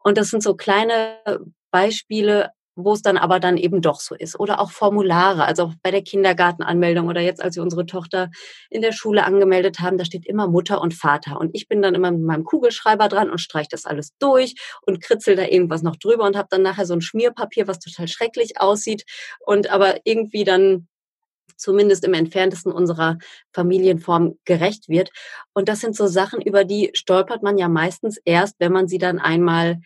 Und 0.04 0.18
das 0.18 0.30
sind 0.30 0.42
so 0.42 0.56
kleine 0.56 1.20
Beispiele, 1.70 2.52
wo 2.76 2.94
es 2.94 3.04
dann 3.04 3.18
aber 3.18 3.40
dann 3.40 3.58
eben 3.58 3.82
doch 3.82 4.00
so 4.00 4.16
ist. 4.16 4.40
Oder 4.40 4.60
auch 4.60 4.72
Formulare, 4.72 5.46
also 5.46 5.64
auch 5.64 5.74
bei 5.84 5.92
der 5.92 6.02
Kindergartenanmeldung 6.04 7.08
oder 7.08 7.22
jetzt, 7.22 7.42
als 7.42 7.56
wir 7.56 7.64
unsere 7.64 7.86
Tochter 7.86 8.32
in 8.70 8.82
der 8.82 8.92
Schule 8.92 9.24
angemeldet 9.24 9.80
haben, 9.80 9.98
da 10.00 10.06
steht 10.06 10.26
immer 10.26 10.48
Mutter 10.48 10.82
und 10.82 10.96
Vater. 10.96 11.40
Und 11.40 11.52
ich 11.54 11.68
bin 11.68 11.84
dann 11.84 11.94
immer 11.96 12.12
mit 12.12 12.22
meinem 12.22 12.44
Kugelschreiber 12.46 13.10
dran 13.10 13.30
und 13.30 13.40
streiche 13.40 13.70
das 13.72 13.86
alles 13.86 14.16
durch 14.20 14.56
und 14.84 15.02
kritzel 15.02 15.36
da 15.36 15.44
irgendwas 15.44 15.84
noch 15.84 15.98
drüber 15.98 16.26
und 16.26 16.36
habe 16.36 16.48
dann 16.50 16.64
nachher 16.64 16.86
so 16.88 16.94
ein 16.94 17.02
Schmierpapier, 17.02 17.68
was 17.68 17.80
total 17.80 18.08
schrecklich 18.08 18.60
aussieht 18.60 19.06
und 19.40 19.70
aber 19.70 19.98
irgendwie 20.04 20.44
dann 20.44 20.88
zumindest 21.56 22.04
im 22.06 22.14
entferntesten 22.14 22.72
unserer 22.72 23.18
Familienform 23.54 24.38
gerecht 24.46 24.90
wird. 24.90 25.12
Und 25.54 25.70
das 25.70 25.80
sind 25.80 25.96
so 25.96 26.08
Sachen, 26.08 26.42
über 26.42 26.64
die 26.64 26.92
stolpert 26.94 27.44
man 27.44 27.58
ja 27.58 27.68
meistens 27.70 28.18
erst, 28.26 28.56
wenn 28.60 28.72
man 28.72 28.88
sie 28.88 28.98
dann 28.98 29.20
einmal 29.20 29.80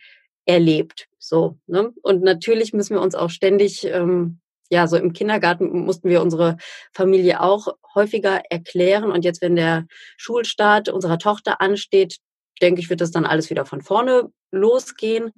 erlebt. 0.44 1.08
So, 1.18 1.58
ne? 1.66 1.92
Und 2.02 2.22
natürlich 2.22 2.72
müssen 2.72 2.94
wir 2.94 3.02
uns 3.02 3.14
auch 3.14 3.30
ständig 3.30 3.84
ähm, 3.84 4.40
ja, 4.72 4.86
so 4.86 4.96
im 4.96 5.12
Kindergarten 5.12 5.84
mussten 5.84 6.08
wir 6.08 6.22
unsere 6.22 6.56
Familie 6.94 7.42
auch 7.42 7.68
häufiger 7.94 8.40
erklären. 8.48 9.12
Und 9.12 9.22
jetzt, 9.22 9.42
wenn 9.42 9.54
der 9.54 9.86
Schulstart 10.16 10.88
unserer 10.88 11.18
Tochter 11.18 11.60
ansteht, 11.60 12.16
denke 12.62 12.80
ich, 12.80 12.88
wird 12.88 13.02
das 13.02 13.10
dann 13.10 13.26
alles 13.26 13.50
wieder 13.50 13.66
von 13.66 13.82
vorne 13.82 14.32
losgehen. 14.50 15.32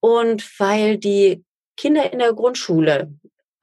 Und 0.00 0.44
weil 0.58 0.98
die 0.98 1.44
Kinder 1.76 2.12
in 2.12 2.18
der 2.18 2.32
Grundschule 2.32 3.12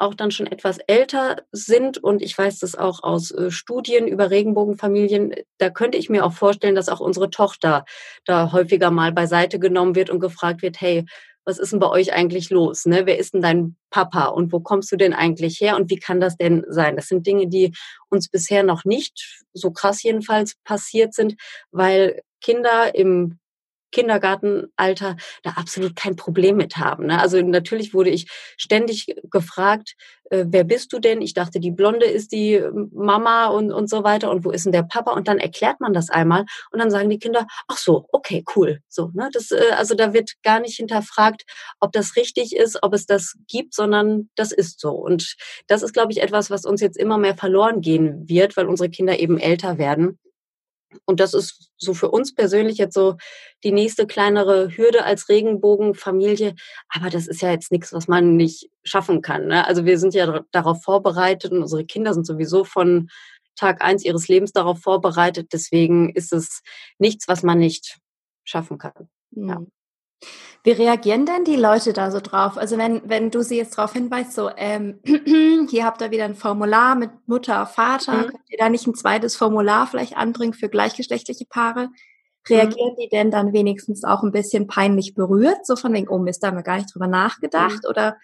auch 0.04 0.14
dann 0.14 0.32
schon 0.32 0.47
etwas 0.47 0.78
älter 0.80 1.43
sind 1.51 1.97
und 1.97 2.22
ich 2.22 2.38
weiß 2.38 2.60
das 2.60 2.76
auch 2.76 3.04
aus 3.04 3.32
äh, 3.32 3.51
Studien 3.51 4.08
über 4.08 4.30
Regenbogenfamilien, 4.30 5.34
da 5.58 5.70
könnte 5.70 5.97
ich 5.97 6.10
mir 6.10 6.26
auch 6.26 6.34
vorstellen, 6.34 6.76
dass 6.76 6.89
auch 6.89 6.99
unsere 6.99 7.30
Tochter 7.30 7.86
da 8.26 8.51
häufiger 8.51 8.91
mal 8.91 9.12
beiseite 9.12 9.60
genommen 9.60 9.95
wird 9.95 10.10
und 10.10 10.20
gefragt 10.20 10.62
wird, 10.62 10.80
hey, 10.80 11.06
was 11.45 11.60
ist 11.60 11.74
denn 11.74 11.80
bei 11.80 11.89
euch 11.89 12.14
eigentlich 12.14 12.49
los? 12.49 12.86
Ne? 12.86 13.06
Wer 13.06 13.18
ist 13.18 13.34
denn 13.34 13.41
dein 13.41 13.76
Papa 13.89 14.26
und 14.26 14.54
wo 14.54 14.60
kommst 14.60 14.91
du 14.91 14.95
denn 14.95 15.14
eigentlich 15.14 15.60
her 15.60 15.76
und 15.76 15.89
wie 15.89 15.97
kann 15.97 16.20
das 16.20 16.38
denn 16.38 16.64
sein? 16.70 16.95
Das 16.95 17.08
sind 17.08 17.28
Dinge, 17.28 17.47
die 17.47 17.74
uns 18.10 18.30
bisher 18.30 18.64
noch 18.64 18.86
nicht 18.86 19.43
so 19.54 19.72
krass 19.72 20.04
jedenfalls 20.04 20.56
passiert 20.64 21.14
sind, 21.14 21.36
weil 21.72 22.22
Kinder 22.41 22.95
im 22.95 23.39
Kindergartenalter 23.94 25.16
da 25.44 25.52
absolut 25.52 25.96
kein 25.96 26.18
Problem 26.18 26.58
mit 26.58 26.76
haben. 26.78 27.06
Ne? 27.06 27.22
Also 27.22 27.41
natürlich 27.41 27.94
wurde 27.94 28.10
ich 28.10 28.28
ständig 28.58 29.16
gefragt, 29.32 29.96
äh, 30.30 30.46
wer 30.48 30.64
bist 30.64 30.91
du 30.91 31.00
denn? 31.00 31.22
Ich 31.22 31.34
dachte, 31.34 31.60
die 31.60 31.72
Blonde 31.72 32.06
ist 32.06 32.32
die 32.32 32.62
Mama 32.91 33.48
und, 33.48 33.72
und 33.72 33.89
so 33.89 34.04
weiter. 34.04 34.32
Und 34.32 34.44
wo 34.44 34.52
ist 34.52 34.66
denn 34.66 34.72
der 34.72 34.84
Papa? 34.84 35.12
Und 35.12 35.28
dann 35.28 35.38
erklärt 35.38 35.80
man 35.80 35.94
das 35.94 36.10
einmal 36.10 36.46
und 36.72 36.80
dann 36.80 36.91
sagen 36.91 37.10
die 37.10 37.20
Kinder, 37.20 37.46
ach 37.68 37.78
so, 37.78 38.08
okay, 38.12 38.44
cool. 38.56 38.80
So, 38.89 39.12
ne? 39.14 39.30
das, 39.32 39.52
äh, 39.52 39.72
also 39.78 39.96
da 39.96 40.14
wird 40.14 40.32
gar 40.44 40.60
nicht 40.60 40.76
hinterfragt, 40.78 41.44
ob 41.80 41.91
das 41.91 42.16
richtig 42.16 42.56
ist, 42.56 42.80
ob 42.82 42.94
es 42.94 43.06
das 43.06 43.36
gibt, 43.48 43.76
sondern 43.76 44.30
das 44.36 44.52
ist 44.52 44.80
so. 44.80 44.91
Und 44.91 45.36
das 45.68 45.84
ist, 45.84 45.94
glaube 45.94 46.12
ich, 46.12 46.22
etwas, 46.22 46.50
was 46.50 46.66
uns 46.66 46.82
jetzt 46.82 46.98
immer 46.98 47.18
mehr 47.18 47.36
verloren 47.36 47.82
gehen 47.82 48.28
wird, 48.28 48.58
weil 48.58 48.68
unsere 48.68 48.89
Kinder 48.89 49.20
eben 49.20 49.38
älter 49.38 49.78
werden. 49.78 50.18
Und 51.06 51.20
das 51.20 51.34
ist 51.34 51.72
so 51.78 51.94
für 51.94 52.10
uns 52.12 52.34
persönlich 52.34 52.78
jetzt 52.78 52.94
so 52.94 53.18
die 53.64 53.72
nächste 53.72 54.08
kleinere 54.08 54.76
Hürde 54.76 55.04
als 55.04 55.30
Regenbogenfamilie. 55.30 56.56
Aber 56.89 57.10
das 57.10 57.28
ist 57.28 57.41
ja 57.41 57.52
jetzt 57.52 57.72
nichts, 57.72 57.94
was 57.94 58.08
man 58.08 58.36
nicht 58.36 58.70
schaffen 58.84 59.22
kann. 59.22 59.48
Ne? 59.48 59.66
Also 59.68 59.86
wir 59.86 60.00
sind 60.00 60.14
ja 60.14 60.41
darauf 60.52 60.84
vorbereitet 60.84 61.52
und 61.52 61.62
unsere 61.62 61.86
Kinder 61.86 62.14
sind 62.14 62.26
sowieso 62.26 62.64
von 62.64 63.10
Tag 63.56 63.84
eins 63.84 64.04
ihres 64.04 64.28
Lebens 64.28 64.52
darauf 64.52 64.80
vorbereitet. 64.80 65.50
Deswegen 65.54 66.10
ist 66.10 66.34
es 66.34 66.62
nichts, 66.98 67.28
was 67.28 67.44
man 67.44 67.60
nicht 67.60 68.00
schaffen 68.44 68.78
kann. 68.78 69.10
Ja. 69.32 69.62
Mhm. 70.24 70.53
Wie 70.65 70.71
reagieren 70.71 71.26
denn 71.26 71.43
die 71.43 71.57
Leute 71.57 71.91
da 71.91 72.09
so 72.09 72.21
drauf? 72.21 72.57
Also 72.57 72.78
wenn, 72.78 73.01
wenn 73.09 73.32
du 73.32 73.43
sie 73.43 73.57
jetzt 73.57 73.78
darauf 73.78 73.91
hinweist, 73.91 74.34
so, 74.34 74.49
ähm, 74.55 74.99
hier 75.69 75.84
habt 75.84 76.01
ihr 76.01 76.11
wieder 76.11 76.24
ein 76.24 76.36
Formular 76.36 76.95
mit 76.95 77.11
Mutter, 77.26 77.65
Vater, 77.65 78.13
mhm. 78.13 78.28
könnt 78.28 78.49
ihr 78.49 78.57
da 78.57 78.69
nicht 78.69 78.88
ein 78.88 78.95
zweites 78.95 79.36
Formular 79.36 79.88
vielleicht 79.88 80.15
anbringen 80.15 80.53
für 80.53 80.69
gleichgeschlechtliche 80.69 81.45
Paare? 81.45 81.89
Reagieren 82.47 82.93
mhm. 82.93 83.01
die 83.01 83.09
denn 83.09 83.30
dann 83.30 83.51
wenigstens 83.51 84.05
auch 84.05 84.24
ein 84.24 84.32
bisschen 84.32 84.67
peinlich 84.67 85.15
berührt? 85.15 85.65
So 85.65 85.76
von 85.76 85.93
wegen, 85.93 86.07
oh 86.07 86.19
Mist, 86.19 86.41
da 86.41 86.47
haben 86.47 86.57
wir 86.57 86.63
gar 86.63 86.78
nicht 86.78 86.93
drüber 86.93 87.07
nachgedacht? 87.07 87.84
Mhm. 87.84 87.89
Oder, 87.89 88.17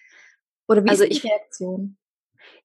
oder 0.69 0.85
wie 0.85 0.89
also 0.89 1.03
ist 1.03 1.21
die 1.21 1.27
Reaktion? 1.27 1.97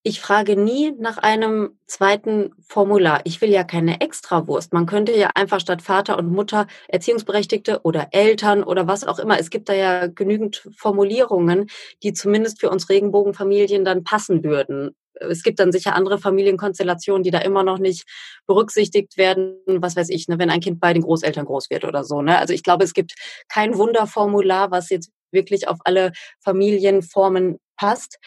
Ich 0.07 0.21
frage 0.21 0.55
nie 0.55 0.93
nach 0.99 1.17
einem 1.17 1.79
zweiten 1.87 2.51
Formular. 2.69 3.23
Ich 3.25 3.41
will 3.41 3.49
ja 3.49 3.65
keine 3.65 4.03
Extrawurst. 4.03 4.75
Man 4.75 4.85
könnte 4.85 5.17
ja 5.17 5.31
einfach 5.35 5.61
statt 5.61 5.81
Vater 5.81 6.19
und 6.19 6.31
Mutter 6.31 6.67
Erziehungsberechtigte 6.89 7.81
oder 7.85 8.09
Eltern 8.11 8.65
oder 8.65 8.87
was 8.87 9.05
auch 9.05 9.19
immer. 9.19 9.41
Es 9.41 9.49
gibt 9.49 9.71
da 9.71 9.73
ja 9.73 10.09
genügend 10.09 10.69
Formulierungen, 10.77 11.69
die 12.03 12.13
zumindest 12.13 12.61
für 12.61 12.69
uns 12.69 12.91
Regenbogenfamilien 12.91 13.87
dann 13.87 14.05
passen 14.05 14.45
würden. 14.45 14.95
Es 15.15 15.43
gibt 15.43 15.59
dann 15.59 15.73
sicher 15.73 15.95
andere 15.95 16.19
Familienkonstellationen, 16.19 17.23
die 17.23 17.31
da 17.31 17.39
immer 17.39 17.63
noch 17.63 17.79
nicht 17.79 18.05
berücksichtigt 18.47 19.17
werden. 19.17 19.57
Was 19.67 19.97
weiß 19.97 20.11
ich, 20.11 20.29
ne, 20.29 20.39
wenn 20.39 20.51
ein 20.51 20.61
Kind 20.61 20.81
bei 20.81 20.93
den 20.93 21.03
Großeltern 21.03 21.47
groß 21.47 21.71
wird 21.71 21.85
oder 21.85 22.05
so. 22.05 22.21
Ne? 22.21 22.37
Also 22.39 22.53
ich 22.53 22.63
glaube, 22.63 22.85
es 22.85 22.93
gibt 22.93 23.15
kein 23.49 23.79
Wunderformular, 23.79 24.71
was 24.71 24.91
jetzt 24.91 25.11
wirklich 25.31 25.67
auf 25.67 25.79
alle 25.85 26.13
Familienformen 26.41 27.57
passt. 27.79 28.19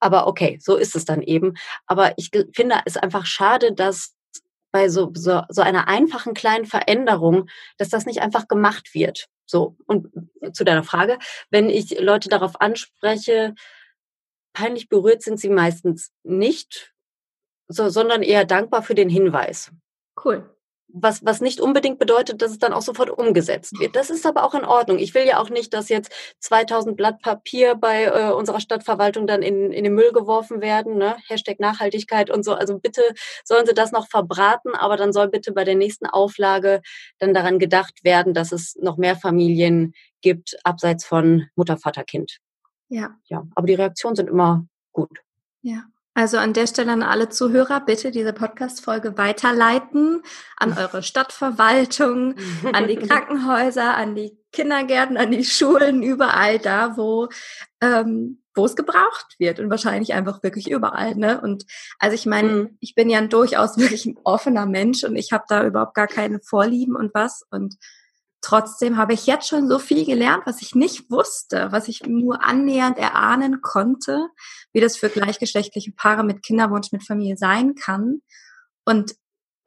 Aber 0.00 0.26
okay, 0.26 0.58
so 0.60 0.76
ist 0.76 0.94
es 0.96 1.04
dann 1.04 1.22
eben. 1.22 1.54
Aber 1.86 2.12
ich 2.16 2.30
finde 2.52 2.80
es 2.84 2.96
einfach 2.96 3.26
schade, 3.26 3.72
dass 3.72 4.14
bei 4.70 4.88
so, 4.88 5.10
so, 5.14 5.42
so 5.48 5.62
einer 5.62 5.88
einfachen 5.88 6.34
kleinen 6.34 6.66
Veränderung, 6.66 7.48
dass 7.78 7.88
das 7.88 8.06
nicht 8.06 8.20
einfach 8.20 8.48
gemacht 8.48 8.94
wird. 8.94 9.26
So, 9.46 9.76
und 9.86 10.08
zu 10.52 10.64
deiner 10.64 10.84
Frage, 10.84 11.18
wenn 11.50 11.70
ich 11.70 11.98
Leute 11.98 12.28
darauf 12.28 12.60
anspreche, 12.60 13.54
peinlich 14.52 14.88
berührt 14.88 15.22
sind 15.22 15.40
sie 15.40 15.48
meistens 15.48 16.12
nicht, 16.22 16.92
so, 17.68 17.88
sondern 17.88 18.22
eher 18.22 18.44
dankbar 18.44 18.82
für 18.82 18.94
den 18.94 19.08
Hinweis. 19.08 19.72
Cool 20.22 20.48
was, 20.88 21.24
was 21.24 21.40
nicht 21.40 21.60
unbedingt 21.60 21.98
bedeutet, 21.98 22.40
dass 22.40 22.50
es 22.50 22.58
dann 22.58 22.72
auch 22.72 22.82
sofort 22.82 23.10
umgesetzt 23.10 23.78
wird. 23.78 23.94
Das 23.94 24.10
ist 24.10 24.26
aber 24.26 24.44
auch 24.44 24.54
in 24.54 24.64
Ordnung. 24.64 24.98
Ich 24.98 25.14
will 25.14 25.26
ja 25.26 25.38
auch 25.38 25.50
nicht, 25.50 25.74
dass 25.74 25.88
jetzt 25.88 26.10
2000 26.40 26.96
Blatt 26.96 27.20
Papier 27.20 27.74
bei 27.74 28.04
äh, 28.04 28.32
unserer 28.32 28.60
Stadtverwaltung 28.60 29.26
dann 29.26 29.42
in, 29.42 29.70
in 29.72 29.84
den 29.84 29.94
Müll 29.94 30.12
geworfen 30.12 30.60
werden. 30.60 30.96
Ne? 30.96 31.16
Hashtag 31.28 31.60
Nachhaltigkeit 31.60 32.30
und 32.30 32.44
so. 32.44 32.54
Also 32.54 32.78
bitte 32.78 33.02
sollen 33.44 33.66
sie 33.66 33.74
das 33.74 33.92
noch 33.92 34.08
verbraten, 34.08 34.74
aber 34.74 34.96
dann 34.96 35.12
soll 35.12 35.28
bitte 35.28 35.52
bei 35.52 35.64
der 35.64 35.74
nächsten 35.74 36.06
Auflage 36.06 36.80
dann 37.18 37.34
daran 37.34 37.58
gedacht 37.58 38.02
werden, 38.02 38.32
dass 38.32 38.52
es 38.52 38.76
noch 38.80 38.96
mehr 38.96 39.16
Familien 39.16 39.92
gibt, 40.22 40.56
abseits 40.64 41.04
von 41.04 41.48
Mutter, 41.54 41.76
Vater, 41.76 42.04
Kind. 42.04 42.38
Ja. 42.88 43.14
Ja, 43.24 43.46
aber 43.54 43.66
die 43.66 43.74
Reaktionen 43.74 44.16
sind 44.16 44.30
immer 44.30 44.66
gut. 44.92 45.18
Ja. 45.60 45.84
Also 46.18 46.38
an 46.38 46.52
der 46.52 46.66
Stelle 46.66 46.90
an 46.90 47.04
alle 47.04 47.28
Zuhörer, 47.28 47.78
bitte 47.78 48.10
diese 48.10 48.32
Podcast-Folge 48.32 49.16
weiterleiten 49.16 50.20
an 50.56 50.72
eure 50.76 51.04
Stadtverwaltung, 51.04 52.34
an 52.72 52.88
die 52.88 52.96
Krankenhäuser, 53.06 53.96
an 53.96 54.16
die 54.16 54.36
Kindergärten, 54.50 55.16
an 55.16 55.30
die 55.30 55.44
Schulen, 55.44 56.02
überall 56.02 56.58
da, 56.58 56.96
wo, 56.96 57.28
ähm, 57.80 58.42
wo 58.56 58.64
es 58.64 58.74
gebraucht 58.74 59.36
wird 59.38 59.60
und 59.60 59.70
wahrscheinlich 59.70 60.12
einfach 60.12 60.42
wirklich 60.42 60.68
überall. 60.68 61.14
Ne? 61.14 61.40
Und 61.40 61.66
also 62.00 62.16
ich 62.16 62.26
meine, 62.26 62.48
mhm. 62.48 62.78
ich 62.80 62.96
bin 62.96 63.08
ja 63.08 63.18
ein 63.18 63.28
durchaus 63.28 63.78
wirklich 63.78 64.04
ein 64.04 64.18
offener 64.24 64.66
Mensch 64.66 65.04
und 65.04 65.14
ich 65.14 65.30
habe 65.30 65.44
da 65.48 65.64
überhaupt 65.64 65.94
gar 65.94 66.08
keine 66.08 66.40
Vorlieben 66.40 66.96
und 66.96 67.14
was. 67.14 67.46
Und 67.52 67.76
Trotzdem 68.40 68.96
habe 68.96 69.14
ich 69.14 69.26
jetzt 69.26 69.48
schon 69.48 69.68
so 69.68 69.78
viel 69.78 70.06
gelernt, 70.06 70.44
was 70.46 70.62
ich 70.62 70.74
nicht 70.74 71.10
wusste, 71.10 71.72
was 71.72 71.88
ich 71.88 72.06
nur 72.06 72.44
annähernd 72.44 72.96
erahnen 72.96 73.60
konnte, 73.62 74.28
wie 74.72 74.80
das 74.80 74.96
für 74.96 75.08
gleichgeschlechtliche 75.08 75.92
Paare 75.92 76.24
mit 76.24 76.42
Kinderwunsch, 76.42 76.92
mit 76.92 77.04
Familie 77.04 77.36
sein 77.36 77.74
kann. 77.74 78.20
Und 78.84 79.16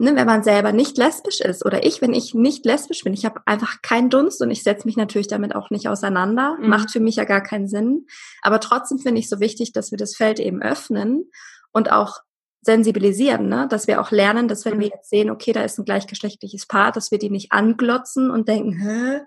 ne, 0.02 0.16
wenn 0.16 0.26
man 0.26 0.44
selber 0.44 0.72
nicht 0.72 0.98
lesbisch 0.98 1.42
ist 1.42 1.66
oder 1.66 1.86
ich, 1.86 2.02
wenn 2.02 2.14
ich 2.14 2.34
nicht 2.34 2.66
lesbisch 2.66 3.04
bin, 3.04 3.14
ich 3.14 3.26
habe 3.26 3.42
einfach 3.46 3.82
keinen 3.82 4.10
Dunst 4.10 4.42
und 4.42 4.52
ich 4.52 4.64
setze 4.64 4.88
mich 4.88 4.98
natürlich 4.98 5.28
damit 5.28 5.56
auch 5.56 5.70
nicht 5.70 5.88
auseinander, 5.88 6.58
mhm. 6.60 6.70
macht 6.70 6.92
für 6.92 7.00
mich 7.00 7.18
ja 7.18 7.26
gar 7.26 7.42
keinen 7.42 7.68
Sinn. 7.68 8.08
Aber 8.42 8.60
trotzdem 8.60 9.00
finde 9.00 9.20
ich 9.20 9.30
so 9.30 9.40
wichtig, 9.40 9.74
dass 9.74 9.92
wir 9.92 9.98
das 9.98 10.16
Feld 10.16 10.40
eben 10.40 10.62
öffnen 10.62 11.30
und 11.72 11.92
auch 11.92 12.20
sensibilisieren, 12.62 13.50
ne? 13.50 13.68
dass 13.70 13.88
wir 13.88 14.00
auch 14.02 14.12
lernen, 14.12 14.48
dass 14.48 14.66
wenn 14.66 14.80
wir 14.80 14.88
mhm. 14.88 14.94
jetzt 14.96 15.10
sehen, 15.10 15.30
okay, 15.30 15.52
da 15.52 15.64
ist 15.64 15.80
ein 15.80 15.86
gleichgeschlechtliches 15.86 16.68
Paar, 16.68 16.92
dass 16.92 17.12
wir 17.12 17.18
die 17.18 17.30
nicht 17.30 17.52
anglotzen 17.52 18.30
und 18.30 18.48
denken, 18.48 18.74
hä? 18.74 19.22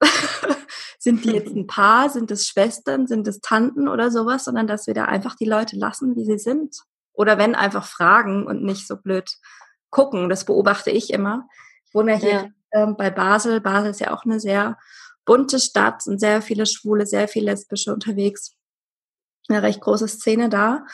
sind 0.98 1.24
die 1.24 1.32
jetzt 1.32 1.52
ein 1.56 1.66
Paar, 1.66 2.10
sind 2.10 2.30
es 2.30 2.46
Schwestern, 2.46 3.06
sind 3.06 3.26
es 3.26 3.40
Tanten 3.40 3.88
oder 3.88 4.10
sowas, 4.10 4.44
sondern 4.44 4.66
dass 4.66 4.86
wir 4.86 4.94
da 4.94 5.04
einfach 5.06 5.34
die 5.34 5.44
Leute 5.44 5.76
lassen, 5.76 6.16
wie 6.16 6.24
sie 6.24 6.38
sind. 6.38 6.76
Oder 7.12 7.36
wenn 7.36 7.56
einfach 7.56 7.84
fragen 7.84 8.46
und 8.46 8.62
nicht 8.62 8.86
so 8.86 8.96
blöd 8.96 9.28
gucken. 9.90 10.28
Das 10.28 10.44
beobachte 10.44 10.90
ich 10.90 11.12
immer. 11.12 11.48
Ich 11.86 11.94
wohne 11.94 12.12
ja 12.12 12.18
hier 12.18 12.30
ja. 12.30 12.48
Ähm, 12.70 12.96
bei 12.96 13.10
Basel. 13.10 13.60
Basel 13.60 13.90
ist 13.90 14.00
ja 14.00 14.14
auch 14.14 14.24
eine 14.24 14.38
sehr 14.38 14.78
bunte 15.24 15.58
Stadt 15.58 16.06
und 16.06 16.20
sehr 16.20 16.42
viele 16.42 16.66
Schwule, 16.66 17.06
sehr 17.06 17.26
viel 17.26 17.44
Lesbische 17.44 17.92
unterwegs. 17.92 18.54
Eine 19.48 19.62
recht 19.62 19.80
große 19.80 20.08
Szene 20.08 20.48
da. 20.48 20.84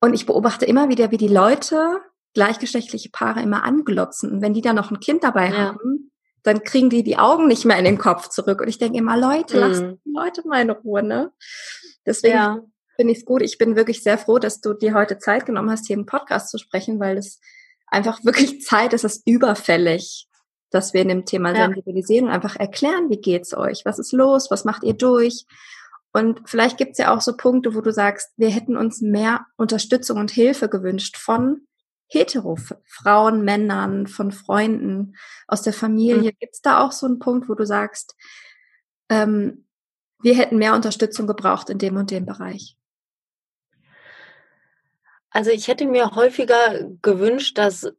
Und 0.00 0.14
ich 0.14 0.26
beobachte 0.26 0.64
immer 0.64 0.88
wieder, 0.88 1.10
wie 1.10 1.16
die 1.16 1.28
Leute 1.28 2.00
gleichgeschlechtliche 2.34 3.08
Paare 3.10 3.40
immer 3.40 3.64
anglotzen. 3.64 4.30
Und 4.30 4.42
wenn 4.42 4.54
die 4.54 4.60
dann 4.60 4.76
noch 4.76 4.90
ein 4.90 5.00
Kind 5.00 5.24
dabei 5.24 5.48
ja. 5.48 5.56
haben, 5.56 6.12
dann 6.42 6.62
kriegen 6.62 6.90
die 6.90 7.02
die 7.02 7.18
Augen 7.18 7.48
nicht 7.48 7.64
mehr 7.64 7.78
in 7.78 7.84
den 7.84 7.98
Kopf 7.98 8.28
zurück. 8.28 8.60
Und 8.60 8.68
ich 8.68 8.78
denke 8.78 8.98
immer, 8.98 9.16
Leute, 9.16 9.56
mhm. 9.56 9.60
lasst 9.60 9.82
die 9.82 10.12
Leute 10.12 10.46
mal 10.46 10.62
in 10.62 10.70
Ruhe, 10.70 11.02
ne? 11.02 11.32
Deswegen 12.04 12.36
ja. 12.36 12.60
finde 12.94 13.12
ich 13.12 13.18
es 13.20 13.24
gut. 13.24 13.42
Ich 13.42 13.58
bin 13.58 13.74
wirklich 13.74 14.02
sehr 14.02 14.18
froh, 14.18 14.38
dass 14.38 14.60
du 14.60 14.74
dir 14.74 14.94
heute 14.94 15.18
Zeit 15.18 15.46
genommen 15.46 15.70
hast, 15.70 15.86
hier 15.86 15.96
im 15.96 16.06
Podcast 16.06 16.50
zu 16.50 16.58
sprechen, 16.58 17.00
weil 17.00 17.16
es 17.16 17.40
einfach 17.88 18.22
wirklich 18.24 18.60
Zeit 18.62 18.92
ist, 18.92 19.04
es 19.04 19.22
überfällig, 19.24 20.28
dass 20.70 20.94
wir 20.94 21.02
in 21.02 21.08
dem 21.08 21.24
Thema 21.24 21.50
ja. 21.56 21.64
sensibilisieren 21.64 22.26
und 22.26 22.32
einfach 22.32 22.56
erklären, 22.56 23.10
wie 23.10 23.20
geht's 23.20 23.56
euch? 23.56 23.84
Was 23.84 23.98
ist 23.98 24.12
los? 24.12 24.50
Was 24.50 24.64
macht 24.64 24.84
ihr 24.84 24.94
durch? 24.94 25.46
Und 26.16 26.48
vielleicht 26.48 26.78
gibt 26.78 26.92
es 26.92 26.98
ja 26.98 27.14
auch 27.14 27.20
so 27.20 27.36
Punkte, 27.36 27.74
wo 27.74 27.82
du 27.82 27.92
sagst, 27.92 28.32
wir 28.38 28.48
hätten 28.48 28.78
uns 28.78 29.02
mehr 29.02 29.44
Unterstützung 29.58 30.18
und 30.18 30.30
Hilfe 30.30 30.70
gewünscht 30.70 31.18
von 31.18 31.66
Hetero-Frauen, 32.08 33.44
Männern, 33.44 34.06
von 34.06 34.32
Freunden 34.32 35.16
aus 35.46 35.60
der 35.60 35.74
Familie. 35.74 36.32
Mhm. 36.32 36.36
Gibt 36.40 36.54
es 36.54 36.62
da 36.62 36.82
auch 36.82 36.92
so 36.92 37.04
einen 37.04 37.18
Punkt, 37.18 37.50
wo 37.50 37.54
du 37.54 37.66
sagst, 37.66 38.16
ähm, 39.10 39.66
wir 40.22 40.34
hätten 40.34 40.56
mehr 40.56 40.74
Unterstützung 40.74 41.26
gebraucht 41.26 41.68
in 41.68 41.76
dem 41.76 41.98
und 41.98 42.10
dem 42.10 42.24
Bereich? 42.24 42.78
Also 45.28 45.50
ich 45.50 45.68
hätte 45.68 45.84
mir 45.84 46.12
häufiger 46.12 46.88
gewünscht, 47.02 47.58
dass 47.58 47.92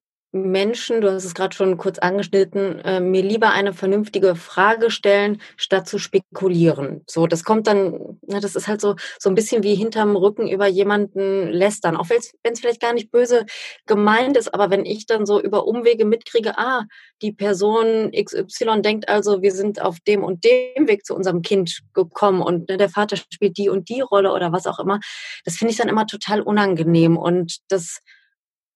Menschen, 0.43 1.01
du 1.01 1.11
hast 1.11 1.25
es 1.25 1.33
gerade 1.33 1.55
schon 1.55 1.77
kurz 1.77 1.99
angeschnitten, 1.99 2.79
äh, 2.79 2.99
mir 2.99 3.21
lieber 3.21 3.51
eine 3.51 3.73
vernünftige 3.73 4.35
Frage 4.35 4.91
stellen, 4.91 5.41
statt 5.55 5.87
zu 5.87 5.97
spekulieren. 5.99 7.03
So, 7.07 7.27
das 7.27 7.43
kommt 7.43 7.67
dann, 7.67 8.19
na, 8.27 8.39
das 8.39 8.55
ist 8.55 8.67
halt 8.67 8.81
so, 8.81 8.95
so 9.19 9.29
ein 9.29 9.35
bisschen 9.35 9.63
wie 9.63 9.75
hinterm 9.75 10.15
Rücken 10.15 10.47
über 10.47 10.67
jemanden 10.67 11.47
lästern. 11.49 11.97
Auch 11.97 12.09
wenn 12.09 12.19
es 12.19 12.59
vielleicht 12.59 12.81
gar 12.81 12.93
nicht 12.93 13.11
böse 13.11 13.45
gemeint 13.85 14.37
ist, 14.37 14.53
aber 14.53 14.69
wenn 14.69 14.85
ich 14.85 15.05
dann 15.05 15.25
so 15.25 15.41
über 15.41 15.67
Umwege 15.67 16.05
mitkriege, 16.05 16.57
ah, 16.57 16.83
die 17.21 17.31
Person 17.31 18.11
XY 18.11 18.81
denkt 18.81 19.09
also, 19.09 19.41
wir 19.41 19.51
sind 19.51 19.81
auf 19.81 19.99
dem 19.99 20.23
und 20.23 20.43
dem 20.43 20.87
Weg 20.87 21.05
zu 21.05 21.15
unserem 21.15 21.41
Kind 21.41 21.79
gekommen 21.93 22.41
und 22.41 22.69
ne, 22.69 22.77
der 22.77 22.89
Vater 22.89 23.17
spielt 23.17 23.57
die 23.57 23.69
und 23.69 23.89
die 23.89 24.01
Rolle 24.01 24.31
oder 24.33 24.51
was 24.51 24.67
auch 24.67 24.79
immer, 24.79 24.99
das 25.45 25.55
finde 25.55 25.71
ich 25.71 25.77
dann 25.77 25.89
immer 25.89 26.05
total 26.07 26.41
unangenehm 26.41 27.17
und 27.17 27.57
das 27.69 27.99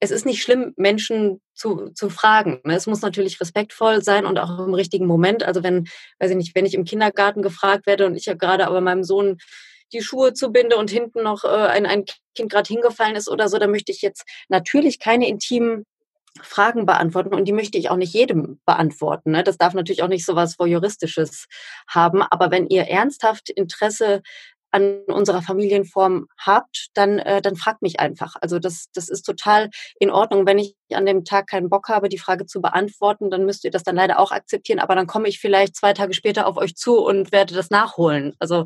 es 0.02 0.10
ist 0.10 0.26
nicht 0.26 0.42
schlimm, 0.42 0.74
Menschen 0.78 1.42
zu, 1.54 1.92
zu 1.94 2.10
fragen. 2.10 2.60
Ne? 2.66 2.76
Es 2.76 2.88
muss 2.88 3.02
natürlich 3.02 3.40
respektvoll 3.40 4.02
sein 4.04 4.26
und 4.26 4.40
auch 4.40 4.60
im 4.60 4.74
richtigen 4.74 5.06
Moment. 5.06 5.44
Also 5.44 5.64
wenn, 5.64 5.88
weiß 6.20 6.32
ich 6.32 6.38
nicht, 6.38 6.56
wenn 6.56 6.66
ich 6.66 6.74
im 6.74 6.86
Kindergarten 6.86 7.44
gefragt 7.44 7.86
werde 7.86 8.08
und 8.08 8.16
ich 8.16 8.26
ja 8.26 8.34
gerade 8.34 8.68
aber 8.68 8.82
meinem 8.82 9.04
Sohn 9.04 9.38
die 9.94 10.02
Schuhe 10.02 10.34
zubinde 10.34 10.78
und 10.78 10.90
hinten 10.90 11.22
noch 11.22 11.44
äh, 11.44 11.48
ein, 11.48 11.86
ein 11.86 12.06
Kind 12.34 12.52
gerade 12.52 12.68
hingefallen 12.68 13.16
ist 13.16 13.30
oder 13.30 13.48
so, 13.48 13.60
dann 13.60 13.70
möchte 13.70 13.92
ich 13.92 14.02
jetzt 14.02 14.24
natürlich 14.50 14.98
keine 14.98 15.28
intimen 15.28 15.86
Fragen 16.42 16.86
beantworten 16.86 17.36
und 17.36 17.46
die 17.46 17.52
möchte 17.52 17.78
ich 17.78 17.90
auch 17.90 17.98
nicht 17.98 18.14
jedem 18.14 18.60
beantworten. 18.66 19.32
Ne? 19.32 19.44
Das 19.44 19.58
darf 19.58 19.74
natürlich 19.74 20.02
auch 20.02 20.08
nicht 20.08 20.26
so 20.26 20.36
was 20.36 20.58
Voyeuristisches 20.58 21.46
haben. 21.88 22.24
Aber 22.24 22.52
wenn 22.52 22.68
ihr 22.68 22.84
ernsthaft 22.84 23.50
Interesse 23.50 24.22
an 24.72 25.02
unserer 25.08 25.42
Familienform 25.42 26.28
habt, 26.38 26.90
dann, 26.94 27.20
äh, 27.20 27.42
dann 27.42 27.56
fragt 27.56 27.82
mich 27.82 28.00
einfach. 28.00 28.36
Also 28.42 28.60
das, 28.60 28.88
das 28.94 29.10
ist 29.10 29.24
total 29.24 29.70
in 30.00 30.10
Ordnung. 30.10 30.46
Wenn 30.46 30.60
ich 30.60 30.76
an 30.96 31.06
dem 31.06 31.26
Tag 31.26 31.48
keinen 31.48 31.70
Bock 31.70 31.90
habe, 31.90 32.10
die 32.10 32.18
Frage 32.18 32.46
zu 32.46 32.62
beantworten, 32.62 33.30
dann 33.30 33.46
müsst 33.46 33.64
ihr 33.64 33.72
das 33.72 33.84
dann 33.84 33.96
leider 33.96 34.20
auch 34.20 34.32
akzeptieren. 34.32 34.80
Aber 34.80 34.96
dann 34.96 35.08
komme 35.08 35.28
ich 35.28 35.40
vielleicht 35.40 35.76
zwei 35.76 35.94
Tage 35.94 36.14
später 36.14 36.48
auf 36.48 36.58
euch 36.58 36.76
zu 36.76 37.00
und 37.00 37.32
werde 37.32 37.54
das 37.54 37.70
nachholen. 37.70 38.36
Also 38.40 38.66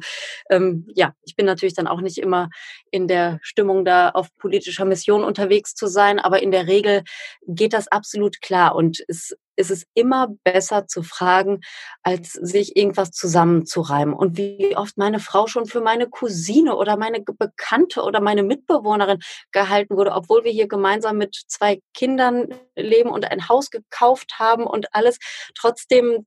ähm, 0.49 0.87
ja, 0.95 1.13
ich 1.25 1.35
bin 1.35 1.45
natürlich 1.45 1.75
dann 1.75 1.87
auch 1.87 2.01
nicht 2.01 2.17
immer 2.17 2.49
in 2.91 3.07
der 3.07 3.39
Stimmung, 3.41 3.85
da 3.85 4.09
auf 4.09 4.27
politischer 4.37 4.85
Mission 4.85 5.23
unterwegs 5.23 5.75
zu 5.75 5.87
sein. 5.87 6.19
Aber 6.19 6.41
in 6.41 6.51
der 6.51 6.67
Regel 6.67 7.03
geht 7.47 7.73
das 7.73 7.87
absolut 7.87 8.41
klar. 8.41 8.75
Und 8.75 9.03
es 9.07 9.35
ist 9.55 9.71
es 9.71 9.85
immer 9.93 10.27
besser 10.43 10.87
zu 10.87 11.03
fragen, 11.03 11.61
als 12.03 12.33
sich 12.33 12.75
irgendwas 12.75 13.11
zusammenzureimen. 13.11 14.13
Und 14.13 14.37
wie 14.37 14.75
oft 14.75 14.97
meine 14.97 15.19
Frau 15.19 15.47
schon 15.47 15.65
für 15.65 15.81
meine 15.81 16.07
Cousine 16.07 16.75
oder 16.75 16.97
meine 16.97 17.21
Bekannte 17.21 18.03
oder 18.03 18.21
meine 18.21 18.43
Mitbewohnerin 18.43 19.19
gehalten 19.51 19.95
wurde, 19.95 20.11
obwohl 20.11 20.43
wir 20.43 20.51
hier 20.51 20.67
gemeinsam 20.67 21.17
mit 21.17 21.35
zwei 21.47 21.79
Kindern 21.93 22.14
leben 22.75 23.09
und 23.09 23.25
ein 23.31 23.49
Haus 23.49 23.69
gekauft 23.69 24.39
haben 24.39 24.65
und 24.65 24.93
alles. 24.93 25.19
Trotzdem 25.55 26.25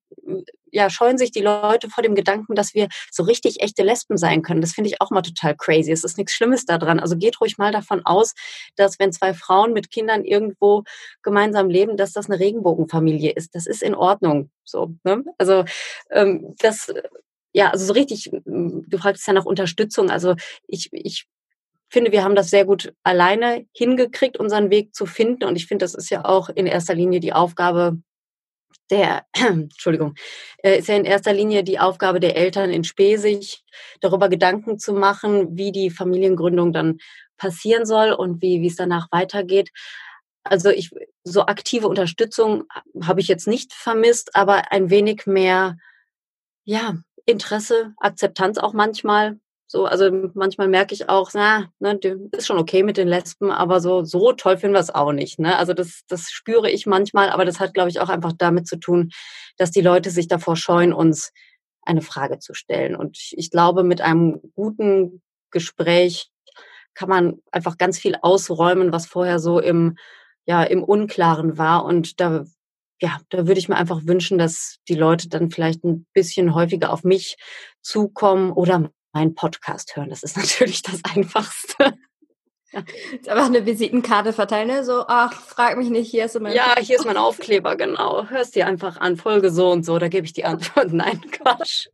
ja, 0.73 0.91
scheuen 0.91 1.19
sich 1.19 1.31
die 1.31 1.41
Leute 1.41 1.89
vor 1.89 2.03
dem 2.03 2.15
Gedanken, 2.15 2.55
dass 2.55 2.75
wir 2.75 2.89
so 3.11 3.23
richtig 3.23 3.61
echte 3.61 3.83
Lesben 3.83 4.17
sein 4.17 4.43
können. 4.43 4.61
Das 4.61 4.73
finde 4.73 4.91
ich 4.91 5.01
auch 5.01 5.11
mal 5.11 5.23
total 5.23 5.57
crazy. 5.57 5.93
Es 5.93 6.05
ist 6.05 6.19
nichts 6.19 6.33
Schlimmes 6.33 6.65
daran. 6.65 7.01
Also 7.01 7.17
geht 7.17 7.41
ruhig 7.41 7.59
mal 7.59 7.73
davon 7.73 8.03
aus, 8.05 8.35
dass 8.77 8.99
wenn 8.99 9.13
zwei 9.13 9.35
Frauen 9.35 9.73
mit 9.73 9.91
Kindern 9.91 10.25
irgendwo 10.25 10.85
gemeinsam 11.23 11.71
leben, 11.71 11.97
dass 11.97 12.13
das 12.13 12.29
eine 12.29 12.39
Regenbogenfamilie 12.39 13.33
ist. 13.33 13.55
Das 13.55 13.67
ist 13.67 13.83
in 13.83 13.95
Ordnung. 13.95 14.51
So, 14.65 14.95
ne? 15.05 15.25
Also 15.39 15.65
ähm, 16.11 16.55
das, 16.59 16.93
ja, 17.53 17.71
also 17.71 17.87
so 17.87 17.93
richtig, 17.93 18.31
du 18.45 18.99
fragst 18.99 19.27
ja 19.27 19.33
nach 19.33 19.47
Unterstützung. 19.47 20.11
Also 20.11 20.35
ich, 20.67 20.91
ich 20.93 21.27
finde, 21.89 22.13
wir 22.13 22.25
haben 22.25 22.35
das 22.35 22.51
sehr 22.51 22.65
gut 22.65 22.93
alleine 23.03 23.67
hingekriegt, 23.73 24.37
unseren 24.37 24.71
Weg 24.71 24.95
zu 24.95 25.07
finden. 25.07 25.45
Und 25.45 25.57
ich 25.57 25.67
finde, 25.67 25.85
das 25.85 25.95
ist 25.95 26.11
ja 26.11 26.25
auch 26.25 26.49
in 26.49 26.67
erster 26.67 26.95
Linie 26.95 27.21
die 27.21 27.33
Aufgabe 27.33 27.99
der, 28.91 29.27
Entschuldigung, 29.33 30.15
äh, 30.63 30.79
ist 30.79 30.89
ja 30.89 30.97
in 30.97 31.05
erster 31.05 31.33
Linie 31.33 31.65
die 31.65 31.79
Aufgabe 31.79 32.21
der 32.21 32.37
Eltern 32.37 32.71
in 32.71 32.85
Spee, 32.85 33.17
sich 33.17 33.65
darüber 34.01 34.29
Gedanken 34.29 34.79
zu 34.79 34.93
machen, 34.93 35.57
wie 35.57 35.73
die 35.73 35.91
Familiengründung 35.91 36.73
dann 36.73 36.99
passieren 37.37 37.87
soll 37.87 38.13
und 38.13 38.43
wie, 38.43 38.61
wie 38.61 38.67
es 38.67 38.77
danach 38.77 39.09
weitergeht. 39.11 39.71
Also 40.45 40.71
ich, 40.71 40.91
so 41.25 41.43
aktive 41.47 41.89
Unterstützung 41.89 42.65
habe 43.03 43.21
ich 43.21 43.29
jetzt 43.29 43.47
nicht 43.47 43.73
vermisst, 43.73 44.35
aber 44.35 44.73
ein 44.73 44.91
wenig 44.91 45.27
mehr, 45.27 45.77
ja, 46.65 46.97
Interesse, 47.27 47.93
Akzeptanz 47.99 48.57
auch 48.59 48.73
manchmal. 48.73 49.39
So, 49.71 49.85
also 49.85 50.11
manchmal 50.33 50.67
merke 50.67 50.95
ich 50.95 51.11
auch, 51.11 51.31
na, 51.35 51.71
ne, 51.79 51.99
ist 52.33 52.47
schon 52.47 52.57
okay 52.57 52.83
mit 52.83 52.97
den 52.97 53.07
Lesben, 53.07 53.51
aber 53.51 53.81
so, 53.81 54.03
so 54.03 54.33
toll 54.33 54.57
finden 54.57 54.75
wir 54.75 54.81
es 54.81 54.95
auch 54.95 55.13
nicht. 55.13 55.39
Ne? 55.39 55.59
Also 55.59 55.75
das, 55.75 56.05
das 56.09 56.31
spüre 56.31 56.71
ich 56.71 56.87
manchmal, 56.87 57.29
aber 57.29 57.45
das 57.45 57.61
hat, 57.61 57.75
glaube 57.75 57.91
ich, 57.91 58.01
auch 58.01 58.09
einfach 58.09 58.33
damit 58.37 58.67
zu 58.67 58.79
tun, 58.79 59.11
dass 59.59 59.71
die 59.71 59.83
Leute 59.83 60.11
sich 60.11 60.27
davor 60.27 60.57
scheuen, 60.57 60.95
uns 60.95 61.33
eine 61.83 62.01
Frage 62.01 62.39
zu 62.39 62.55
stellen. 62.55 62.97
Und 62.97 63.19
ich 63.33 63.51
glaube, 63.51 63.85
mit 63.85 64.01
einem 64.01 64.41
guten 64.55 65.21
Gespräch 65.51 66.31
kann 66.95 67.11
man 67.11 67.43
einfach 67.53 67.77
ganz 67.77 67.99
viel 67.99 68.17
ausräumen, 68.23 68.91
was 68.91 69.05
vorher 69.05 69.39
so 69.39 69.61
im, 69.61 69.99
ja, 70.47 70.63
im 70.63 70.83
Unklaren 70.83 71.59
war. 71.59 71.85
Und 71.85 72.21
da, 72.21 72.45
ja, 73.03 73.21
da 73.29 73.47
würde 73.47 73.61
ich 73.61 73.69
mir 73.69 73.77
einfach 73.77 74.01
wünschen, 74.07 74.39
dass 74.39 74.79
die 74.89 74.95
Leute 74.95 75.29
dann 75.29 75.51
vielleicht 75.51 75.85
ein 75.85 76.07
bisschen 76.15 76.55
häufiger 76.55 76.91
auf 76.91 77.05
mich 77.05 77.37
zukommen 77.83 78.51
oder 78.51 78.91
meinen 79.13 79.35
Podcast 79.35 79.97
hören. 79.97 80.11
Das 80.11 80.23
ist 80.23 80.37
natürlich 80.37 80.83
das 80.83 81.01
Einfachste. 81.05 81.95
Ja. 82.73 82.83
Jetzt 83.13 83.29
einfach 83.29 83.47
eine 83.47 83.65
Visitenkarte 83.65 84.35
verteilen, 84.35 84.69
ne? 84.69 84.85
so, 84.85 85.05
ach, 85.09 85.33
frag 85.33 85.79
mich 85.79 85.89
nicht, 85.89 86.11
hier 86.11 86.27
ist 86.27 86.39
mein 86.39 86.55
Ja, 86.55 86.75
hier 86.79 86.97
ist 86.97 87.07
mein 87.07 87.17
Aufkleber, 87.17 87.77
genau. 87.77 88.29
Hörst 88.29 88.55
dir 88.55 88.67
einfach 88.67 88.99
an, 88.99 89.17
Folge 89.17 89.51
so 89.51 89.71
und 89.71 89.87
so, 89.87 89.99
da 89.99 90.09
gebe 90.09 90.27
ich 90.27 90.35
die 90.35 90.45
Antwort. 90.45 90.93
Nein, 90.93 91.21
Quatsch. 91.31 91.89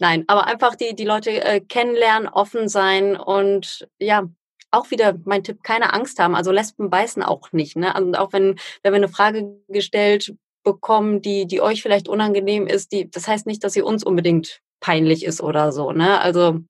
Nein, 0.00 0.24
aber 0.26 0.46
einfach 0.46 0.74
die, 0.74 0.94
die 0.94 1.04
Leute 1.04 1.30
äh, 1.30 1.60
kennenlernen, 1.60 2.28
offen 2.28 2.68
sein 2.68 3.16
und 3.16 3.88
ja, 3.98 4.28
auch 4.70 4.90
wieder 4.90 5.14
mein 5.24 5.44
Tipp, 5.44 5.62
keine 5.62 5.92
Angst 5.92 6.18
haben. 6.18 6.34
Also 6.34 6.52
Lesben 6.52 6.90
beißen 6.90 7.22
auch 7.22 7.52
nicht. 7.52 7.76
Ne? 7.76 7.94
Und 7.94 8.14
also 8.14 8.26
auch 8.26 8.32
wenn, 8.32 8.58
wenn 8.82 8.92
wir 8.92 8.96
eine 8.96 9.08
Frage 9.08 9.56
gestellt 9.68 10.34
bekommen, 10.62 11.22
die, 11.22 11.46
die 11.46 11.60
euch 11.60 11.82
vielleicht 11.82 12.08
unangenehm 12.08 12.66
ist, 12.66 12.92
die, 12.92 13.10
das 13.10 13.26
heißt 13.26 13.46
nicht, 13.46 13.64
dass 13.64 13.72
sie 13.72 13.82
uns 13.82 14.04
unbedingt 14.04 14.60
peinlich 14.80 15.24
ist 15.24 15.40
oder 15.40 15.72
so. 15.72 15.92
Ne? 15.92 16.20
Also 16.20 16.60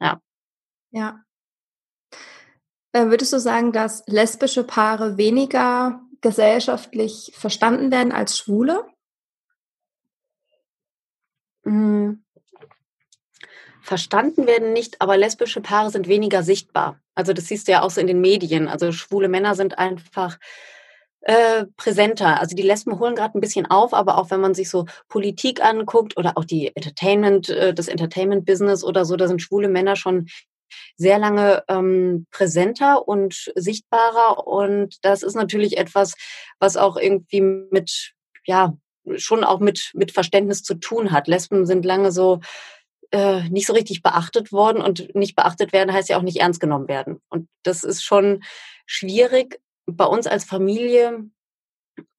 ja. 0.00 0.20
Ja. 0.90 1.22
Äh, 2.92 3.06
würdest 3.06 3.32
du 3.32 3.40
sagen, 3.40 3.72
dass 3.72 4.04
lesbische 4.06 4.64
Paare 4.64 5.16
weniger 5.16 6.00
gesellschaftlich 6.20 7.32
verstanden 7.34 7.90
werden 7.90 8.12
als 8.12 8.38
Schwule? 8.38 8.84
Hm. 11.64 12.24
Verstanden 13.82 14.46
werden 14.46 14.72
nicht, 14.72 15.00
aber 15.00 15.16
lesbische 15.16 15.60
Paare 15.60 15.90
sind 15.90 16.06
weniger 16.06 16.42
sichtbar. 16.42 17.00
Also 17.14 17.32
das 17.32 17.46
siehst 17.46 17.66
du 17.66 17.72
ja 17.72 17.82
auch 17.82 17.90
so 17.90 18.00
in 18.00 18.06
den 18.06 18.20
Medien. 18.20 18.68
Also 18.68 18.92
schwule 18.92 19.28
Männer 19.28 19.54
sind 19.54 19.78
einfach 19.78 20.38
äh, 21.22 21.66
präsenter. 21.76 22.40
Also 22.40 22.56
die 22.56 22.62
Lesben 22.62 22.98
holen 22.98 23.14
gerade 23.14 23.38
ein 23.38 23.40
bisschen 23.40 23.66
auf, 23.66 23.94
aber 23.94 24.18
auch 24.18 24.30
wenn 24.30 24.40
man 24.40 24.54
sich 24.54 24.68
so 24.68 24.86
Politik 25.08 25.64
anguckt 25.64 26.16
oder 26.16 26.32
auch 26.36 26.44
die 26.44 26.74
Entertainment, 26.74 27.48
äh, 27.48 27.72
das 27.74 27.88
Entertainment-Business 27.88 28.84
oder 28.84 29.04
so, 29.04 29.16
da 29.16 29.28
sind 29.28 29.40
schwule 29.40 29.68
Männer 29.68 29.96
schon 29.96 30.28
sehr 30.96 31.18
lange 31.18 31.64
ähm, 31.68 32.26
präsenter 32.30 33.06
und 33.06 33.52
sichtbarer. 33.54 34.46
Und 34.46 34.96
das 35.02 35.22
ist 35.22 35.34
natürlich 35.34 35.78
etwas, 35.78 36.14
was 36.58 36.76
auch 36.76 36.96
irgendwie 36.96 37.40
mit, 37.40 38.14
ja, 38.44 38.74
schon 39.16 39.44
auch 39.44 39.60
mit, 39.60 39.90
mit 39.94 40.12
Verständnis 40.12 40.62
zu 40.62 40.74
tun 40.74 41.12
hat. 41.12 41.28
Lesben 41.28 41.66
sind 41.66 41.84
lange 41.84 42.12
so 42.12 42.40
äh, 43.10 43.48
nicht 43.48 43.66
so 43.66 43.74
richtig 43.74 44.02
beachtet 44.02 44.52
worden 44.52 44.82
und 44.82 45.14
nicht 45.14 45.36
beachtet 45.36 45.72
werden 45.72 45.92
heißt 45.92 46.08
ja 46.08 46.16
auch 46.16 46.22
nicht 46.22 46.40
ernst 46.40 46.60
genommen 46.60 46.88
werden. 46.88 47.20
Und 47.28 47.48
das 47.62 47.84
ist 47.84 48.02
schon 48.02 48.42
schwierig, 48.86 49.60
bei 49.86 50.04
uns 50.04 50.26
als 50.26 50.44
Familie 50.44 51.30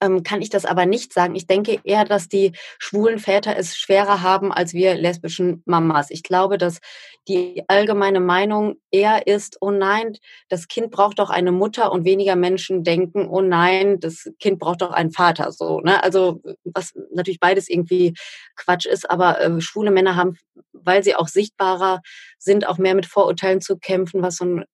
ähm, 0.01 0.23
kann 0.23 0.41
ich 0.41 0.49
das 0.49 0.65
aber 0.65 0.85
nicht 0.85 1.13
sagen. 1.13 1.35
Ich 1.35 1.47
denke 1.47 1.79
eher, 1.83 2.05
dass 2.05 2.27
die 2.27 2.51
schwulen 2.77 3.19
Väter 3.19 3.57
es 3.57 3.75
schwerer 3.77 4.21
haben 4.21 4.51
als 4.51 4.73
wir 4.73 4.95
lesbischen 4.95 5.63
Mamas. 5.65 6.09
Ich 6.11 6.23
glaube, 6.23 6.57
dass 6.57 6.79
die 7.27 7.63
allgemeine 7.67 8.19
Meinung 8.19 8.75
eher 8.91 9.27
ist, 9.27 9.57
oh 9.61 9.71
nein, 9.71 10.17
das 10.49 10.67
Kind 10.67 10.91
braucht 10.91 11.19
doch 11.19 11.29
eine 11.29 11.51
Mutter 11.51 11.91
und 11.91 12.05
weniger 12.05 12.35
Menschen 12.35 12.83
denken, 12.83 13.27
oh 13.27 13.41
nein, 13.41 13.99
das 13.99 14.29
Kind 14.39 14.59
braucht 14.59 14.81
doch 14.81 14.91
einen 14.91 15.11
Vater. 15.11 15.51
So, 15.51 15.79
ne? 15.79 16.03
Also 16.03 16.41
was 16.63 16.93
natürlich 17.13 17.39
beides 17.39 17.69
irgendwie 17.69 18.13
Quatsch 18.55 18.85
ist, 18.85 19.09
aber 19.09 19.39
äh, 19.41 19.61
schwule 19.61 19.91
Männer 19.91 20.15
haben, 20.15 20.37
weil 20.73 21.03
sie 21.03 21.15
auch 21.15 21.27
sichtbarer 21.27 22.01
sind, 22.37 22.67
auch 22.67 22.77
mehr 22.77 22.95
mit 22.95 23.05
Vorurteilen 23.05 23.61
zu 23.61 23.77
kämpfen, 23.77 24.21
was 24.21 24.35
so 24.35 24.45
ein 24.45 24.65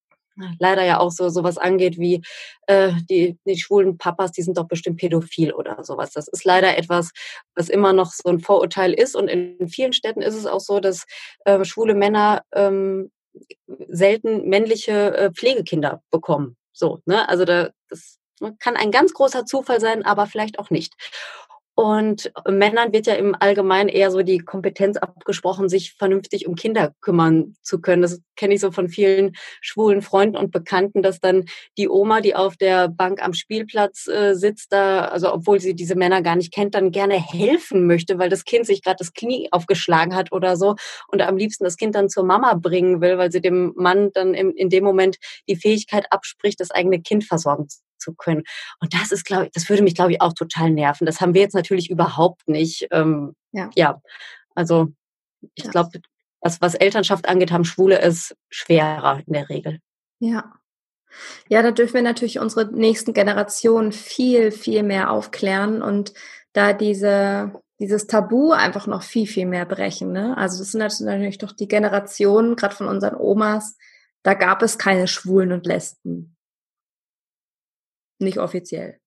leider 0.58 0.84
ja 0.84 0.98
auch 0.98 1.10
so 1.10 1.28
sowas 1.28 1.58
angeht 1.58 1.98
wie 1.98 2.22
äh, 2.66 2.92
die, 3.08 3.38
die 3.46 3.56
schwulen 3.58 3.98
Papas, 3.98 4.32
die 4.32 4.42
sind 4.42 4.58
doch 4.58 4.68
bestimmt 4.68 4.98
pädophil 4.98 5.52
oder 5.52 5.82
sowas. 5.84 6.12
Das 6.12 6.28
ist 6.28 6.44
leider 6.44 6.76
etwas, 6.76 7.10
was 7.54 7.68
immer 7.68 7.92
noch 7.92 8.12
so 8.12 8.28
ein 8.28 8.40
Vorurteil 8.40 8.92
ist. 8.92 9.16
Und 9.16 9.28
in 9.28 9.68
vielen 9.68 9.92
Städten 9.92 10.22
ist 10.22 10.34
es 10.34 10.46
auch 10.46 10.60
so, 10.60 10.80
dass 10.80 11.04
äh, 11.44 11.64
schwule 11.64 11.94
Männer 11.94 12.42
ähm, 12.54 13.10
selten 13.88 14.48
männliche 14.48 15.16
äh, 15.16 15.30
Pflegekinder 15.32 16.02
bekommen. 16.10 16.56
So, 16.72 17.00
ne? 17.04 17.28
Also 17.28 17.44
da, 17.44 17.70
das 17.88 18.18
kann 18.58 18.76
ein 18.76 18.90
ganz 18.90 19.12
großer 19.12 19.44
Zufall 19.44 19.80
sein, 19.80 20.04
aber 20.04 20.26
vielleicht 20.26 20.58
auch 20.58 20.70
nicht. 20.70 20.94
Und 21.80 22.30
Männern 22.46 22.92
wird 22.92 23.06
ja 23.06 23.14
im 23.14 23.34
Allgemeinen 23.40 23.88
eher 23.88 24.10
so 24.10 24.20
die 24.20 24.40
Kompetenz 24.40 24.98
abgesprochen, 24.98 25.70
sich 25.70 25.94
vernünftig 25.94 26.46
um 26.46 26.54
Kinder 26.54 26.92
kümmern 27.00 27.54
zu 27.62 27.80
können. 27.80 28.02
Das 28.02 28.20
kenne 28.36 28.52
ich 28.52 28.60
so 28.60 28.70
von 28.70 28.90
vielen 28.90 29.32
schwulen 29.62 30.02
Freunden 30.02 30.36
und 30.36 30.50
Bekannten, 30.50 31.00
dass 31.00 31.20
dann 31.20 31.46
die 31.78 31.88
Oma, 31.88 32.20
die 32.20 32.34
auf 32.34 32.58
der 32.58 32.88
Bank 32.88 33.24
am 33.24 33.32
Spielplatz 33.32 34.08
äh, 34.08 34.34
sitzt, 34.34 34.74
da, 34.74 35.06
also 35.06 35.32
obwohl 35.32 35.58
sie 35.58 35.74
diese 35.74 35.94
Männer 35.94 36.20
gar 36.20 36.36
nicht 36.36 36.52
kennt, 36.52 36.74
dann 36.74 36.90
gerne 36.90 37.14
helfen 37.14 37.86
möchte, 37.86 38.18
weil 38.18 38.28
das 38.28 38.44
Kind 38.44 38.66
sich 38.66 38.82
gerade 38.82 38.98
das 38.98 39.14
Knie 39.14 39.48
aufgeschlagen 39.50 40.14
hat 40.14 40.32
oder 40.32 40.58
so 40.58 40.76
und 41.08 41.22
am 41.22 41.38
liebsten 41.38 41.64
das 41.64 41.78
Kind 41.78 41.94
dann 41.94 42.10
zur 42.10 42.24
Mama 42.24 42.52
bringen 42.60 43.00
will, 43.00 43.16
weil 43.16 43.32
sie 43.32 43.40
dem 43.40 43.72
Mann 43.74 44.10
dann 44.12 44.34
in, 44.34 44.50
in 44.50 44.68
dem 44.68 44.84
Moment 44.84 45.16
die 45.48 45.56
Fähigkeit 45.56 46.04
abspricht, 46.10 46.60
das 46.60 46.72
eigene 46.72 47.00
Kind 47.00 47.24
versorgen 47.24 47.68
zu 48.00 48.14
können. 48.14 48.42
Und 48.80 48.94
das 48.94 49.12
ist, 49.12 49.24
glaube 49.24 49.46
ich, 49.46 49.52
das 49.52 49.68
würde 49.68 49.82
mich, 49.82 49.94
glaube 49.94 50.12
ich, 50.12 50.20
auch 50.20 50.32
total 50.32 50.70
nerven. 50.70 51.06
Das 51.06 51.20
haben 51.20 51.34
wir 51.34 51.42
jetzt 51.42 51.54
natürlich 51.54 51.90
überhaupt 51.90 52.48
nicht. 52.48 52.88
Ähm, 52.90 53.34
ja. 53.52 53.70
ja, 53.74 54.02
also 54.54 54.88
ich 55.54 55.64
ja. 55.64 55.70
glaube, 55.70 56.00
was, 56.40 56.60
was 56.60 56.74
Elternschaft 56.74 57.28
angeht, 57.28 57.52
haben 57.52 57.64
Schwule 57.64 58.00
es 58.00 58.34
schwerer 58.48 59.20
in 59.26 59.32
der 59.32 59.48
Regel. 59.48 59.78
Ja. 60.18 60.52
Ja, 61.48 61.62
da 61.62 61.72
dürfen 61.72 61.94
wir 61.94 62.02
natürlich 62.02 62.38
unsere 62.38 62.72
nächsten 62.72 63.12
Generationen 63.12 63.92
viel, 63.92 64.52
viel 64.52 64.82
mehr 64.82 65.10
aufklären 65.10 65.82
und 65.82 66.14
da 66.52 66.72
diese, 66.72 67.60
dieses 67.80 68.06
Tabu 68.06 68.52
einfach 68.52 68.86
noch 68.86 69.02
viel, 69.02 69.26
viel 69.26 69.46
mehr 69.46 69.66
brechen. 69.66 70.12
Ne? 70.12 70.36
Also 70.36 70.58
das 70.58 70.70
sind 70.70 70.80
natürlich 70.80 71.38
doch 71.38 71.52
die 71.52 71.68
Generationen, 71.68 72.54
gerade 72.54 72.76
von 72.76 72.86
unseren 72.86 73.16
Omas, 73.16 73.76
da 74.22 74.34
gab 74.34 74.62
es 74.62 74.78
keine 74.78 75.08
Schwulen 75.08 75.52
und 75.52 75.66
Lesben. 75.66 76.36
Nicht 78.20 78.38
offiziell. 78.38 79.00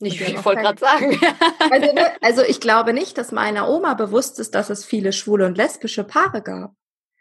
Nicht, 0.00 0.20
ich 0.20 0.44
wollte 0.44 0.62
gerade 0.62 0.80
sagen. 0.80 1.18
also, 1.70 1.92
ne, 1.92 2.12
also 2.20 2.42
ich 2.42 2.60
glaube 2.60 2.92
nicht, 2.92 3.16
dass 3.16 3.30
meiner 3.30 3.68
Oma 3.68 3.94
bewusst 3.94 4.40
ist, 4.40 4.54
dass 4.54 4.70
es 4.70 4.84
viele 4.84 5.12
schwule 5.12 5.46
und 5.46 5.56
lesbische 5.56 6.04
Paare 6.04 6.42
gab. 6.42 6.74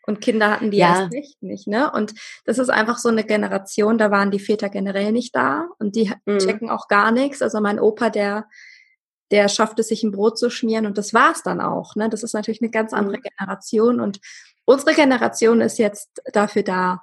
Und 0.05 0.19
Kinder 0.19 0.51
hatten 0.51 0.71
die 0.71 0.79
ja. 0.79 1.01
erst 1.01 1.13
recht 1.13 1.41
nicht, 1.41 1.67
ne? 1.67 1.89
Und 1.89 2.13
das 2.43 2.57
ist 2.57 2.69
einfach 2.69 2.97
so 2.97 3.07
eine 3.07 3.23
Generation, 3.23 3.97
da 3.97 4.11
waren 4.11 4.31
die 4.31 4.39
Väter 4.39 4.69
generell 4.69 5.13
nicht 5.13 5.33
da 5.33 5.69
und 5.79 5.95
die 5.95 6.11
mhm. 6.25 6.39
checken 6.39 6.69
auch 6.69 6.89
gar 6.89 7.11
nichts. 7.11 7.41
Also 7.41 7.61
mein 7.61 7.79
Opa, 7.79 8.09
der, 8.09 8.49
der 9.31 9.47
schafft 9.47 9.79
es, 9.79 9.87
sich 9.87 10.03
ein 10.03 10.11
Brot 10.11 10.37
zu 10.37 10.49
schmieren 10.49 10.85
und 10.85 10.97
das 10.97 11.13
war's 11.13 11.41
dann 11.41 11.61
auch, 11.61 11.95
ne? 11.95 12.09
Das 12.09 12.23
ist 12.23 12.33
natürlich 12.33 12.61
eine 12.61 12.71
ganz 12.71 12.91
andere 12.91 13.17
mhm. 13.17 13.21
Generation 13.21 14.01
und 14.01 14.19
unsere 14.65 14.93
Generation 14.93 15.61
ist 15.61 15.79
jetzt 15.79 16.21
dafür 16.33 16.63
da, 16.63 17.01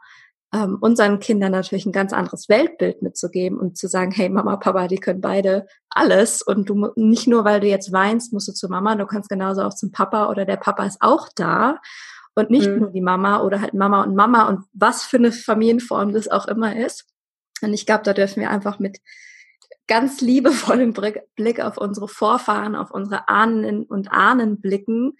ähm, 0.53 0.79
unseren 0.81 1.21
Kindern 1.21 1.53
natürlich 1.53 1.87
ein 1.87 1.93
ganz 1.93 2.13
anderes 2.13 2.49
Weltbild 2.49 3.03
mitzugeben 3.03 3.59
und 3.59 3.77
zu 3.77 3.89
sagen, 3.89 4.11
hey 4.11 4.29
Mama, 4.29 4.57
Papa, 4.57 4.89
die 4.89 4.99
können 4.99 5.21
beide 5.21 5.67
alles 5.91 6.43
und 6.43 6.69
du 6.69 6.91
nicht 6.97 7.29
nur, 7.29 7.45
weil 7.45 7.61
du 7.61 7.69
jetzt 7.69 7.93
weinst, 7.93 8.33
musst 8.33 8.49
du 8.49 8.53
zu 8.53 8.69
Mama, 8.69 8.97
du 8.97 9.07
kannst 9.07 9.29
genauso 9.29 9.63
auch 9.63 9.75
zum 9.75 9.93
Papa 9.93 10.29
oder 10.29 10.45
der 10.45 10.57
Papa 10.57 10.85
ist 10.85 10.99
auch 11.01 11.29
da 11.37 11.79
und 12.35 12.51
nicht 12.51 12.69
mhm. 12.69 12.79
nur 12.79 12.91
die 12.91 13.01
Mama 13.01 13.43
oder 13.43 13.61
halt 13.61 13.75
Mama 13.75 14.03
und 14.03 14.17
Mama 14.17 14.49
und 14.49 14.65
was 14.73 15.05
für 15.05 15.19
eine 15.19 15.33
Familienform 15.33 16.13
das 16.13 16.29
auch 16.29 16.47
immer 16.47 16.77
ist. 16.77 17.07
Und 17.63 17.73
ich 17.73 17.87
glaube, 17.87 18.03
da 18.05 18.13
dürfen 18.13 18.41
wir 18.41 18.51
einfach 18.51 18.79
mit 18.79 18.99
ganz 19.87 20.21
liebevollem 20.21 20.95
Blick 20.95 21.61
auf 21.61 21.77
unsere 21.77 22.09
Vorfahren, 22.09 22.77
auf 22.77 22.91
unsere 22.91 23.29
Ahnen 23.29 23.85
und 23.85 24.11
Ahnen 24.13 24.61
blicken, 24.61 25.17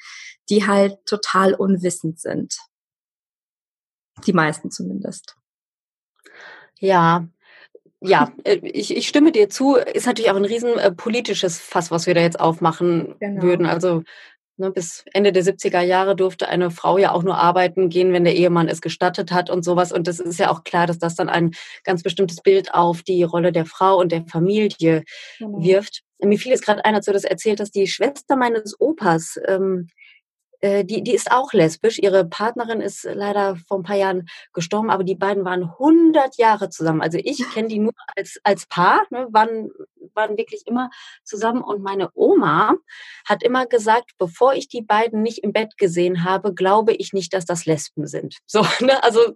die 0.49 0.67
halt 0.67 0.95
total 1.07 1.55
unwissend 1.55 2.21
sind. 2.21 2.57
Die 4.27 4.33
meisten 4.33 4.71
zumindest. 4.71 5.37
Ja, 6.79 7.27
ja, 8.01 8.33
äh, 8.45 8.57
ich, 8.63 8.97
ich 8.97 9.07
stimme 9.09 9.33
dir 9.33 9.51
zu. 9.51 9.77
Ist 9.77 10.07
natürlich 10.07 10.31
auch 10.31 10.37
ein 10.37 10.45
riesen 10.45 10.79
äh, 10.79 10.91
politisches 10.91 11.59
Fass, 11.59 11.91
was 11.91 12.07
wir 12.07 12.15
da 12.15 12.23
jetzt 12.23 12.41
aufmachen 12.41 13.15
genau. 13.21 13.43
würden. 13.43 13.67
Also 13.67 14.03
ne, 14.57 14.71
bis 14.71 15.05
Ende 15.13 15.33
der 15.33 15.45
70er 15.45 15.83
Jahre 15.83 16.17
durfte 16.17 16.49
eine 16.49 16.71
Frau 16.71 16.97
ja 16.97 17.13
auch 17.13 17.23
nur 17.23 17.37
arbeiten 17.37 17.91
gehen, 17.91 18.13
wenn 18.13 18.25
der 18.25 18.37
Ehemann 18.37 18.69
es 18.69 18.81
gestattet 18.81 19.33
hat 19.33 19.51
und 19.51 19.65
sowas. 19.65 19.93
Und 19.93 20.07
das 20.07 20.19
ist 20.19 20.39
ja 20.39 20.51
auch 20.51 20.65
klar, 20.65 20.87
dass 20.87 20.99
das 20.99 21.15
dann 21.15 21.29
ein 21.29 21.53
ganz 21.85 22.03
bestimmtes 22.03 22.41
Bild 22.41 22.73
auf 22.73 23.03
die 23.03 23.23
Rolle 23.23 23.53
der 23.53 23.67
Frau 23.67 23.99
und 23.99 24.13
der 24.13 24.25
Familie 24.27 25.05
genau. 25.39 25.63
wirft. 25.63 26.03
Mir 26.23 26.39
fiel 26.39 26.53
jetzt 26.53 26.65
gerade 26.65 26.85
einer 26.85 27.03
zu, 27.03 27.13
das 27.13 27.25
erzählt, 27.25 27.61
dass 27.61 27.71
die 27.71 27.87
Schwester 27.87 28.37
meines 28.37 28.79
Opas 28.81 29.39
ähm, 29.47 29.89
äh, 30.61 30.85
die, 30.85 31.03
die 31.03 31.15
ist 31.15 31.31
auch 31.31 31.53
lesbisch. 31.53 31.99
Ihre 31.99 32.25
Partnerin 32.25 32.81
ist 32.81 33.05
leider 33.05 33.57
vor 33.67 33.79
ein 33.79 33.83
paar 33.83 33.97
Jahren 33.97 34.29
gestorben, 34.53 34.91
aber 34.91 35.05
die 35.05 35.15
beiden 35.15 35.45
waren 35.45 35.65
100 35.65 36.37
Jahre 36.37 36.69
zusammen. 36.69 37.01
Also 37.01 37.19
ich 37.23 37.49
kenne 37.53 37.69
die 37.69 37.79
nur 37.79 37.93
als, 38.17 38.39
als 38.45 38.67
Paar, 38.67 39.07
ne, 39.11 39.27
waren, 39.31 39.71
waren 40.15 40.37
wirklich 40.37 40.63
immer 40.67 40.91
zusammen. 41.25 41.63
Und 41.63 41.83
meine 41.83 42.11
Oma 42.15 42.75
hat 43.25 43.43
immer 43.43 43.67
gesagt, 43.67 44.13
bevor 44.19 44.55
ich 44.55 44.69
die 44.69 44.83
beiden 44.83 45.23
nicht 45.23 45.39
im 45.39 45.53
Bett 45.53 45.77
gesehen 45.79 46.25
habe, 46.25 46.55
glaube 46.55 46.93
ich 46.93 47.13
nicht, 47.13 47.33
dass 47.33 47.45
das 47.45 47.67
Lesben 47.67 48.07
sind. 48.07 48.37
So, 48.47 48.61
ne, 48.81 49.03
also 49.03 49.35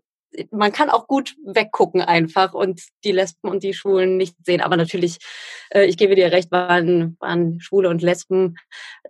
man 0.51 0.73
kann 0.73 0.91
auch 0.91 1.07
gut 1.07 1.37
weggucken 1.45 2.03
einfach 2.03 2.55
und 2.55 2.83
die 3.05 3.13
Lesben 3.13 3.49
und 3.49 3.63
die 3.63 3.75
Schwulen 3.75 4.17
nicht 4.17 4.37
sehen. 4.45 4.61
Aber 4.61 4.77
natürlich, 4.77 5.19
äh, 5.71 5.85
ich 5.85 5.97
gebe 5.97 6.15
dir 6.15 6.33
recht, 6.33 6.51
waren, 6.51 7.17
waren 7.21 7.61
Schwule 7.61 7.89
und 7.89 8.03
Lesben 8.03 8.57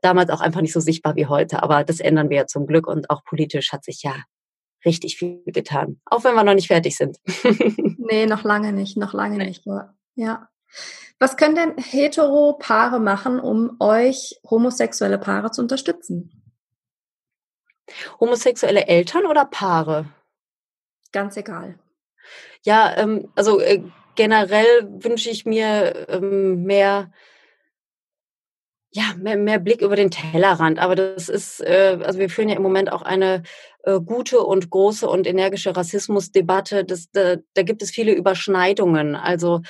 damals 0.03 0.31
auch 0.31 0.41
einfach 0.41 0.61
nicht 0.61 0.73
so 0.73 0.81
sichtbar 0.81 1.17
wie 1.17 1.27
heute. 1.27 1.63
Aber 1.63 1.85
das 1.85 2.01
ändern 2.01 2.31
wir 2.31 2.39
ja 2.39 2.47
zum 2.47 2.67
Glück 2.67 2.87
und 2.87 3.11
auch 3.11 3.25
politisch 3.25 3.73
hat 3.73 3.85
sich 3.85 4.03
ja 4.03 4.15
richtig 4.85 5.17
viel 5.17 5.43
getan. 5.47 6.01
Auch 6.07 6.25
wenn 6.25 6.35
wir 6.35 6.45
noch 6.45 6.55
nicht 6.55 6.69
fertig 6.69 6.97
sind. 6.97 7.19
nee, 7.99 8.27
noch 8.27 8.45
lange 8.45 8.73
nicht, 8.73 8.97
noch 8.97 9.15
lange 9.15 9.39
nee. 9.39 9.47
nicht. 9.47 9.65
Ja. 10.15 10.49
Was 11.19 11.37
können 11.37 11.55
denn 11.55 11.79
hetero 11.79 12.55
Paare 12.59 13.01
machen, 13.01 13.41
um 13.41 13.77
euch 13.81 14.39
homosexuelle 14.49 15.19
Paare 15.19 15.51
zu 15.51 15.63
unterstützen? 15.63 16.43
Homosexuelle 18.21 18.87
Eltern 18.87 19.27
oder 19.27 19.45
Paare? 19.45 20.07
Ganz 21.15 21.37
egal. 21.37 21.79
Ja, 22.65 22.93
ähm, 22.97 23.29
also 23.37 23.61
äh, 23.61 23.81
generell 24.17 24.89
wünsche 24.99 25.31
ich 25.31 25.47
mir 25.47 26.09
ähm, 26.09 26.65
mehr, 26.65 27.13
ja, 28.91 29.15
mehr, 29.17 29.37
mehr 29.37 29.61
Blick 29.61 29.81
über 29.81 29.95
den 29.95 30.11
Tellerrand. 30.11 30.81
Aber 30.81 30.97
das 30.97 31.29
ist, 31.29 31.61
äh, 31.61 32.01
also 32.03 32.19
wir 32.19 32.29
führen 32.29 32.49
ja 32.49 32.57
im 32.57 32.63
Moment 32.63 32.91
auch 32.91 33.03
eine 33.03 33.45
äh, 33.85 34.01
gute 34.01 34.41
und 34.41 34.71
große 34.71 35.09
und 35.09 35.29
energische 35.29 35.77
Rassismusdebatte. 35.77 36.85
Da, 36.85 37.37
da 37.55 37.63
gibt 37.63 37.83
es 37.83 37.93
viele 37.93 38.13
Überschneidungen. 38.13 39.15
Also 39.15 39.61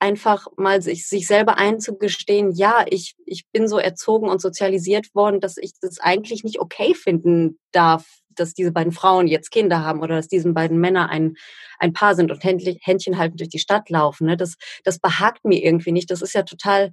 einfach 0.00 0.48
mal 0.58 0.82
sich, 0.82 1.08
sich 1.08 1.26
selber 1.26 1.56
einzugestehen, 1.56 2.52
ja, 2.52 2.84
ich, 2.90 3.16
ich 3.24 3.46
bin 3.52 3.68
so 3.68 3.78
erzogen 3.78 4.28
und 4.28 4.42
sozialisiert 4.42 5.14
worden, 5.14 5.40
dass 5.40 5.56
ich 5.56 5.72
das 5.80 5.98
eigentlich 5.98 6.44
nicht 6.44 6.60
okay 6.60 6.94
finden 6.94 7.58
darf, 7.72 8.19
dass 8.40 8.54
diese 8.54 8.72
beiden 8.72 8.92
Frauen 8.92 9.26
jetzt 9.26 9.50
Kinder 9.50 9.84
haben 9.84 10.00
oder 10.00 10.16
dass 10.16 10.28
diesen 10.28 10.54
beiden 10.54 10.80
Männer 10.80 11.08
ein, 11.08 11.34
ein 11.78 11.92
Paar 11.92 12.14
sind 12.14 12.30
und 12.30 12.42
Händchen 12.42 13.18
halten 13.18 13.36
durch 13.36 13.50
die 13.50 13.58
Stadt 13.58 13.90
laufen. 13.90 14.26
Ne? 14.26 14.36
Das, 14.36 14.56
das 14.84 14.98
behagt 14.98 15.44
mir 15.44 15.62
irgendwie 15.62 15.92
nicht. 15.92 16.10
Das 16.10 16.22
ist 16.22 16.34
ja 16.34 16.42
total 16.42 16.90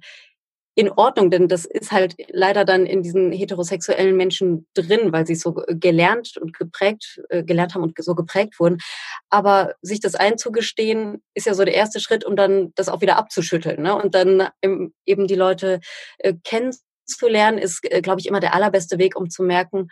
in 0.78 0.92
Ordnung, 0.92 1.28
denn 1.28 1.48
das 1.48 1.64
ist 1.64 1.90
halt 1.90 2.14
leider 2.28 2.64
dann 2.64 2.86
in 2.86 3.02
diesen 3.02 3.32
heterosexuellen 3.32 4.16
Menschen 4.16 4.64
drin, 4.74 5.12
weil 5.12 5.26
sie 5.26 5.34
so 5.34 5.60
gelernt 5.66 6.36
und 6.36 6.56
geprägt, 6.56 7.20
äh, 7.30 7.42
gelernt 7.42 7.74
haben 7.74 7.82
und 7.82 7.96
so 7.98 8.14
geprägt 8.14 8.60
wurden. 8.60 8.78
Aber 9.28 9.74
sich 9.82 9.98
das 9.98 10.14
einzugestehen, 10.14 11.20
ist 11.34 11.46
ja 11.46 11.54
so 11.54 11.64
der 11.64 11.74
erste 11.74 11.98
Schritt, 11.98 12.24
um 12.24 12.36
dann 12.36 12.70
das 12.76 12.88
auch 12.88 13.00
wieder 13.00 13.16
abzuschütteln. 13.16 13.82
Ne? 13.82 13.96
Und 13.96 14.14
dann 14.14 14.50
eben 14.62 15.26
die 15.26 15.34
Leute 15.34 15.80
äh, 16.18 16.34
kennenzulernen, 16.44 17.58
ist, 17.58 17.80
äh, 17.90 18.00
glaube 18.00 18.20
ich, 18.20 18.28
immer 18.28 18.38
der 18.38 18.54
allerbeste 18.54 18.98
Weg, 18.98 19.16
um 19.16 19.30
zu 19.30 19.42
merken, 19.42 19.88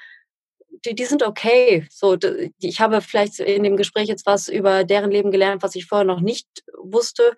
die, 0.85 0.95
die 0.95 1.05
sind 1.05 1.22
okay. 1.22 1.87
So, 1.91 2.16
die, 2.16 2.53
ich 2.61 2.81
habe 2.81 3.01
vielleicht 3.01 3.41
in 3.41 3.62
dem 3.62 3.77
Gespräch 3.77 4.09
jetzt 4.09 4.27
was 4.27 4.49
über 4.49 4.85
deren 4.85 5.11
Leben 5.11 5.31
gelernt, 5.31 5.62
was 5.62 5.74
ich 5.74 5.87
vorher 5.87 6.07
noch 6.07 6.20
nicht 6.20 6.47
wusste. 6.83 7.37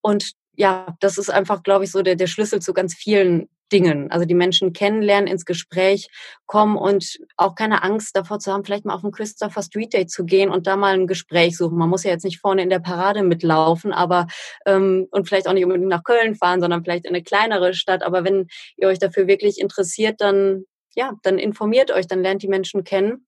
Und 0.00 0.32
ja, 0.56 0.96
das 1.00 1.18
ist 1.18 1.30
einfach, 1.30 1.62
glaube 1.62 1.84
ich, 1.84 1.90
so 1.90 2.02
der, 2.02 2.16
der 2.16 2.26
Schlüssel 2.26 2.60
zu 2.60 2.74
ganz 2.74 2.94
vielen 2.94 3.48
Dingen. 3.72 4.10
Also 4.10 4.26
die 4.26 4.34
Menschen 4.34 4.72
kennenlernen, 4.72 5.28
ins 5.28 5.44
Gespräch 5.44 6.08
kommen 6.46 6.76
und 6.76 7.18
auch 7.36 7.54
keine 7.54 7.82
Angst 7.82 8.16
davor 8.16 8.38
zu 8.38 8.52
haben, 8.52 8.64
vielleicht 8.64 8.84
mal 8.84 8.94
auf 8.94 9.04
ein 9.04 9.12
Christopher 9.12 9.62
Street 9.62 9.92
Day 9.92 10.06
zu 10.06 10.24
gehen 10.24 10.50
und 10.50 10.66
da 10.66 10.76
mal 10.76 10.94
ein 10.94 11.06
Gespräch 11.06 11.56
suchen. 11.56 11.78
Man 11.78 11.88
muss 11.88 12.04
ja 12.04 12.10
jetzt 12.10 12.24
nicht 12.24 12.40
vorne 12.40 12.62
in 12.62 12.70
der 12.70 12.80
Parade 12.80 13.22
mitlaufen, 13.22 13.92
aber 13.92 14.26
ähm, 14.66 15.06
und 15.10 15.28
vielleicht 15.28 15.46
auch 15.48 15.52
nicht 15.52 15.64
unbedingt 15.64 15.88
nach 15.88 16.04
Köln 16.04 16.34
fahren, 16.34 16.60
sondern 16.60 16.82
vielleicht 16.82 17.04
in 17.04 17.14
eine 17.14 17.22
kleinere 17.22 17.74
Stadt. 17.74 18.02
Aber 18.02 18.24
wenn 18.24 18.48
ihr 18.76 18.88
euch 18.88 18.98
dafür 18.98 19.26
wirklich 19.26 19.60
interessiert, 19.60 20.20
dann 20.20 20.64
ja, 20.94 21.12
dann 21.22 21.38
informiert 21.38 21.90
euch, 21.90 22.06
dann 22.06 22.22
lernt 22.22 22.42
die 22.42 22.48
Menschen 22.48 22.84
kennen. 22.84 23.26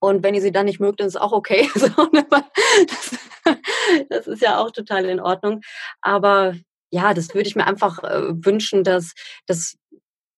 Und 0.00 0.22
wenn 0.22 0.34
ihr 0.34 0.40
sie 0.40 0.52
dann 0.52 0.66
nicht 0.66 0.80
mögt, 0.80 1.00
dann 1.00 1.08
ist 1.08 1.14
es 1.14 1.20
auch 1.20 1.32
okay. 1.32 1.68
Ne, 2.12 2.26
das, 2.88 3.18
das 4.08 4.26
ist 4.26 4.42
ja 4.42 4.58
auch 4.58 4.70
total 4.70 5.04
in 5.04 5.20
Ordnung. 5.20 5.60
Aber 6.00 6.54
ja, 6.90 7.12
das 7.12 7.34
würde 7.34 7.48
ich 7.48 7.56
mir 7.56 7.66
einfach 7.66 8.02
äh, 8.02 8.44
wünschen, 8.44 8.84
dass, 8.84 9.12
dass 9.46 9.76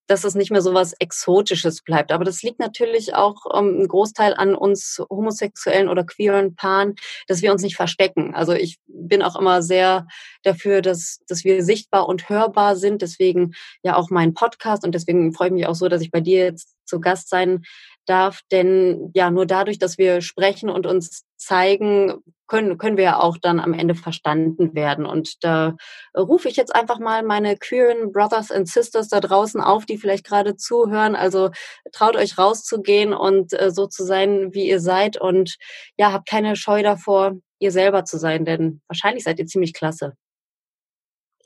dass 0.07 0.24
es 0.24 0.34
nicht 0.34 0.50
mehr 0.50 0.62
so 0.62 0.74
was 0.74 0.92
Exotisches 0.94 1.82
bleibt. 1.82 2.12
Aber 2.12 2.24
das 2.24 2.42
liegt 2.42 2.59
natürlich 2.59 3.14
auch 3.14 3.46
ähm, 3.54 3.82
ein 3.82 3.88
Großteil 3.88 4.34
an 4.34 4.54
uns 4.54 5.02
homosexuellen 5.11 5.88
oder 5.88 6.04
queeren 6.04 6.54
Paaren, 6.54 6.94
dass 7.26 7.42
wir 7.42 7.52
uns 7.52 7.62
nicht 7.62 7.76
verstecken. 7.76 8.34
Also 8.34 8.52
ich 8.52 8.78
bin 8.86 9.22
auch 9.22 9.36
immer 9.36 9.62
sehr 9.62 10.07
dafür, 10.42 10.82
dass, 10.82 11.20
dass 11.28 11.44
wir 11.44 11.62
sichtbar 11.64 12.09
und 12.09 12.28
hörbar 12.28 12.76
sind. 12.76 13.02
Deswegen 13.02 13.52
ja 13.82 13.96
auch 13.96 14.11
mein 14.11 14.34
Podcast 14.34 14.84
und 14.84 14.94
deswegen 14.94 15.32
freue 15.32 15.48
ich 15.48 15.54
mich 15.54 15.66
auch 15.66 15.74
so, 15.74 15.88
dass 15.88 16.02
ich 16.02 16.11
bei 16.11 16.20
dir 16.20 16.44
jetzt 16.44 16.74
zu 16.84 17.00
Gast 17.00 17.28
sein 17.28 17.64
darf. 18.07 18.40
Denn 18.50 19.11
ja, 19.14 19.30
nur 19.30 19.46
dadurch, 19.46 19.78
dass 19.78 19.98
wir 19.98 20.20
sprechen 20.20 20.70
und 20.70 20.86
uns 20.86 21.24
zeigen, 21.36 22.22
können, 22.47 22.78
können 22.78 22.97
wir 22.97 23.05
ja 23.05 23.18
auch 23.18 23.38
dann 23.38 23.61
am 23.61 23.72
Ende 23.72 23.94
verstanden 23.94 24.74
werden. 24.74 25.07
Und 25.07 25.44
da 25.44 25.76
rufe 26.16 26.49
ich 26.49 26.57
jetzt 26.57 26.74
einfach 26.74 26.99
mal 26.99 27.22
meine 27.22 27.57
queeren 27.57 28.12
Brothers 28.12 28.51
and 28.51 28.68
Sisters 28.68 29.09
da 29.09 29.20
draußen 29.20 29.61
auf, 29.61 29.86
die 29.86 29.99
vielleicht 29.99 30.24
gerade 30.24 30.57
zuhören. 30.57 31.16
Also 31.16 31.51
traut 31.92 32.16
euch 32.16 32.38
rauszugehen 32.38 33.12
und 33.12 33.53
äh, 33.59 33.70
so 33.70 33.86
zu 33.86 34.05
sein, 34.05 34.55
wie 34.55 34.68
ihr 34.68 34.80
seid. 34.80 35.20
Und 35.20 35.57
ja, 35.97 36.12
habt 36.12 36.28
keine 36.28 36.57
Scheu 36.57 36.82
davor, 36.82 37.34
ihr 37.59 37.72
selber 37.72 38.05
zu 38.05 38.18
sein, 38.18 38.44
denn 38.44 38.80
wahrscheinlich 38.88 39.24
seid 39.24 39.38
ihr 39.38 39.47
ziemlich 39.47 39.72
klasse. 39.72 40.14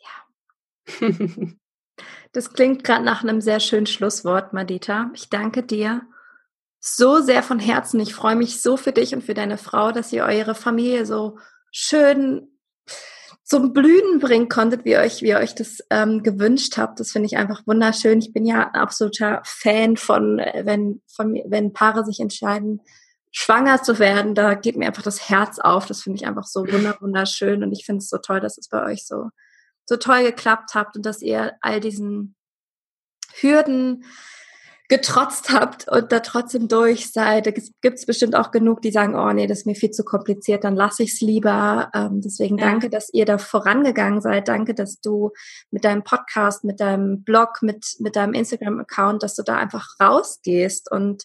Ja. 0.02 1.00
das 2.32 2.52
klingt 2.52 2.84
gerade 2.84 3.04
nach 3.04 3.22
einem 3.22 3.40
sehr 3.40 3.60
schönen 3.60 3.86
Schlusswort, 3.86 4.52
Madita. 4.52 5.10
Ich 5.14 5.28
danke 5.28 5.62
dir 5.62 6.02
so 6.80 7.20
sehr 7.20 7.42
von 7.42 7.58
Herzen. 7.58 8.00
Ich 8.00 8.14
freue 8.14 8.36
mich 8.36 8.62
so 8.62 8.76
für 8.76 8.92
dich 8.92 9.14
und 9.14 9.22
für 9.22 9.34
deine 9.34 9.58
Frau, 9.58 9.92
dass 9.92 10.12
ihr 10.12 10.24
eure 10.24 10.54
Familie 10.54 11.04
so 11.04 11.38
schön 11.70 12.48
zum 13.44 13.72
Blühen 13.72 14.20
bringen 14.20 14.48
konntet, 14.48 14.84
wie 14.84 14.92
ihr 14.92 15.00
euch, 15.00 15.22
wie 15.22 15.34
euch 15.34 15.54
das 15.54 15.78
ähm, 15.90 16.22
gewünscht 16.22 16.78
habt. 16.78 17.00
Das 17.00 17.10
finde 17.10 17.26
ich 17.26 17.36
einfach 17.36 17.66
wunderschön. 17.66 18.20
Ich 18.20 18.32
bin 18.32 18.46
ja 18.46 18.68
ein 18.68 18.80
absoluter 18.80 19.42
Fan 19.44 19.96
von, 19.96 20.38
äh, 20.38 20.62
wenn, 20.64 21.02
von, 21.06 21.34
wenn 21.46 21.72
Paare 21.72 22.04
sich 22.04 22.20
entscheiden, 22.20 22.80
schwanger 23.32 23.82
zu 23.82 23.98
werden. 23.98 24.34
Da 24.34 24.54
geht 24.54 24.76
mir 24.76 24.86
einfach 24.86 25.02
das 25.02 25.28
Herz 25.28 25.58
auf. 25.58 25.86
Das 25.86 26.02
finde 26.02 26.18
ich 26.18 26.26
einfach 26.26 26.46
so 26.46 26.60
wunderschön. 26.60 27.62
Und 27.62 27.72
ich 27.72 27.84
finde 27.84 27.98
es 27.98 28.08
so 28.08 28.18
toll, 28.18 28.40
dass 28.40 28.56
es 28.56 28.68
bei 28.68 28.84
euch 28.84 29.04
so, 29.04 29.30
so 29.84 29.96
toll 29.96 30.22
geklappt 30.22 30.74
habt 30.74 30.96
und 30.96 31.04
dass 31.04 31.20
ihr 31.20 31.54
all 31.60 31.80
diesen 31.80 32.36
Hürden 33.34 34.04
getrotzt 34.90 35.50
habt 35.52 35.88
und 35.88 36.10
da 36.10 36.18
trotzdem 36.18 36.66
durch 36.66 37.12
seid. 37.12 37.46
Da 37.46 37.52
gibt 37.52 37.98
es 37.98 38.06
bestimmt 38.06 38.34
auch 38.34 38.50
genug, 38.50 38.82
die 38.82 38.90
sagen, 38.90 39.14
oh 39.14 39.32
nee, 39.32 39.46
das 39.46 39.60
ist 39.60 39.66
mir 39.66 39.76
viel 39.76 39.92
zu 39.92 40.04
kompliziert, 40.04 40.64
dann 40.64 40.74
lasse 40.74 41.04
ich 41.04 41.12
es 41.12 41.20
lieber. 41.20 41.90
Ähm, 41.94 42.20
deswegen 42.20 42.58
ja. 42.58 42.66
danke, 42.66 42.90
dass 42.90 43.08
ihr 43.12 43.24
da 43.24 43.38
vorangegangen 43.38 44.20
seid. 44.20 44.48
Danke, 44.48 44.74
dass 44.74 45.00
du 45.00 45.30
mit 45.70 45.84
deinem 45.84 46.02
Podcast, 46.02 46.64
mit 46.64 46.80
deinem 46.80 47.22
Blog, 47.22 47.62
mit, 47.62 47.86
mit 48.00 48.16
deinem 48.16 48.34
Instagram-Account, 48.34 49.22
dass 49.22 49.36
du 49.36 49.44
da 49.44 49.56
einfach 49.58 49.94
rausgehst 50.00 50.90
und 50.90 51.22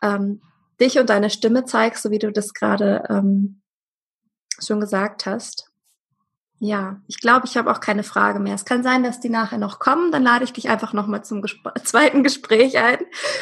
ähm, 0.00 0.40
dich 0.80 1.00
und 1.00 1.10
deine 1.10 1.28
Stimme 1.28 1.64
zeigst, 1.64 2.04
so 2.04 2.12
wie 2.12 2.20
du 2.20 2.30
das 2.30 2.54
gerade 2.54 3.02
ähm, 3.10 3.62
schon 4.60 4.78
gesagt 4.78 5.26
hast. 5.26 5.71
Ja, 6.64 7.00
ich 7.08 7.18
glaube, 7.18 7.46
ich 7.46 7.56
habe 7.56 7.72
auch 7.72 7.80
keine 7.80 8.04
Frage 8.04 8.38
mehr. 8.38 8.54
Es 8.54 8.64
kann 8.64 8.84
sein, 8.84 9.02
dass 9.02 9.18
die 9.18 9.30
nachher 9.30 9.58
noch 9.58 9.80
kommen. 9.80 10.12
Dann 10.12 10.22
lade 10.22 10.44
ich 10.44 10.52
dich 10.52 10.68
einfach 10.70 10.92
nochmal 10.92 11.24
zum 11.24 11.42
Gespr 11.42 11.74
zweiten 11.82 12.22
Gespräch 12.22 12.78
ein. 12.78 12.98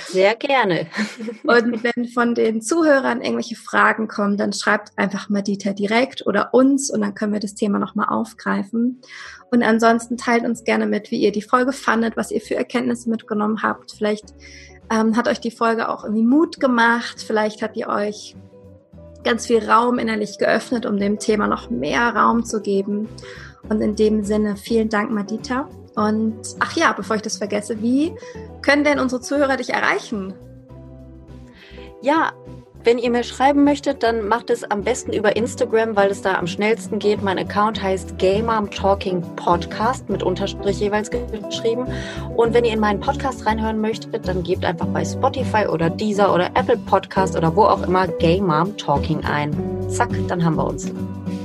Sehr 0.06 0.34
gerne. 0.36 0.86
Und 1.44 1.84
wenn 1.84 2.08
von 2.08 2.34
den 2.34 2.62
Zuhörern 2.62 3.20
irgendwelche 3.20 3.56
Fragen 3.56 4.08
kommen, 4.08 4.38
dann 4.38 4.54
schreibt 4.54 4.96
einfach 4.96 5.28
Madita 5.28 5.74
direkt 5.74 6.26
oder 6.26 6.54
uns 6.54 6.88
und 6.88 7.02
dann 7.02 7.14
können 7.14 7.34
wir 7.34 7.40
das 7.40 7.54
Thema 7.54 7.78
nochmal 7.78 8.08
aufgreifen. 8.08 9.02
Und 9.50 9.62
ansonsten 9.62 10.16
teilt 10.16 10.46
uns 10.46 10.64
gerne 10.64 10.86
mit, 10.86 11.10
wie 11.10 11.20
ihr 11.20 11.32
die 11.32 11.42
Folge 11.42 11.74
fandet, 11.74 12.16
was 12.16 12.30
ihr 12.30 12.40
für 12.40 12.54
Erkenntnisse 12.54 13.10
mitgenommen 13.10 13.62
habt. 13.62 13.92
Vielleicht 13.92 14.32
ähm, 14.90 15.14
hat 15.14 15.28
euch 15.28 15.40
die 15.40 15.50
Folge 15.50 15.90
auch 15.90 16.04
irgendwie 16.04 16.24
Mut 16.24 16.58
gemacht. 16.58 17.22
Vielleicht 17.26 17.60
habt 17.60 17.76
ihr 17.76 17.88
euch 17.88 18.34
ganz 19.24 19.46
viel 19.46 19.68
Raum 19.68 19.98
innerlich 19.98 20.38
geöffnet, 20.38 20.86
um 20.86 20.98
dem 20.98 21.18
Thema 21.18 21.46
noch 21.46 21.70
mehr 21.70 22.14
Raum 22.14 22.44
zu 22.44 22.60
geben. 22.60 23.08
Und 23.68 23.80
in 23.80 23.94
dem 23.94 24.24
Sinne 24.24 24.56
vielen 24.56 24.88
Dank, 24.88 25.10
Madita. 25.10 25.68
Und 25.94 26.40
ach 26.60 26.76
ja, 26.76 26.92
bevor 26.92 27.16
ich 27.16 27.22
das 27.22 27.36
vergesse, 27.36 27.82
wie 27.82 28.14
können 28.62 28.84
denn 28.84 28.98
unsere 28.98 29.20
Zuhörer 29.20 29.56
dich 29.56 29.70
erreichen? 29.70 30.34
Ja, 32.02 32.32
wenn 32.84 32.98
ihr 32.98 33.10
mir 33.10 33.24
schreiben 33.24 33.64
möchtet, 33.64 34.02
dann 34.02 34.26
macht 34.26 34.50
es 34.50 34.64
am 34.64 34.82
besten 34.82 35.12
über 35.12 35.36
Instagram, 35.36 35.96
weil 35.96 36.10
es 36.10 36.22
da 36.22 36.34
am 36.38 36.46
schnellsten 36.46 36.98
geht. 36.98 37.22
Mein 37.22 37.38
Account 37.38 37.82
heißt 37.82 38.18
Gamer 38.18 38.68
Talking 38.70 39.22
Podcast 39.36 40.08
mit 40.08 40.22
Unterstrich 40.22 40.80
jeweils 40.80 41.10
geschrieben. 41.10 41.86
Und 42.36 42.54
wenn 42.54 42.64
ihr 42.64 42.72
in 42.72 42.80
meinen 42.80 43.00
Podcast 43.00 43.44
reinhören 43.44 43.80
möchtet, 43.80 44.26
dann 44.26 44.42
gebt 44.42 44.64
einfach 44.64 44.86
bei 44.86 45.04
Spotify 45.04 45.66
oder 45.66 45.90
Deezer 45.90 46.34
oder 46.34 46.46
Apple 46.54 46.78
Podcast 46.78 47.36
oder 47.36 47.54
wo 47.54 47.64
auch 47.64 47.82
immer 47.82 48.08
Gay 48.08 48.40
Mom 48.40 48.76
Talking 48.76 49.24
ein. 49.24 49.54
Zack, 49.88 50.10
dann 50.28 50.44
haben 50.44 50.56
wir 50.56 50.66
uns. 50.66 50.90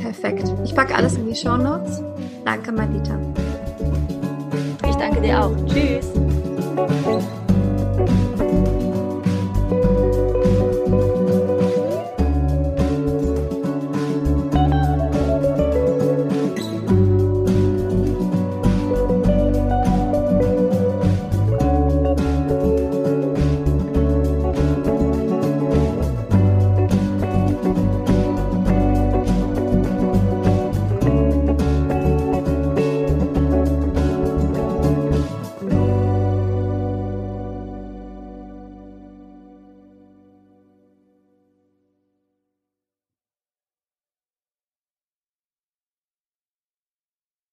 Perfekt. 0.01 0.53
Ich 0.63 0.73
packe 0.73 0.95
alles 0.95 1.15
in 1.15 1.27
die 1.27 1.35
Show 1.35 1.57
Notes. 1.57 2.01
Danke, 2.45 2.71
Madita. 2.71 3.19
Ich 4.87 4.95
danke 4.95 5.21
dir 5.21 5.43
auch. 5.43 5.51
Tschüss. 5.67 6.11